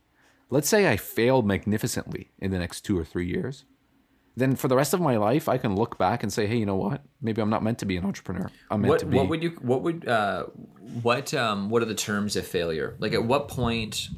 [0.49, 3.65] Let's say I failed magnificently in the next two or three years.
[4.35, 6.65] Then for the rest of my life, I can look back and say, hey, you
[6.65, 7.01] know what?
[7.21, 8.49] Maybe I'm not meant to be an entrepreneur.
[8.71, 9.17] I'm meant What to be.
[9.17, 10.45] what would you what would uh
[11.03, 12.95] what um what are the terms of failure?
[12.99, 14.09] Like at what point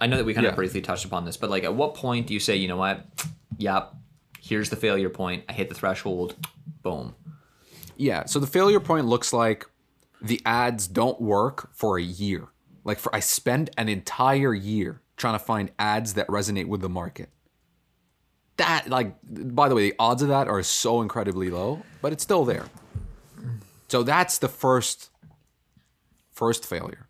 [0.00, 2.26] I know that we kind of briefly touched upon this, but like at what point
[2.26, 3.06] do you say, you know what?
[3.58, 3.94] Yep,
[4.40, 5.44] here's the failure point.
[5.48, 6.34] I hit the threshold.
[6.82, 7.14] Boom.
[7.96, 8.24] Yeah.
[8.24, 9.66] So the failure point looks like
[10.22, 12.48] the ads don't work for a year.
[12.82, 16.88] Like for I spend an entire year trying to find ads that resonate with the
[16.88, 17.28] market.
[18.60, 22.22] That like by the way, the odds of that are so incredibly low, but it's
[22.22, 22.66] still there.
[23.88, 25.08] So that's the first
[26.30, 27.06] first failure.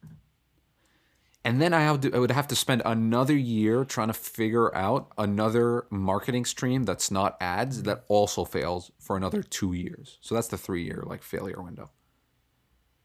[1.45, 5.11] And then I to, I would have to spend another year trying to figure out
[5.19, 10.19] another marketing stream that's not ads that also fails for another two years.
[10.21, 11.91] So that's the three year like failure window.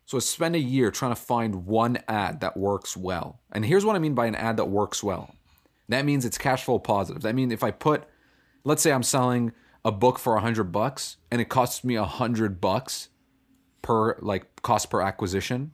[0.05, 3.39] So I spend a year trying to find one ad that works well.
[3.51, 5.33] And here's what I mean by an ad that works well.
[5.89, 7.23] That means it's cash flow positive.
[7.23, 8.03] That means if I put,
[8.65, 9.53] let's say I'm selling
[9.85, 13.07] a book for a hundred bucks and it costs me a hundred bucks
[13.81, 15.71] per like cost per acquisition,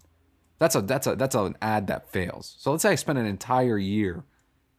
[0.59, 2.55] that's a that's a that's an ad that fails.
[2.59, 4.25] So let's say I spend an entire year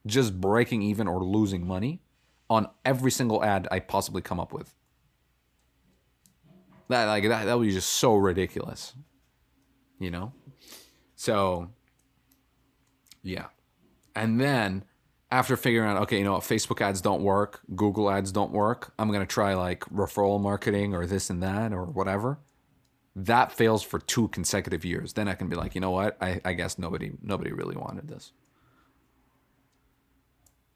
[0.05, 2.01] just breaking even or losing money
[2.49, 4.73] on every single ad I possibly come up with.
[6.89, 8.93] That like that that would be just so ridiculous.
[9.99, 10.33] You know?
[11.15, 11.69] So
[13.23, 13.47] yeah.
[14.15, 14.85] And then
[15.33, 18.93] after figuring out, okay, you know what, Facebook ads don't work, Google ads don't work,
[18.97, 22.39] I'm gonna try like referral marketing or this and that or whatever
[23.15, 26.17] that fails for two consecutive years, then I can be like, you know what?
[26.21, 28.31] I, I guess nobody nobody really wanted this.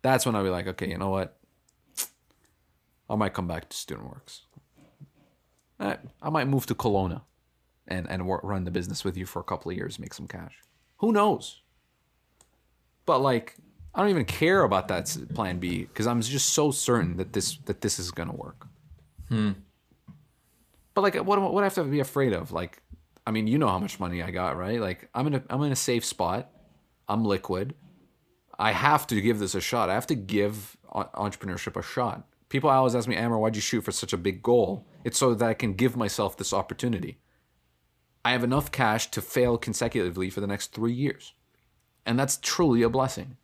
[0.02, 1.38] That's when I'll be like, okay, you know what?
[3.10, 4.42] I might come back to StudentWorks.
[5.80, 7.22] I, I might move to Kelowna
[7.88, 10.56] and and run the business with you for a couple of years, make some cash.
[10.98, 11.62] Who knows?
[13.06, 13.56] But like,
[13.94, 17.58] I don't even care about that plan B because I'm just so certain that this
[17.66, 18.68] that this is gonna work.
[19.30, 19.52] Hmm.
[20.94, 22.52] But like, what what I have to be afraid of?
[22.52, 22.82] Like,
[23.26, 24.80] I mean, you know how much money I got, right?
[24.80, 26.50] Like, I'm in a I'm in a safe spot.
[27.08, 27.76] I'm liquid.
[28.60, 29.90] I have to give this a shot.
[29.90, 32.28] I have to give entrepreneurship a shot.
[32.50, 34.86] People always ask me, Amer, why'd you shoot for such a big goal?
[35.04, 37.20] It's so that I can give myself this opportunity.
[38.24, 41.34] I have enough cash to fail consecutively for the next three years.
[42.06, 43.38] And that's truly a blessing.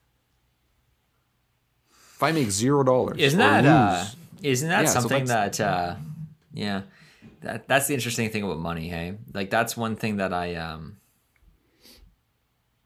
[2.23, 4.05] If I make zero dollars, Isn't that uh,
[4.41, 5.95] isn't that Yeah, something that's- that uh,
[6.53, 6.81] yeah
[7.41, 9.17] that that's the interesting thing about money, hey?
[9.33, 10.97] Like that's one thing that I um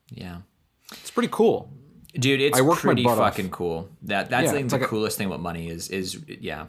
[0.09, 0.37] yeah.
[0.91, 1.69] it's pretty cool.
[2.13, 3.33] Dude, it's I worked my pretty butt off.
[3.35, 3.89] fucking cool.
[4.03, 6.65] That that's Yeah, like the like a- coolest thing about money is is yeah.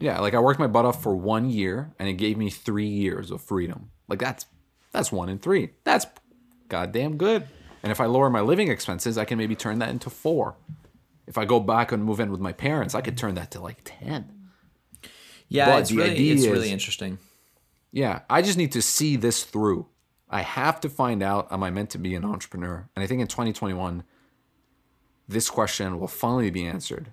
[0.00, 2.86] Yeah, like I worked my butt off for one year, and it gave me three
[2.86, 3.90] years of freedom.
[4.08, 4.46] Like that's
[4.92, 5.70] that's one in three.
[5.84, 6.06] That's
[6.68, 7.46] goddamn good.
[7.82, 10.54] And if I lower my living expenses, I can maybe turn that into four.
[11.28, 13.60] If I go back and move in with my parents, I could turn that to
[13.60, 14.32] like ten.
[15.48, 17.18] Yeah, But it's the really idea it's is- really interesting.
[17.92, 19.86] Yeah, I just need to see this through.
[20.28, 22.88] I have to find out am I meant to be an entrepreneur?
[22.94, 24.02] And I think in 2021
[25.26, 27.12] this question will finally be answered.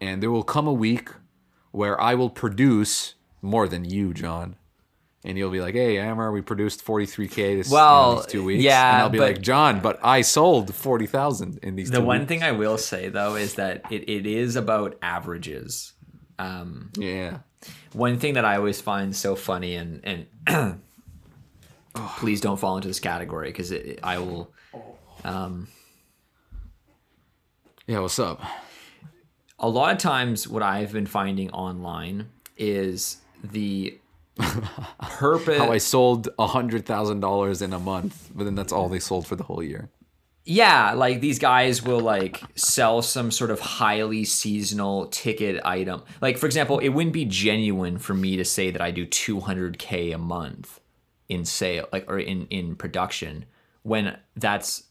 [0.00, 1.10] And there will come a week
[1.70, 4.56] where I will produce more than you, John.
[5.24, 8.44] And you'll be like, "Hey, Amer, we produced 43k this you know, Well, these two
[8.44, 11.98] weeks." yeah, and I'll be but- like, "John, but I sold 40,000 in these The
[11.98, 15.92] two one weeks." thing I will say though is that it, it is about averages.
[16.40, 17.38] Um, Yeah.
[17.92, 20.00] one thing that I always find so funny and
[20.46, 20.80] and
[22.16, 23.72] please don't fall into this category because
[24.02, 24.50] I will.
[25.24, 25.68] Um,
[27.86, 28.40] Yeah, what's up?
[29.58, 33.96] a lot of times, what I've been finding online is the
[35.00, 35.58] purpose.
[35.58, 39.44] How I sold $100,000 in a month, but then that's all they sold for the
[39.44, 39.90] whole year.
[40.44, 46.02] Yeah, like these guys will like sell some sort of highly seasonal ticket item.
[46.20, 50.12] Like for example, it wouldn't be genuine for me to say that I do 200k
[50.12, 50.80] a month
[51.28, 53.44] in sale like or in in production
[53.82, 54.82] when that's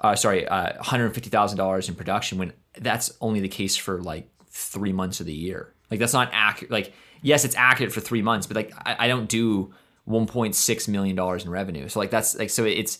[0.00, 5.20] uh sorry, uh $150,000 in production when that's only the case for like 3 months
[5.20, 5.72] of the year.
[5.90, 6.92] Like that's not accurate like
[7.22, 9.72] yes, it's accurate for 3 months, but like I, I don't do
[10.08, 11.88] 1.6 million dollars in revenue.
[11.88, 12.98] So like that's like so it's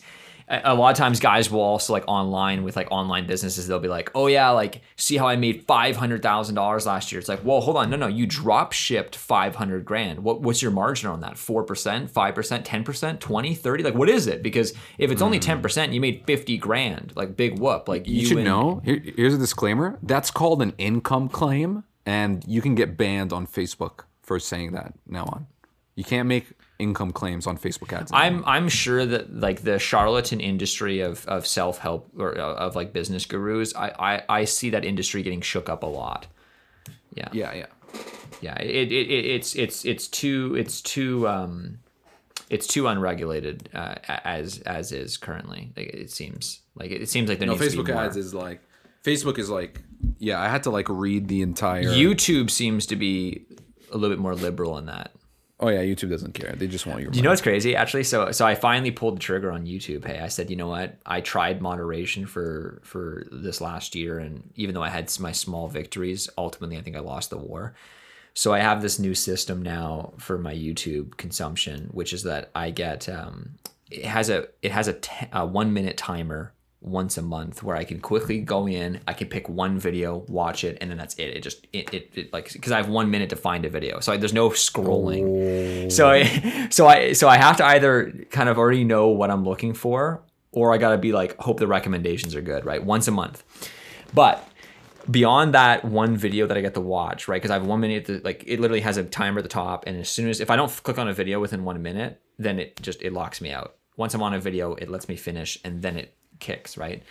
[0.51, 3.87] a lot of times guys will also like online with like online businesses they'll be
[3.87, 7.77] like oh yeah like see how i made $500000 last year it's like well hold
[7.77, 11.65] on no no you drop shipped 500 grand what, what's your margin on that 4%
[12.09, 15.93] 5% 10% 20 30 like what is it because if it's only 10% mm.
[15.93, 18.81] you made 50 grand like big whoop like You, should and- know.
[18.83, 19.97] Here, here's a disclaimer.
[20.03, 24.93] That's called an income claim, and you can get banned on Facebook for saying that
[25.07, 25.47] now on.
[25.95, 26.47] You can't make
[26.79, 28.11] income claims on Facebook ads.
[28.11, 28.43] anymore.
[28.43, 32.75] I'm I'm sure that like the charlatan industry of, of self help or uh, of
[32.75, 36.27] like business gurus, I, I I see that industry getting shook up a lot.
[37.13, 37.65] Yeah, yeah, yeah.
[38.41, 38.55] yeah.
[38.61, 41.79] It, it, it it's it's it's too it's too um
[42.49, 45.71] it's too unregulated uh, as as is currently.
[45.75, 48.03] Like, it seems like it seems like there No, needs to Facebook be more.
[48.03, 48.61] ads is like
[49.03, 49.81] Facebook is like
[50.19, 50.39] yeah.
[50.41, 51.83] I had to like read the entire.
[51.83, 53.45] YouTube seems to be
[53.91, 55.11] a little bit more liberal in that.
[55.59, 56.53] oh yeah, YouTube doesn't care.
[56.57, 57.11] They just want your.
[57.11, 57.75] Do you know what's crazy?
[57.75, 60.05] Actually, so so I finally pulled the trigger on YouTube.
[60.05, 60.97] Hey, I said, you know what?
[61.05, 65.67] I tried moderation for for this last year, and even though I had my small
[65.67, 67.75] victories, ultimately I think I lost the war.
[68.33, 72.71] So I have this new system now for my YouTube consumption, which is that I
[72.71, 73.55] get um,
[73.89, 77.75] it has a it has a, te- a one minute timer once a month where
[77.75, 81.13] I can quickly go in, I can pick one video, watch it, and then that's
[81.15, 81.35] it.
[81.35, 83.99] It just it, it, it like because I have one minute to find a video,
[83.99, 85.91] so I, there's no scrolling.
[85.91, 89.45] So I so I so I have to either kind of already know what I'm
[89.45, 92.83] looking for, or I gotta be like hope the recommendations are good, right?
[92.83, 93.43] Once a month,
[94.13, 94.47] but
[95.09, 97.37] beyond that one video that I get to watch, right?
[97.37, 99.83] Because I have one minute, to, like it literally has a timer at the top,
[99.85, 102.59] and as soon as if I don't click on a video within one minute, then
[102.59, 103.75] it just it locks me out.
[103.97, 107.03] Once I'm on a video, it lets me finish, and then it kicks, right?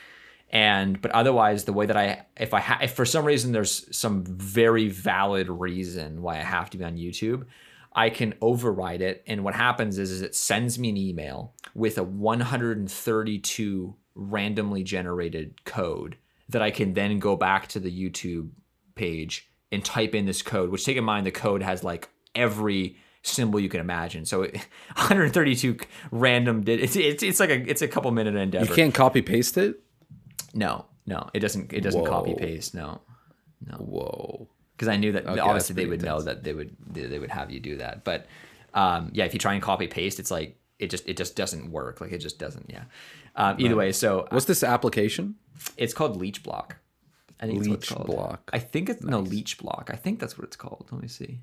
[0.51, 3.97] And but otherwise, the way that I if I ha- if for some reason there's
[3.97, 7.47] some very valid reason why I have to be on YouTube,
[7.95, 11.99] I can override it, and what happens is, is it sends me an email with
[11.99, 16.17] a 132 randomly generated code
[16.49, 18.51] that I can then go back to the YouTube
[18.97, 22.97] page and type in this code, which take in mind the code has like every
[23.23, 24.25] symbol you can imagine.
[24.25, 24.41] So
[24.97, 25.77] 132
[26.11, 28.67] random did it's, it's it's like a it's a couple minute endeavor.
[28.67, 29.81] You can't copy paste it.
[30.55, 32.75] No, no, it doesn't it doesn't copy paste.
[32.75, 33.01] No.
[33.67, 33.77] No.
[33.77, 34.49] Whoa.
[34.77, 37.31] because I knew that Okay, obviously they would know that they would they, they would
[37.31, 38.05] have you do that.
[38.05, 38.27] But
[38.73, 41.71] um, yeah, if you try and copy paste, it's like it just it just doesn't
[41.71, 42.01] work.
[42.01, 42.71] Like it just doesn't.
[42.71, 42.85] Yeah.
[43.37, 45.37] Um, either way, so What's this application?
[45.77, 46.77] it's called Leech Block.
[47.39, 48.07] I think it's what it's Leech called.
[48.07, 48.51] Block.
[48.53, 49.91] I think it's no Leech Block.
[49.93, 50.89] I think that's what it's called.
[50.91, 51.41] Let me see.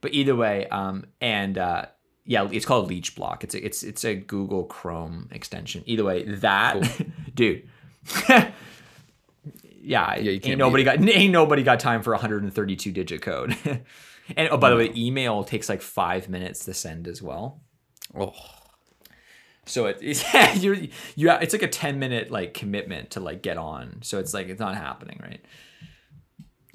[0.00, 1.86] But either way, um, and uh,
[2.24, 3.44] yeah, it's called Leech Block.
[3.44, 5.82] It's a, it's it's a Google Chrome extension.
[5.86, 7.00] Either way, that
[7.34, 7.68] dude.
[9.80, 13.56] yeah, you ain't nobody got ain't nobody got time for a 132 digit code.
[14.36, 17.60] and oh, by the way, email takes like five minutes to send as well.
[18.18, 18.34] Oh,
[19.64, 20.76] So it, it's yeah, you're
[21.14, 24.00] you it's like a 10 minute like commitment to like get on.
[24.02, 25.44] So it's like it's not happening, right?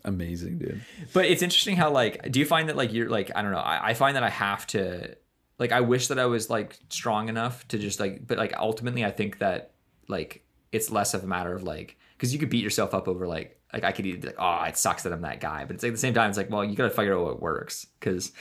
[0.03, 0.81] Amazing, dude.
[1.13, 3.59] But it's interesting how like do you find that like you're like I don't know,
[3.59, 5.15] I, I find that I have to
[5.59, 9.05] like I wish that I was like strong enough to just like but like ultimately
[9.05, 9.71] I think that
[10.07, 13.27] like it's less of a matter of like because you could beat yourself up over
[13.27, 15.65] like like I could either be like, oh, it sucks that I'm that guy.
[15.65, 17.41] But it's like at the same time, it's like, well, you gotta figure out what
[17.41, 17.87] works.
[17.99, 18.31] Cause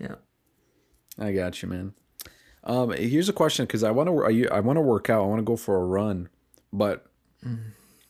[0.00, 0.16] yeah.
[1.18, 1.94] I got you, man.
[2.64, 5.22] Um, here's a question because I want to I want to work out.
[5.22, 6.28] I want to go for a run,
[6.72, 7.06] but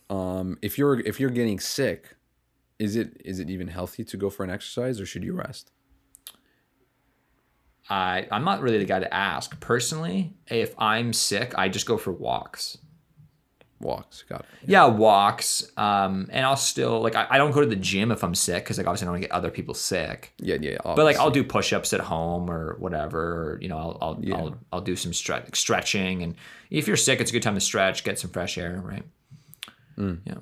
[0.09, 2.16] um, if you're if you're getting sick,
[2.79, 5.71] is it is it even healthy to go for an exercise or should you rest?
[7.89, 9.59] I I'm not really the guy to ask.
[9.61, 12.79] Personally, if I'm sick, I just go for walks.
[13.79, 14.47] Walks, got it.
[14.67, 15.71] Yeah, walks.
[15.77, 18.65] Um, and I'll still like I, I don't go to the gym if I'm sick
[18.65, 20.33] because like obviously I don't want to get other people sick.
[20.39, 20.79] Yeah, yeah.
[20.83, 23.21] But like I'll do push-ups at home or whatever.
[23.21, 24.37] Or, you know, I'll I'll, Yeah.
[24.37, 26.23] I'll I'll do some stre- stretching.
[26.23, 26.37] And
[26.71, 29.05] if you're sick, it's a good time to stretch, get some fresh air, right?
[29.99, 30.35] Yeah.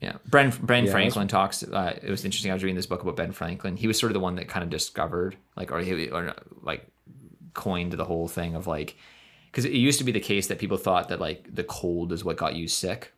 [0.00, 0.84] Yeah, Ben Ben.
[0.84, 1.62] Yeah, Franklin talks.
[1.62, 2.50] Uh, it was interesting.
[2.50, 3.76] I was reading this book about Ben Franklin.
[3.76, 6.86] He was sort of the one that kind of discovered, like, or he or like
[7.54, 8.96] coined the whole thing of like,
[9.46, 12.22] because it used to be the case that people thought that like the cold is
[12.24, 13.14] what got you sick,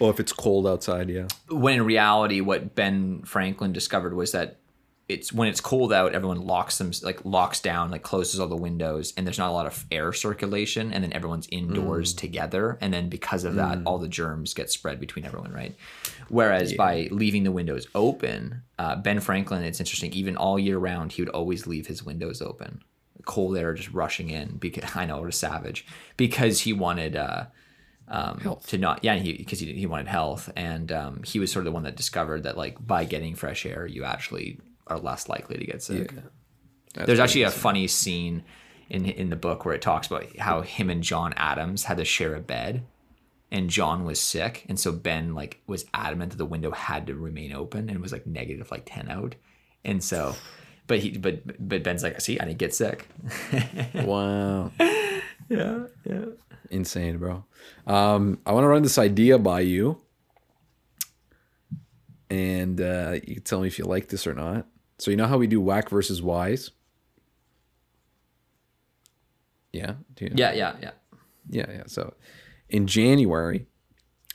[0.00, 1.28] Well, if it's cold outside, yeah.
[1.48, 4.58] when in reality, what Ben Franklin discovered was that
[5.06, 8.56] it's when it's cold out, everyone locks them like locks down, like closes all the
[8.56, 12.92] windows, and there's not a lot of air circulation, and then everyone's indoors together, and
[12.92, 15.76] then because of that, all the germs get spread between everyone, right?
[16.28, 21.12] Whereas by leaving the windows open, uh, Ben Franklin, it's interesting, even all year round,
[21.12, 22.82] he would always leave his windows open,
[23.26, 24.56] cold air just rushing in.
[24.56, 25.86] Because I know what a savage,
[26.16, 27.16] because he wanted.
[27.16, 27.46] Uh,
[28.06, 31.62] um, to not yeah he because he, he wanted health and um, he was sort
[31.62, 35.28] of the one that discovered that like by getting fresh air you actually are less
[35.28, 36.12] likely to get sick
[36.94, 38.44] there's actually a funny scene
[38.88, 42.04] in in the book where it talks about how him and John Adams had to
[42.04, 42.84] share a bed,
[43.50, 47.14] and John was sick, and so Ben like was adamant that the window had to
[47.14, 49.34] remain open and was like negative like ten out,
[49.84, 50.34] and so.
[50.86, 53.08] But he, but but Ben's like, see, I didn't get sick.
[53.94, 54.70] Wow.
[55.48, 56.24] yeah, yeah.
[56.70, 57.44] Insane, bro.
[57.86, 60.02] Um, I want to run this idea by you,
[62.28, 64.66] and uh, you can tell me if you like this or not.
[64.98, 66.70] So you know how we do whack versus wise?
[69.72, 69.94] Yeah.
[70.14, 70.36] Do you know?
[70.36, 70.90] Yeah, yeah, yeah.
[71.50, 71.82] Yeah, yeah.
[71.86, 72.14] So
[72.68, 73.66] in January,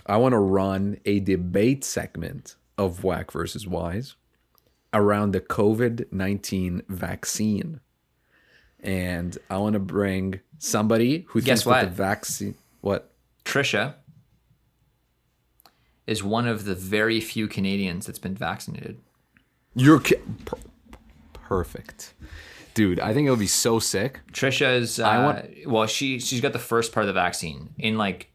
[0.06, 4.16] I want to run a debate segment of whack versus wise
[4.94, 7.80] around the COVID 19 vaccine.
[8.82, 12.56] And I want to bring somebody who Guess thinks that the vaccine.
[12.82, 13.12] What?
[13.46, 13.96] Trisha
[16.08, 19.00] is one of the very few Canadians that's been vaccinated.
[19.76, 20.16] You're ki-
[20.46, 20.58] per-
[21.34, 22.14] perfect.
[22.74, 24.22] Dude, I think it would be so sick.
[24.32, 25.00] Trisha is.
[25.00, 27.70] Uh, I want- Well, she she's got the first part of the vaccine.
[27.78, 28.32] In like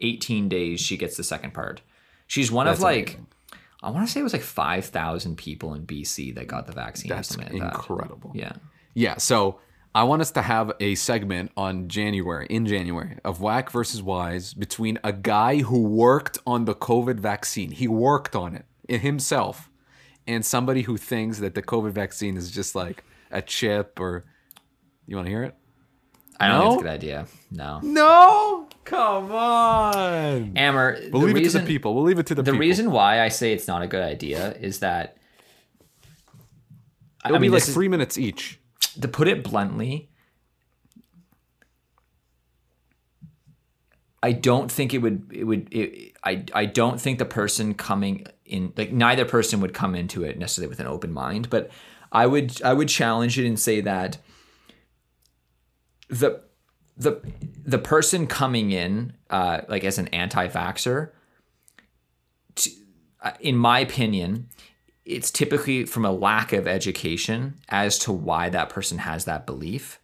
[0.00, 1.80] 18 days, she gets the second part.
[2.26, 3.04] She's one That's of like.
[3.08, 3.26] amazing.
[3.82, 7.08] I want to say it was like 5,000 people in BC that got the vaccine.
[7.08, 7.54] That's like that.
[7.54, 8.32] incredible.
[8.34, 8.52] Yeah.
[8.94, 9.60] Yeah, so
[9.94, 14.52] I want us to have a segment on January, in January, of Whack versus Wise
[14.52, 17.70] between a guy who worked on the COVID vaccine.
[17.70, 18.56] He worked on
[18.88, 19.70] it himself,
[20.28, 23.02] and somebody who thinks that the COVID vaccine is just like
[23.32, 24.26] a chip or.
[25.06, 25.54] You want to hear it?
[26.38, 27.26] I don't think it's a good idea.
[27.50, 27.80] No.
[27.82, 28.68] No!
[28.84, 30.56] Come on!
[30.56, 31.94] Amer, We'll leave reason, it to the people.
[31.94, 32.52] We'll leave it to the, people.
[32.52, 32.60] The people.
[32.60, 35.16] reason why I say it's not a good idea is that.
[37.24, 38.60] It'll mean, be like this is- three minutes each.
[39.00, 40.10] to put it bluntly,
[44.22, 45.32] I don't think it would.
[45.34, 45.68] It would.
[45.72, 46.44] It, I.
[46.52, 50.68] I don't think the person coming in, like neither person would come into it necessarily
[50.68, 51.50] with an open mind.
[51.50, 51.70] But
[52.10, 52.62] I would.
[52.62, 54.18] I would challenge it and say that
[56.08, 56.42] the
[56.96, 57.20] the
[57.64, 61.10] the person coming in, uh, like as an anti-vaxer,
[63.22, 64.48] uh, in my opinion,
[65.04, 70.00] it's typically from a lack of education as to why that person has that belief.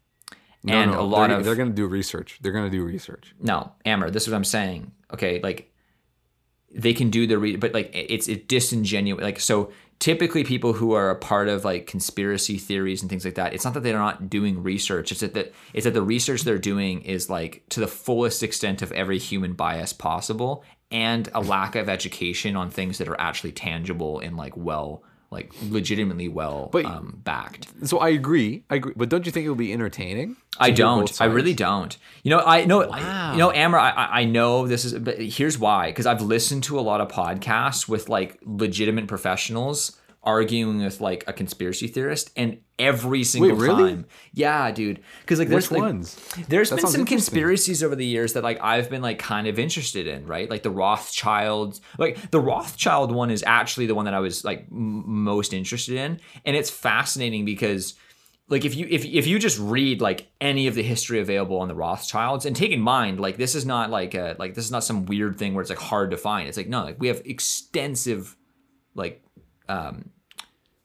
[0.63, 2.39] No, and no, a lot they're, of they're going to do research.
[2.41, 3.35] They're going to do research.
[3.41, 4.93] no, Amer, this is what I'm saying.
[5.13, 5.74] Okay, like
[6.75, 9.23] they can do the re- but like it's it disingenuous.
[9.23, 13.37] Like so, typically people who are a part of like conspiracy theories and things like
[13.37, 13.55] that.
[13.55, 15.13] It's not that they're not doing research.
[15.13, 18.83] It's that, that it's that the research they're doing is like to the fullest extent
[18.83, 23.53] of every human bias possible, and a lack of education on things that are actually
[23.53, 25.05] tangible and like well,
[25.35, 27.69] like legitimately well But- um, backed.
[27.87, 28.65] So I agree.
[28.71, 28.95] I agree.
[28.97, 30.37] But don't you think it would be entertaining?
[30.59, 31.21] I don't.
[31.21, 31.97] I really don't.
[32.23, 32.83] You know, I know.
[32.89, 33.77] I, you know, Amer.
[33.79, 35.89] I, I- I know this is, but here's why.
[35.91, 41.25] Because I've listened to a lot of podcasts with like legitimate professionals arguing with like
[41.27, 43.93] a conspiracy theorist, and every single really?
[43.93, 45.01] time, yeah, dude.
[45.21, 46.35] Because like, Which there's like, ones?
[46.49, 49.59] there's That been some conspiracies over the years that like I've been like kind of
[49.59, 50.51] interested in, right?
[50.51, 54.67] Like the Rothschilds, like the Rothschild one is actually the one that I was like
[54.71, 57.95] m- most interested in, and it's fascinating because
[58.49, 61.69] like if you if if you just read like any of the history available on
[61.69, 64.71] the Rothschilds and take in mind like this is not like a like this is
[64.71, 66.49] not some weird thing where it's like hard to find.
[66.49, 68.37] It's like no, like we have extensive
[68.95, 69.23] like
[69.69, 70.11] um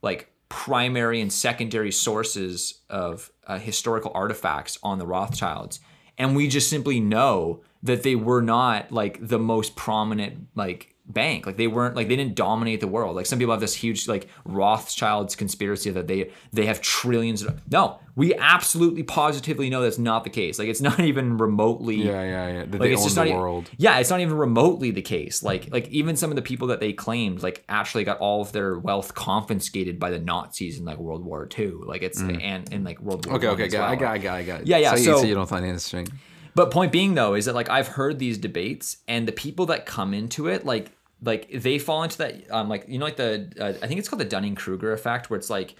[0.01, 5.79] like primary and secondary sources of uh, historical artifacts on the Rothschilds,
[6.17, 11.45] and we just simply know that they were not like the most prominent like bank.
[11.45, 13.15] Like they weren't like they didn't dominate the world.
[13.15, 17.43] Like some people have this huge like Rothschilds conspiracy that they they have trillions.
[17.43, 20.59] Of, no, we absolutely positively know that's not the case.
[20.59, 22.59] Like it's not even remotely Yeah, yeah, yeah.
[22.65, 23.69] That like they it's own just the not world.
[23.77, 25.41] yeah, it's not even remotely the case.
[25.43, 28.51] Like like even some of the people that they claimed like actually got all of
[28.51, 31.71] their wealth confiscated by the Nazis in like World War II.
[31.85, 33.37] Like it's and in like World War Mm.
[33.37, 34.67] Okay, One okay, got, I got, I got, I got.
[34.67, 36.07] Yeah, yeah, Say, so- say you don't find it interesting.
[36.55, 39.85] But point being though is that like I've heard these debates and the people that
[39.85, 40.91] come into it like
[41.21, 44.07] like they fall into that um like you know like the uh, I think it's
[44.09, 45.75] called the Dunning Kruger effect where it's like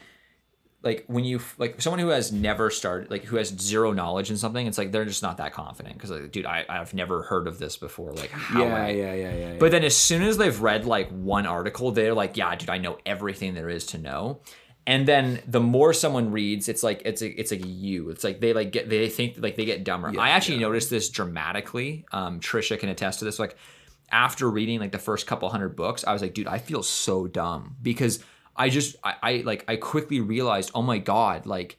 [0.81, 4.37] like when you like someone who has never started like who has zero knowledge in
[4.37, 7.47] something it's like they're just not that confident because like dude I, I've never heard
[7.47, 9.55] of this before like how Yeah, I- yeah, yeah, yeah.
[9.59, 12.77] but then as soon as they've read like one article, they're like, yeah, dude, I
[12.77, 14.39] know everything there is to know.
[14.87, 18.09] And then the more someone reads, it's like it's a it's like a you.
[18.09, 20.11] It's like they like get they think like they get dumber.
[20.19, 22.05] I actually noticed this dramatically.
[22.11, 23.37] Um, Trisha can attest to this.
[23.37, 23.55] Like
[24.11, 27.27] after reading like the first couple hundred books, I was like, dude, I feel so
[27.27, 28.23] dumb because
[28.55, 31.77] I just I, I like I quickly realized, oh my god, like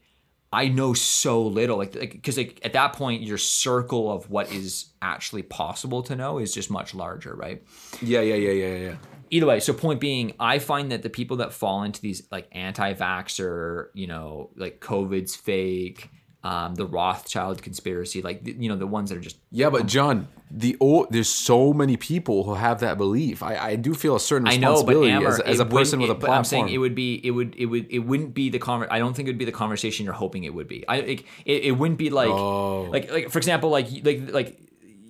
[0.53, 4.87] I know so little, like because like, at that point your circle of what is
[5.01, 7.63] actually possible to know is just much larger, right?
[8.03, 8.95] yeah, yeah, yeah, yeah, yeah.
[9.33, 12.49] Either way, so point being, I find that the people that fall into these like
[12.51, 16.11] anti-vaxxer, you know, like COVID's fake,
[16.43, 20.27] um, the Rothschild conspiracy, like you know the ones that are just Yeah, but John,
[20.51, 23.43] the o- there's so many people who have that belief.
[23.43, 26.01] I, I do feel a certain I know, but Amer, as, as a it person
[26.01, 27.99] with wouldn't- a it- but I'm saying it would be, it would, it would, it
[27.99, 30.55] wouldn't be the conver- I don't think it would be the conversation you're hoping it
[30.55, 30.83] would be.
[30.89, 32.85] I, it, it, it wouldn't be like, Oh.
[32.85, 34.59] like, like for example, like, like, like,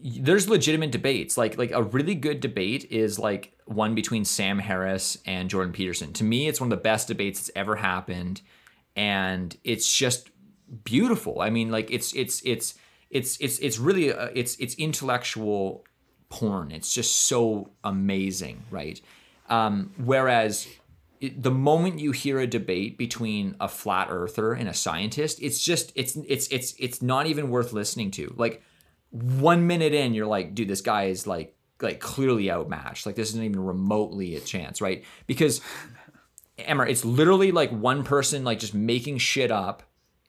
[0.02, 1.36] there's legitimate debates.
[1.38, 6.12] Like, like a really good debate is like one between Sam Harris and Jordan Peterson.
[6.14, 8.40] To me, it's one of the best debates that's ever happened,
[8.96, 10.29] and it's just
[10.84, 11.40] beautiful.
[11.40, 12.74] I mean, like, it's, it's, it's,
[13.10, 15.84] it's, it's, it's really, uh, it's, it's intellectual
[16.28, 16.70] porn.
[16.70, 19.00] It's just so amazing, right?
[19.48, 20.68] Um, whereas
[21.20, 25.62] it, the moment you hear a debate between a flat earther and a scientist, it's
[25.62, 28.32] just it's it's it's it's not even worth listening to.
[28.36, 28.62] Like
[29.10, 33.06] one minute in, you're like, dude, this guy is like like clearly outmatched.
[33.06, 35.04] Like this isn't even remotely a chance, right?
[35.26, 35.60] Because
[36.58, 39.82] Amer, it's literally like one person like just making shit up.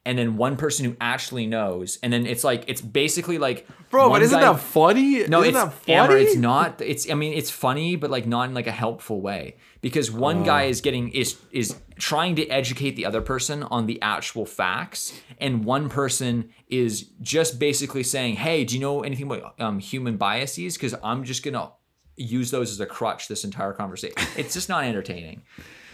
[0.04, 4.10] And then one person who actually knows, and then it's like it's basically like Bro,
[4.10, 5.28] but isn't guy- that funny?
[5.28, 5.94] no, isn't it's that funny?
[6.14, 6.82] Amer, it's not.
[6.82, 9.58] It's I mean, it's funny, but like not in like a helpful way.
[9.80, 10.46] Because one Oh.
[10.46, 15.14] guy is getting is is trying to educate the other person on the actual facts,
[15.40, 20.18] and one person is just basically saying, "Hey, do you know anything about um, human
[20.18, 20.78] biases?
[20.78, 21.74] Because I'm just gonna
[22.18, 25.44] use those as a crutch this entire conversation." It's just not entertaining.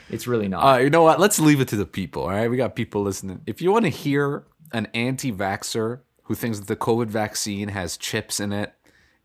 [0.09, 0.63] It's really not.
[0.63, 1.19] Uh, you know what?
[1.19, 2.23] Let's leave it to the people.
[2.23, 3.41] All right, we got people listening.
[3.45, 8.39] If you want to hear an anti-vaxxer who thinks that the COVID vaccine has chips
[8.39, 8.73] in it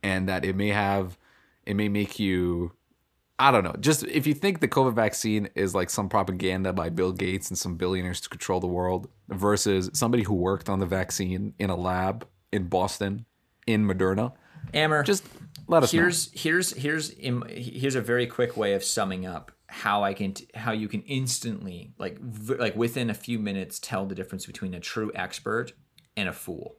[0.02, 1.18] and that it may have,
[1.66, 2.72] it may make you,
[3.38, 3.76] I don't know.
[3.80, 7.58] Just if you think the COVID vaccine is like some propaganda by Bill Gates and
[7.58, 11.76] some billionaires to control the world, versus somebody who worked on the vaccine in a
[11.76, 13.24] lab in Boston
[13.66, 14.32] in Moderna,
[14.74, 15.24] Amer, just
[15.66, 16.02] let us know.
[16.02, 17.10] here's here's here's
[17.48, 21.00] here's a very quick way of summing up how I can t- how you can
[21.02, 25.72] instantly like v- like within a few minutes tell the difference between a true expert
[26.14, 26.76] and a fool.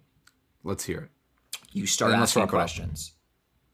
[0.64, 1.10] Let's hear it.
[1.72, 2.56] You start asking wrap it up.
[2.56, 3.14] questions.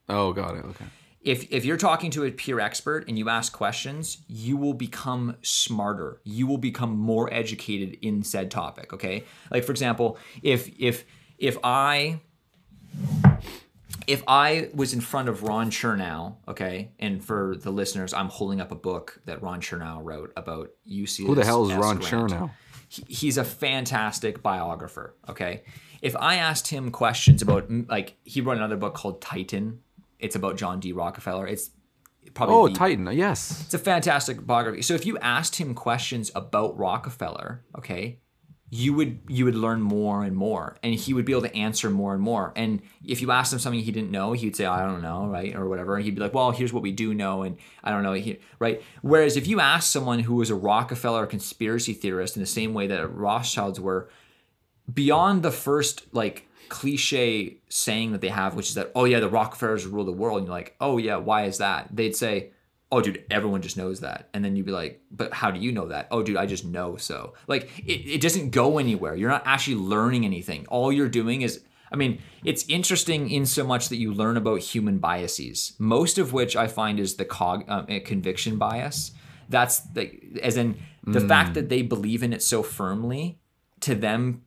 [0.08, 0.64] Oh, got it.
[0.64, 0.86] Okay.
[1.22, 5.36] If if you're talking to a peer expert and you ask questions, you will become
[5.41, 6.22] smarter.
[6.24, 9.26] You will become more educated in said topic, okay?
[9.52, 11.04] Like for example, if if
[11.38, 12.22] if I
[14.07, 18.61] if I was in front of Ron Chernow, okay, and for the listeners, I'm holding
[18.61, 21.26] up a book that Ron Chernow wrote about UC.
[21.26, 22.52] Who the hell is Ron Chernow?
[22.88, 25.16] he- he's a fantastic biographer.
[25.28, 25.64] Okay,
[26.02, 29.80] if I asked him questions about like he wrote another book called Titan.
[30.20, 30.91] It's about John D.
[30.91, 31.48] Rockefeller.
[31.48, 31.70] It's
[32.34, 33.07] probably Oh, the- Titan.
[33.14, 33.61] Yes.
[33.64, 34.82] it's a fantastic biography.
[34.82, 38.20] So if you asked him questions about Rockefeller, okay,
[38.72, 41.90] you would you would learn more and more, and he would be able to answer
[41.90, 42.54] more and more.
[42.56, 45.56] And if you asked him something he didn't know, he'd say, "I don't know," right,
[45.56, 45.96] or whatever.
[45.96, 48.82] And he'd be like, "Well, here's what we do know," and I don't know, right.
[49.02, 52.86] Whereas if you ask someone who was a Rockefeller conspiracy theorist in the same way
[52.88, 54.10] that Rothschilds were,
[54.91, 59.30] beyond the first like cliche saying that they have, which is that, oh yeah, the
[59.30, 61.88] Rockefellers rule the world, and you're like, oh yeah, why is that?
[61.91, 62.52] They'd say,
[62.91, 65.72] oh dude, everyone just knows that, and then you'd be like, but how do you
[65.72, 66.07] know that?
[66.11, 67.34] Oh dude, I just know so.
[67.48, 69.16] Like it, it doesn't go anywhere.
[69.16, 70.66] You're not actually learning anything.
[70.68, 71.64] All you're doing is.
[71.91, 76.34] I mean, it's interesting in so much that you learn about human biases, most of
[76.34, 79.11] which I find is the cog, um, uh, conviction bias.
[79.49, 80.11] That's the,
[80.44, 83.40] as in the fact that they believe in it so firmly,
[83.80, 84.44] to them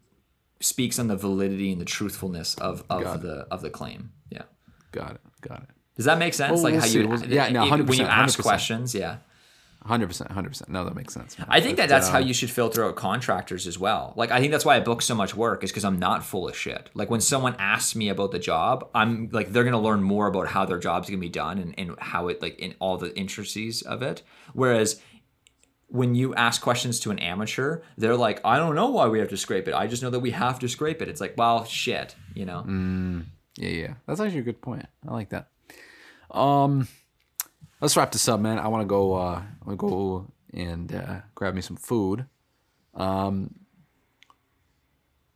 [0.60, 3.26] speaks on the validity and the truthfulness of, Got of it.
[3.26, 4.12] the of the claim.
[4.30, 4.42] Yeah.
[4.92, 5.20] Got it.
[5.40, 5.70] Got it.
[5.96, 6.52] Does that make sense?
[6.52, 7.00] Well, like we'll how see.
[7.00, 8.42] you We'll- yeah, no, if- when you 100%, ask 100%.
[8.42, 9.18] questions, yeah.
[9.84, 10.70] Hundred percent, hundred percent.
[10.70, 11.36] No, that makes sense.
[11.36, 11.48] man.
[11.50, 14.12] I think that But, that's how um, you should filter out contractors as well.
[14.16, 16.48] Like I think that's why I book so much work is because I'm not full
[16.48, 16.88] of shit.
[16.94, 20.46] Like when someone asks me about the job, I'm like they're gonna learn more about
[20.46, 23.82] how their job's gonna be done and, and how it like in all the intricacies
[23.82, 24.22] of it.
[24.52, 25.00] Whereas
[25.88, 29.28] when you ask questions to an amateur, they're like, I don't know why we have
[29.30, 29.74] to scrape it.
[29.74, 31.08] I just know that we have to scrape it.
[31.08, 32.64] It's like, well, shit, you know.
[32.66, 33.24] Mm.
[33.56, 33.94] Yeah, yeah.
[34.06, 34.86] That's actually a good point.
[35.06, 35.48] I like that.
[36.32, 36.88] Um,
[37.80, 38.58] let's wrap this up, man.
[38.58, 39.14] I want to go.
[39.14, 42.26] Uh, I want to go and uh, grab me some food.
[42.94, 43.54] Um,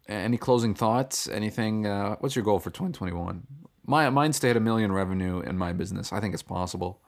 [0.08, 1.28] any closing thoughts?
[1.28, 1.86] Anything?
[1.86, 3.46] Uh, what's your goal for 2021?
[3.84, 6.12] My mine's to hit a million revenue in my business.
[6.12, 7.00] I think it's possible.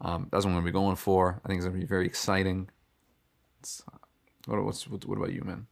[0.00, 1.40] Um, that's what I'm gonna be going for.
[1.44, 2.70] I think it's gonna be very exciting.
[4.46, 5.66] What, what's what, what about you, man?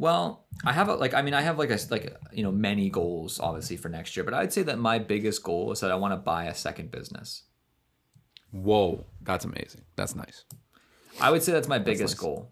[0.00, 2.88] Well, I have a, like I mean I have like a like you know many
[2.88, 5.94] goals obviously for next year, but I'd say that my biggest goal is that I
[5.94, 7.42] want to buy a second business.
[8.50, 9.82] Whoa, that's amazing.
[9.96, 10.44] That's nice.
[11.20, 12.20] I would say that's my biggest nice.
[12.20, 12.50] goal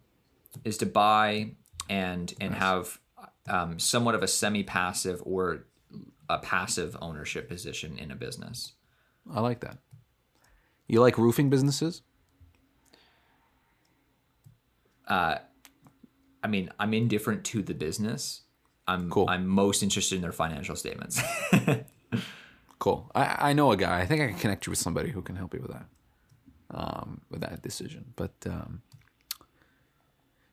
[0.62, 1.52] is to buy
[1.88, 3.00] and and have
[3.48, 5.64] um, somewhat of a semi-passive or
[6.28, 8.74] a passive ownership position in a business.
[9.32, 9.78] I like that.
[10.86, 12.02] You like roofing businesses?
[16.42, 18.42] I mean, I'm indifferent to the business.
[18.86, 19.28] I'm Cool.
[19.28, 21.20] I'm most interested in their financial statements.
[22.78, 23.10] Cool.
[23.12, 24.00] I, I know a guy.
[24.00, 25.86] I think I can connect you with somebody who can help you with that.
[26.70, 28.12] Um, with that decision.
[28.14, 28.82] But um,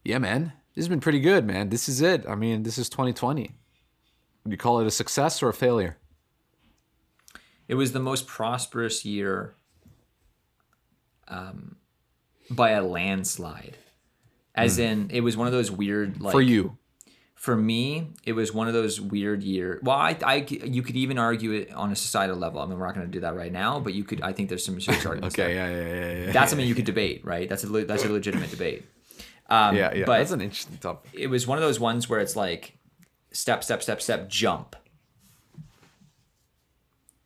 [0.03, 1.69] yeah, man, this has been pretty good, man.
[1.69, 2.25] This is it.
[2.27, 3.51] I mean, this is 2020.
[4.43, 5.97] Would you call it a success or a failure?
[7.67, 9.55] it was the most prosperous year
[11.27, 11.77] um,
[12.49, 13.77] by a landslide.
[14.55, 16.31] As in, it was one of those weird like.
[16.31, 16.77] For you.
[17.35, 19.79] for me, it was one of those weird year.
[19.83, 22.61] Well, I, I, you could even argue it on a societal level.
[22.61, 24.21] I mean, we're not going to do that right now, but you could.
[24.21, 25.35] I think there's some serious arguments.
[25.37, 26.31] Okay, yeah, yeah, yeah, yeah.
[26.31, 27.47] that's something you could debate, right?
[27.49, 28.85] That's a that's a legitimate debate.
[29.47, 30.05] Um, yeah, yeah.
[30.05, 31.11] But that's an interesting topic.
[31.13, 32.77] it was one of those ones where it's like
[33.31, 34.75] step, step, step, step, jump.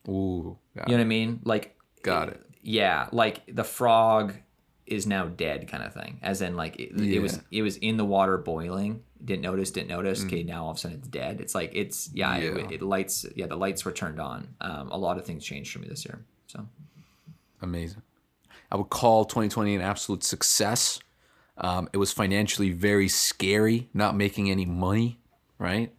[0.07, 1.39] Ooh, You know what I mean?
[1.43, 2.41] Like, got it.
[2.61, 4.33] yeah, like the frog
[4.91, 6.19] is now dead, kind of thing.
[6.21, 9.03] As in, like it, it was it was in the water boiling.
[9.23, 10.23] Didn't notice, didn't notice.
[10.23, 11.41] Okay, now all of a sudden it's dead.
[11.41, 12.41] It's like it's yeah, Mm.
[12.41, 12.65] Yeah.
[12.65, 13.25] It, it lights.
[13.35, 14.47] Yeah, the lights were turned on.
[14.61, 16.23] Um, a lot of things changed for me this year.
[16.47, 16.65] So
[17.61, 18.01] Amazing.
[18.71, 20.99] I would call 2020 an absolute success.
[21.57, 25.19] Um, it was financially very scary, not making any money,
[25.57, 25.91] right?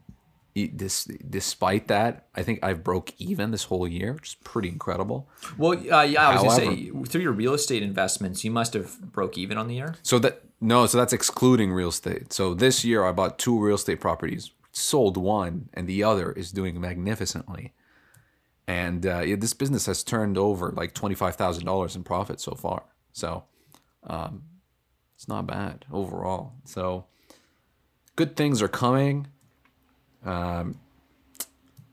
[0.55, 5.29] This, despite that, I think I've broke even this whole year, which is pretty incredible.
[5.57, 9.01] Well, uh, yeah, I was gonna say through your real estate investments, you must have
[9.13, 9.95] broke even on the year.
[10.03, 12.33] So that no, so that's excluding real estate.
[12.33, 16.53] So this year I bought two real estate properties, sold one, and the other is
[16.53, 17.73] doing magnificently.
[18.67, 22.41] And uh, yeah, this business has turned over like twenty five thousand dollars in profit
[22.41, 22.85] so far.
[23.13, 23.45] So
[24.05, 24.43] um,
[25.17, 26.55] it's not bad overall.
[26.65, 27.07] So
[28.17, 29.29] good things are coming.
[30.25, 30.79] Um,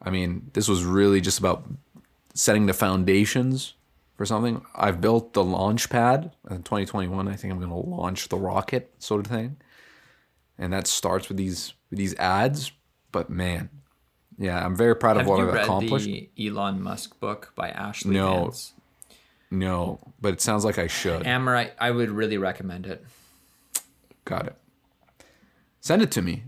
[0.01, 1.63] I mean, this was really just about
[2.33, 3.73] setting the foundations
[4.15, 4.61] for something.
[4.75, 7.27] I've built the launch pad in 2021.
[7.27, 9.57] I think I'm going to launch the rocket sort of thing,
[10.57, 12.71] and that starts with these with these ads.
[13.11, 13.69] But man,
[14.37, 16.05] yeah, I'm very proud of Have what you I've read accomplished.
[16.05, 18.43] the Elon Musk book by Ashley No.
[18.43, 18.73] Vance?
[19.49, 21.25] No, but it sounds like I should.
[21.25, 23.05] I, I would really recommend it.
[24.25, 24.55] Got it.
[25.79, 26.43] Send it to me.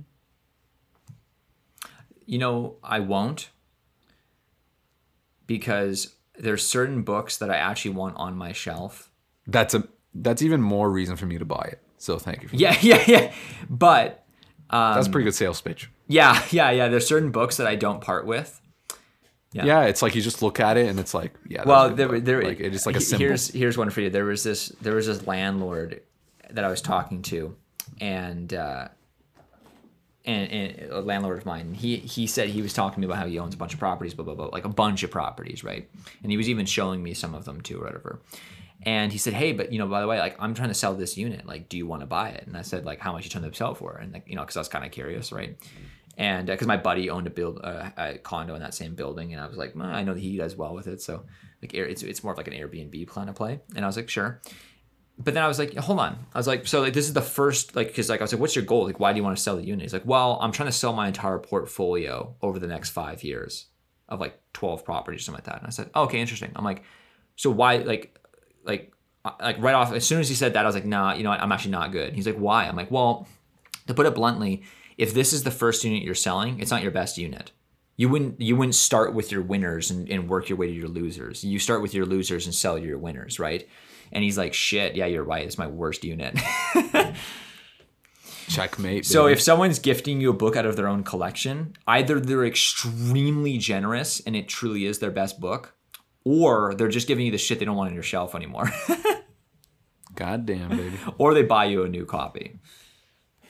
[2.30, 3.50] You know, I won't
[5.48, 9.10] because there's certain books that I actually want on my shelf.
[9.48, 11.82] That's a that's even more reason for me to buy it.
[11.98, 12.50] So thank you.
[12.50, 13.34] For Yeah, yeah, yeah.
[13.68, 14.24] But
[14.70, 14.94] that.
[14.94, 15.90] that's a pretty good sales pitch.
[16.08, 16.88] yeah, yeah, yeah.
[16.88, 18.62] There's certain books that I don't part with.
[19.52, 19.66] Yeah.
[19.66, 19.84] Yeah.
[19.86, 21.64] it's like you just look at it and it's like, yeah.
[21.66, 22.24] Well, there, book.
[22.26, 23.26] there, like it's just like a symbol.
[23.26, 24.12] Here's here's one for you.
[24.12, 26.04] There was this there was this landlord
[26.52, 27.56] that I was talking to,
[28.00, 28.90] and uh,
[30.26, 31.74] and, and a landlord of mine.
[31.74, 33.80] He he said he was talking to me about how he owns a bunch of
[33.80, 35.90] properties, blah blah blah, like a bunch of properties, right?
[36.22, 38.20] And he was even showing me some of them too, or whatever.
[38.84, 40.94] And he said, "Hey, but you know, by the way, like I'm trying to sell
[40.94, 41.46] this unit.
[41.46, 43.50] Like, do you want to buy it?" And I said, "Like, how much you trying
[43.50, 45.58] to sell for?" And like, you know, because I was kind of curious, right?
[46.18, 49.42] And because my buddy owned a build uh, a condo in that same building, and
[49.42, 51.24] I was like, I know that he does well with it, so
[51.62, 53.60] like it's it's more of like an Airbnb kind of play.
[53.76, 54.42] And I was like, sure.
[55.22, 56.18] But then I was like, hold on.
[56.34, 58.40] I was like, so like this is the first like because like I was like,
[58.40, 58.86] what's your goal?
[58.86, 59.84] Like, why do you want to sell the unit?
[59.84, 63.66] He's like, well, I'm trying to sell my entire portfolio over the next five years
[64.08, 65.60] of like 12 properties, or something like that.
[65.60, 66.52] And I said, oh, okay, interesting.
[66.56, 66.84] I'm like,
[67.36, 68.18] so why like
[68.64, 68.94] like
[69.26, 71.24] uh, like right off as soon as he said that, I was like, nah, you
[71.24, 71.42] know what?
[71.42, 72.14] I'm actually not good.
[72.14, 72.66] He's like, why?
[72.66, 73.28] I'm like, well,
[73.88, 74.64] to put it bluntly,
[74.98, 77.52] if this is the first unit you're selling, it's not your best unit.
[77.98, 80.88] You wouldn't you wouldn't start with your winners and, and work your way to your
[80.88, 81.44] losers.
[81.44, 83.68] You start with your losers and sell your winners, right?
[84.12, 85.46] And he's like, shit, yeah, you're right.
[85.46, 86.38] It's my worst unit.
[88.50, 89.06] Checkmate.
[89.06, 93.60] so if someone's gifting you a book out of their own collection, either they're extremely
[93.60, 95.76] generous and it truly is their best book,
[96.24, 98.72] or they're just giving you the shit they don't want on your shelf anymore.
[100.16, 100.98] God damn, baby.
[101.20, 102.60] or they buy you a new copy.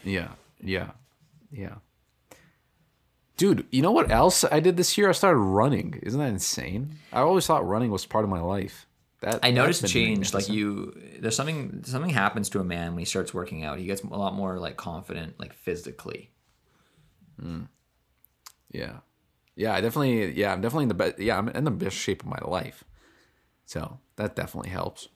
[0.03, 0.31] Yeah,
[0.61, 0.91] yeah,
[1.49, 1.75] yeah.
[3.37, 5.07] Dude, you know what else I did this year?
[5.07, 5.97] I started running.
[6.03, 6.95] Isn't that insane?
[7.13, 8.85] I always thought running was part of my life.
[9.21, 10.33] That I noticed a change.
[10.33, 13.77] Like you, there's something something happens to a man when he starts working out.
[13.77, 16.31] He gets a lot more like confident, like physically.
[18.71, 18.99] Yeah,
[19.55, 19.73] yeah.
[19.73, 20.31] I definitely.
[20.33, 21.19] Yeah, I'm definitely in the best.
[21.19, 22.85] Yeah, I'm in the best shape of my life.
[23.65, 25.09] So that definitely helps.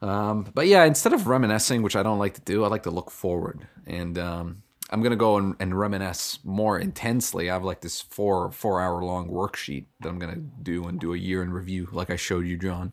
[0.00, 2.90] Um, but yeah, instead of reminiscing, which I don't like to do, I like to
[2.90, 3.68] look forward.
[3.86, 7.50] And um, I'm gonna go and, and reminisce more intensely.
[7.50, 11.14] I have like this four four hour long worksheet that I'm gonna do and do
[11.14, 12.92] a year in review, like I showed you, John.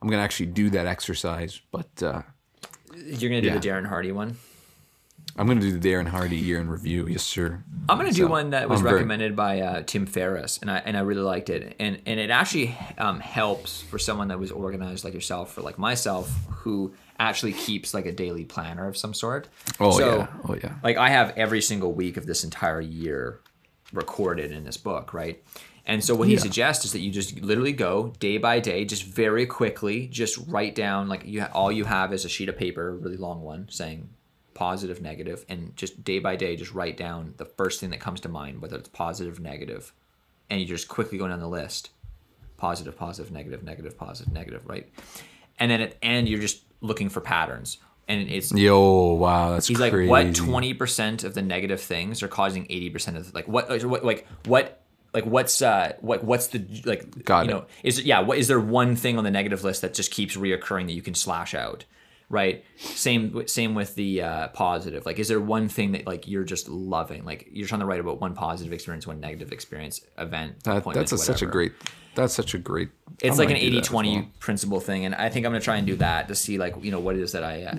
[0.00, 2.22] I'm gonna actually do that exercise, but uh,
[2.94, 3.58] You're gonna do Yeah.
[3.58, 4.36] the Darren Hardy one.
[5.38, 7.08] I'm gonna do the Darren Hardy year in review.
[7.08, 7.62] Yes, sir.
[7.88, 10.78] I'm gonna do one that was I'm very- recommended by uh, Tim Ferriss, and I
[10.78, 14.50] and I really liked it, and and it actually um, helps for someone that was
[14.52, 19.14] organized like yourself, or like myself, who actually keeps like a daily planner of some
[19.14, 19.48] sort.
[19.80, 20.26] Oh So, yeah.
[20.48, 20.74] Oh yeah.
[20.82, 23.40] like I have every single week of this entire year
[23.92, 25.42] recorded in this book, right?
[25.86, 26.40] And so what he Yeah.
[26.40, 30.74] suggests is that you just literally go day by day, just very quickly, just write
[30.74, 33.42] down like you ha- all you have is a sheet of paper, a really long
[33.42, 34.08] one, saying
[34.52, 38.20] positive, negative, and just day by day, just write down the first thing that comes
[38.22, 39.92] to mind, whether it's positive, negative,
[40.50, 41.90] and you just quickly go down the list,
[42.56, 44.88] positive, positive, negative, negative, positive, negative, right?
[45.58, 47.78] And then at the end, you're just looking for patterns,
[48.08, 50.06] and it's Yo, wow, that's He's crazy.
[50.08, 53.68] like, what twenty percent of the negative things are causing eighty percent of like what
[53.84, 54.82] what like what
[55.14, 57.54] like what's uh what what's the like Got you it.
[57.54, 60.36] know is yeah what is there one thing on the negative list that just keeps
[60.36, 61.84] reoccurring that you can slash out
[62.28, 66.44] right same same with the uh, positive like is there one thing that like you're
[66.44, 70.62] just loving like you're trying to write about one positive experience one negative experience event
[70.64, 71.72] That, that's a, such a great.
[72.16, 72.88] That's such a great.
[73.22, 74.26] it's I'm like an gonna do that as 80-20 well.
[74.40, 76.74] principle thing and i think i'm going to try and do that to see like
[76.82, 77.76] you know what it is that i uh,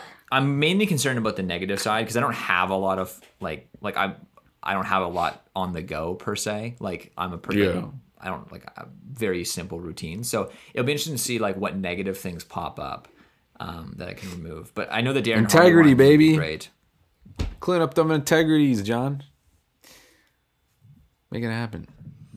[0.32, 3.68] i'm mainly concerned about the negative side because i don't have a lot of like
[3.80, 4.14] like i
[4.62, 7.86] i don't have a lot on the go per se like i'm a pretty Yeah.
[8.20, 11.76] i don't like a very simple routine so it'll be interesting to see like what
[11.76, 13.08] negative things pop up
[13.60, 16.36] um, that i can remove but i know the Darren Integrity, one would be baby.
[16.36, 16.70] great
[17.60, 19.22] Clean up them integrities, John.
[21.30, 21.86] Make it happen.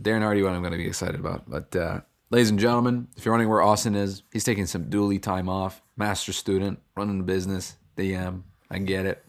[0.01, 1.49] Darren Hardy, one I'm going to be excited about.
[1.49, 5.21] But, uh, ladies and gentlemen, if you're wondering where Austin is, he's taking some dually
[5.21, 5.81] time off.
[5.95, 7.75] Master student, running the business.
[7.97, 8.43] DM.
[8.69, 9.23] I get it.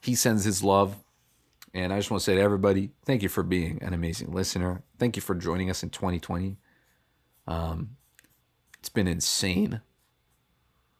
[0.00, 0.96] He sends his love.
[1.74, 4.82] And I just want to say to everybody, thank you for being an amazing listener.
[4.98, 6.58] Thank you for joining us in 2020.
[7.46, 7.96] Um,
[8.78, 9.80] it's been insane.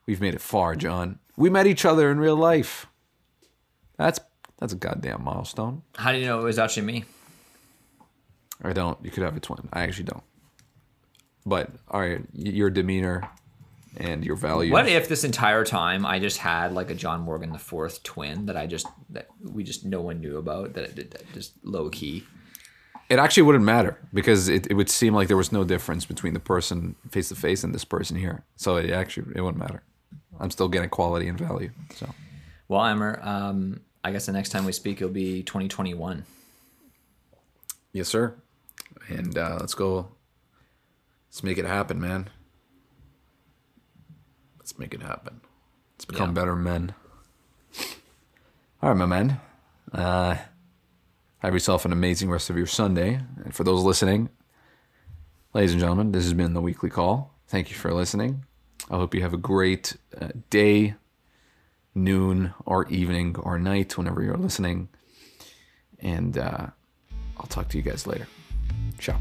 [0.06, 1.18] We've made it far, John.
[1.36, 2.86] We met each other in real life.
[3.98, 4.20] That's
[4.59, 5.82] that's a goddamn milestone.
[5.97, 7.05] how do you know it was actually me
[8.62, 8.98] I don't.
[9.05, 9.68] You could have a twin.
[9.72, 10.22] I actually don't.
[11.44, 13.28] But all right, your demeanor
[13.97, 14.72] and your value.
[14.72, 18.47] What if this entire time I just had like a John Morgan the fourth twin
[18.47, 21.90] that I just that we just no one knew about that, that, that just low
[21.90, 22.24] key.
[23.09, 26.32] It actually wouldn't matter because it, it would seem like there was no difference between
[26.32, 28.44] the person face to face and this person here.
[28.56, 29.82] So it actually it wouldn't matter.
[30.40, 31.70] I'm still getting quality and value.
[31.94, 32.09] So
[32.68, 36.24] Well, Amer, um, I guess the next time we speak it'll be 2021.
[37.93, 38.34] yes, sir.
[39.16, 40.09] And uh, let's go.
[41.28, 42.28] Let's make it happen, man.
[44.59, 45.40] Let's make it happen.
[45.94, 46.34] Let's become Yeah.
[46.34, 46.94] better men.
[48.82, 49.40] All right, my man.
[49.93, 50.36] Uh,
[51.39, 53.20] have yourself an amazing rest of your Sunday.
[53.44, 54.28] And for those listening,
[55.55, 57.34] ladies and gentlemen, this has been the weekly call.
[57.48, 58.44] Thank you for listening.
[58.90, 60.94] I hope you have a great uh, day,
[61.94, 64.89] noon, or evening, or night, whenever you're listening.
[66.01, 66.66] And uh,
[67.36, 68.26] I'll talk to you guys later.
[68.98, 69.18] Ciao.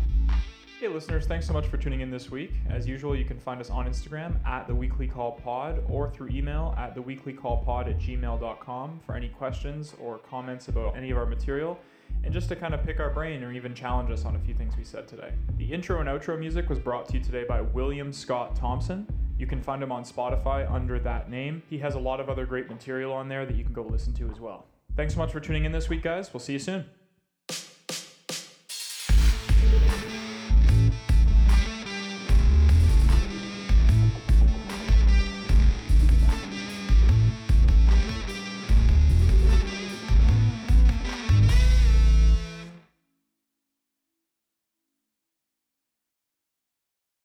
[0.79, 2.53] Hey, listeners, thanks so much for tuning in this week.
[2.67, 6.29] As usual, you can find us on Instagram at the Weekly Call Pod or through
[6.29, 11.11] email at the Weekly Call Pod at gmail.com for any questions or comments about any
[11.11, 11.79] of our material
[12.23, 14.53] and just to kind of pick our brain or even challenge us on a few
[14.53, 15.31] things we said today.
[15.57, 19.07] The intro and outro music was brought to you today by William Scott Thompson.
[19.37, 21.63] You can find him on Spotify under that name.
[21.69, 24.13] He has a lot of other great material on there that you can go listen
[24.13, 24.65] to as well.
[24.95, 26.33] Thanks so much for tuning in this week, guys.
[26.33, 26.85] We'll see you soon.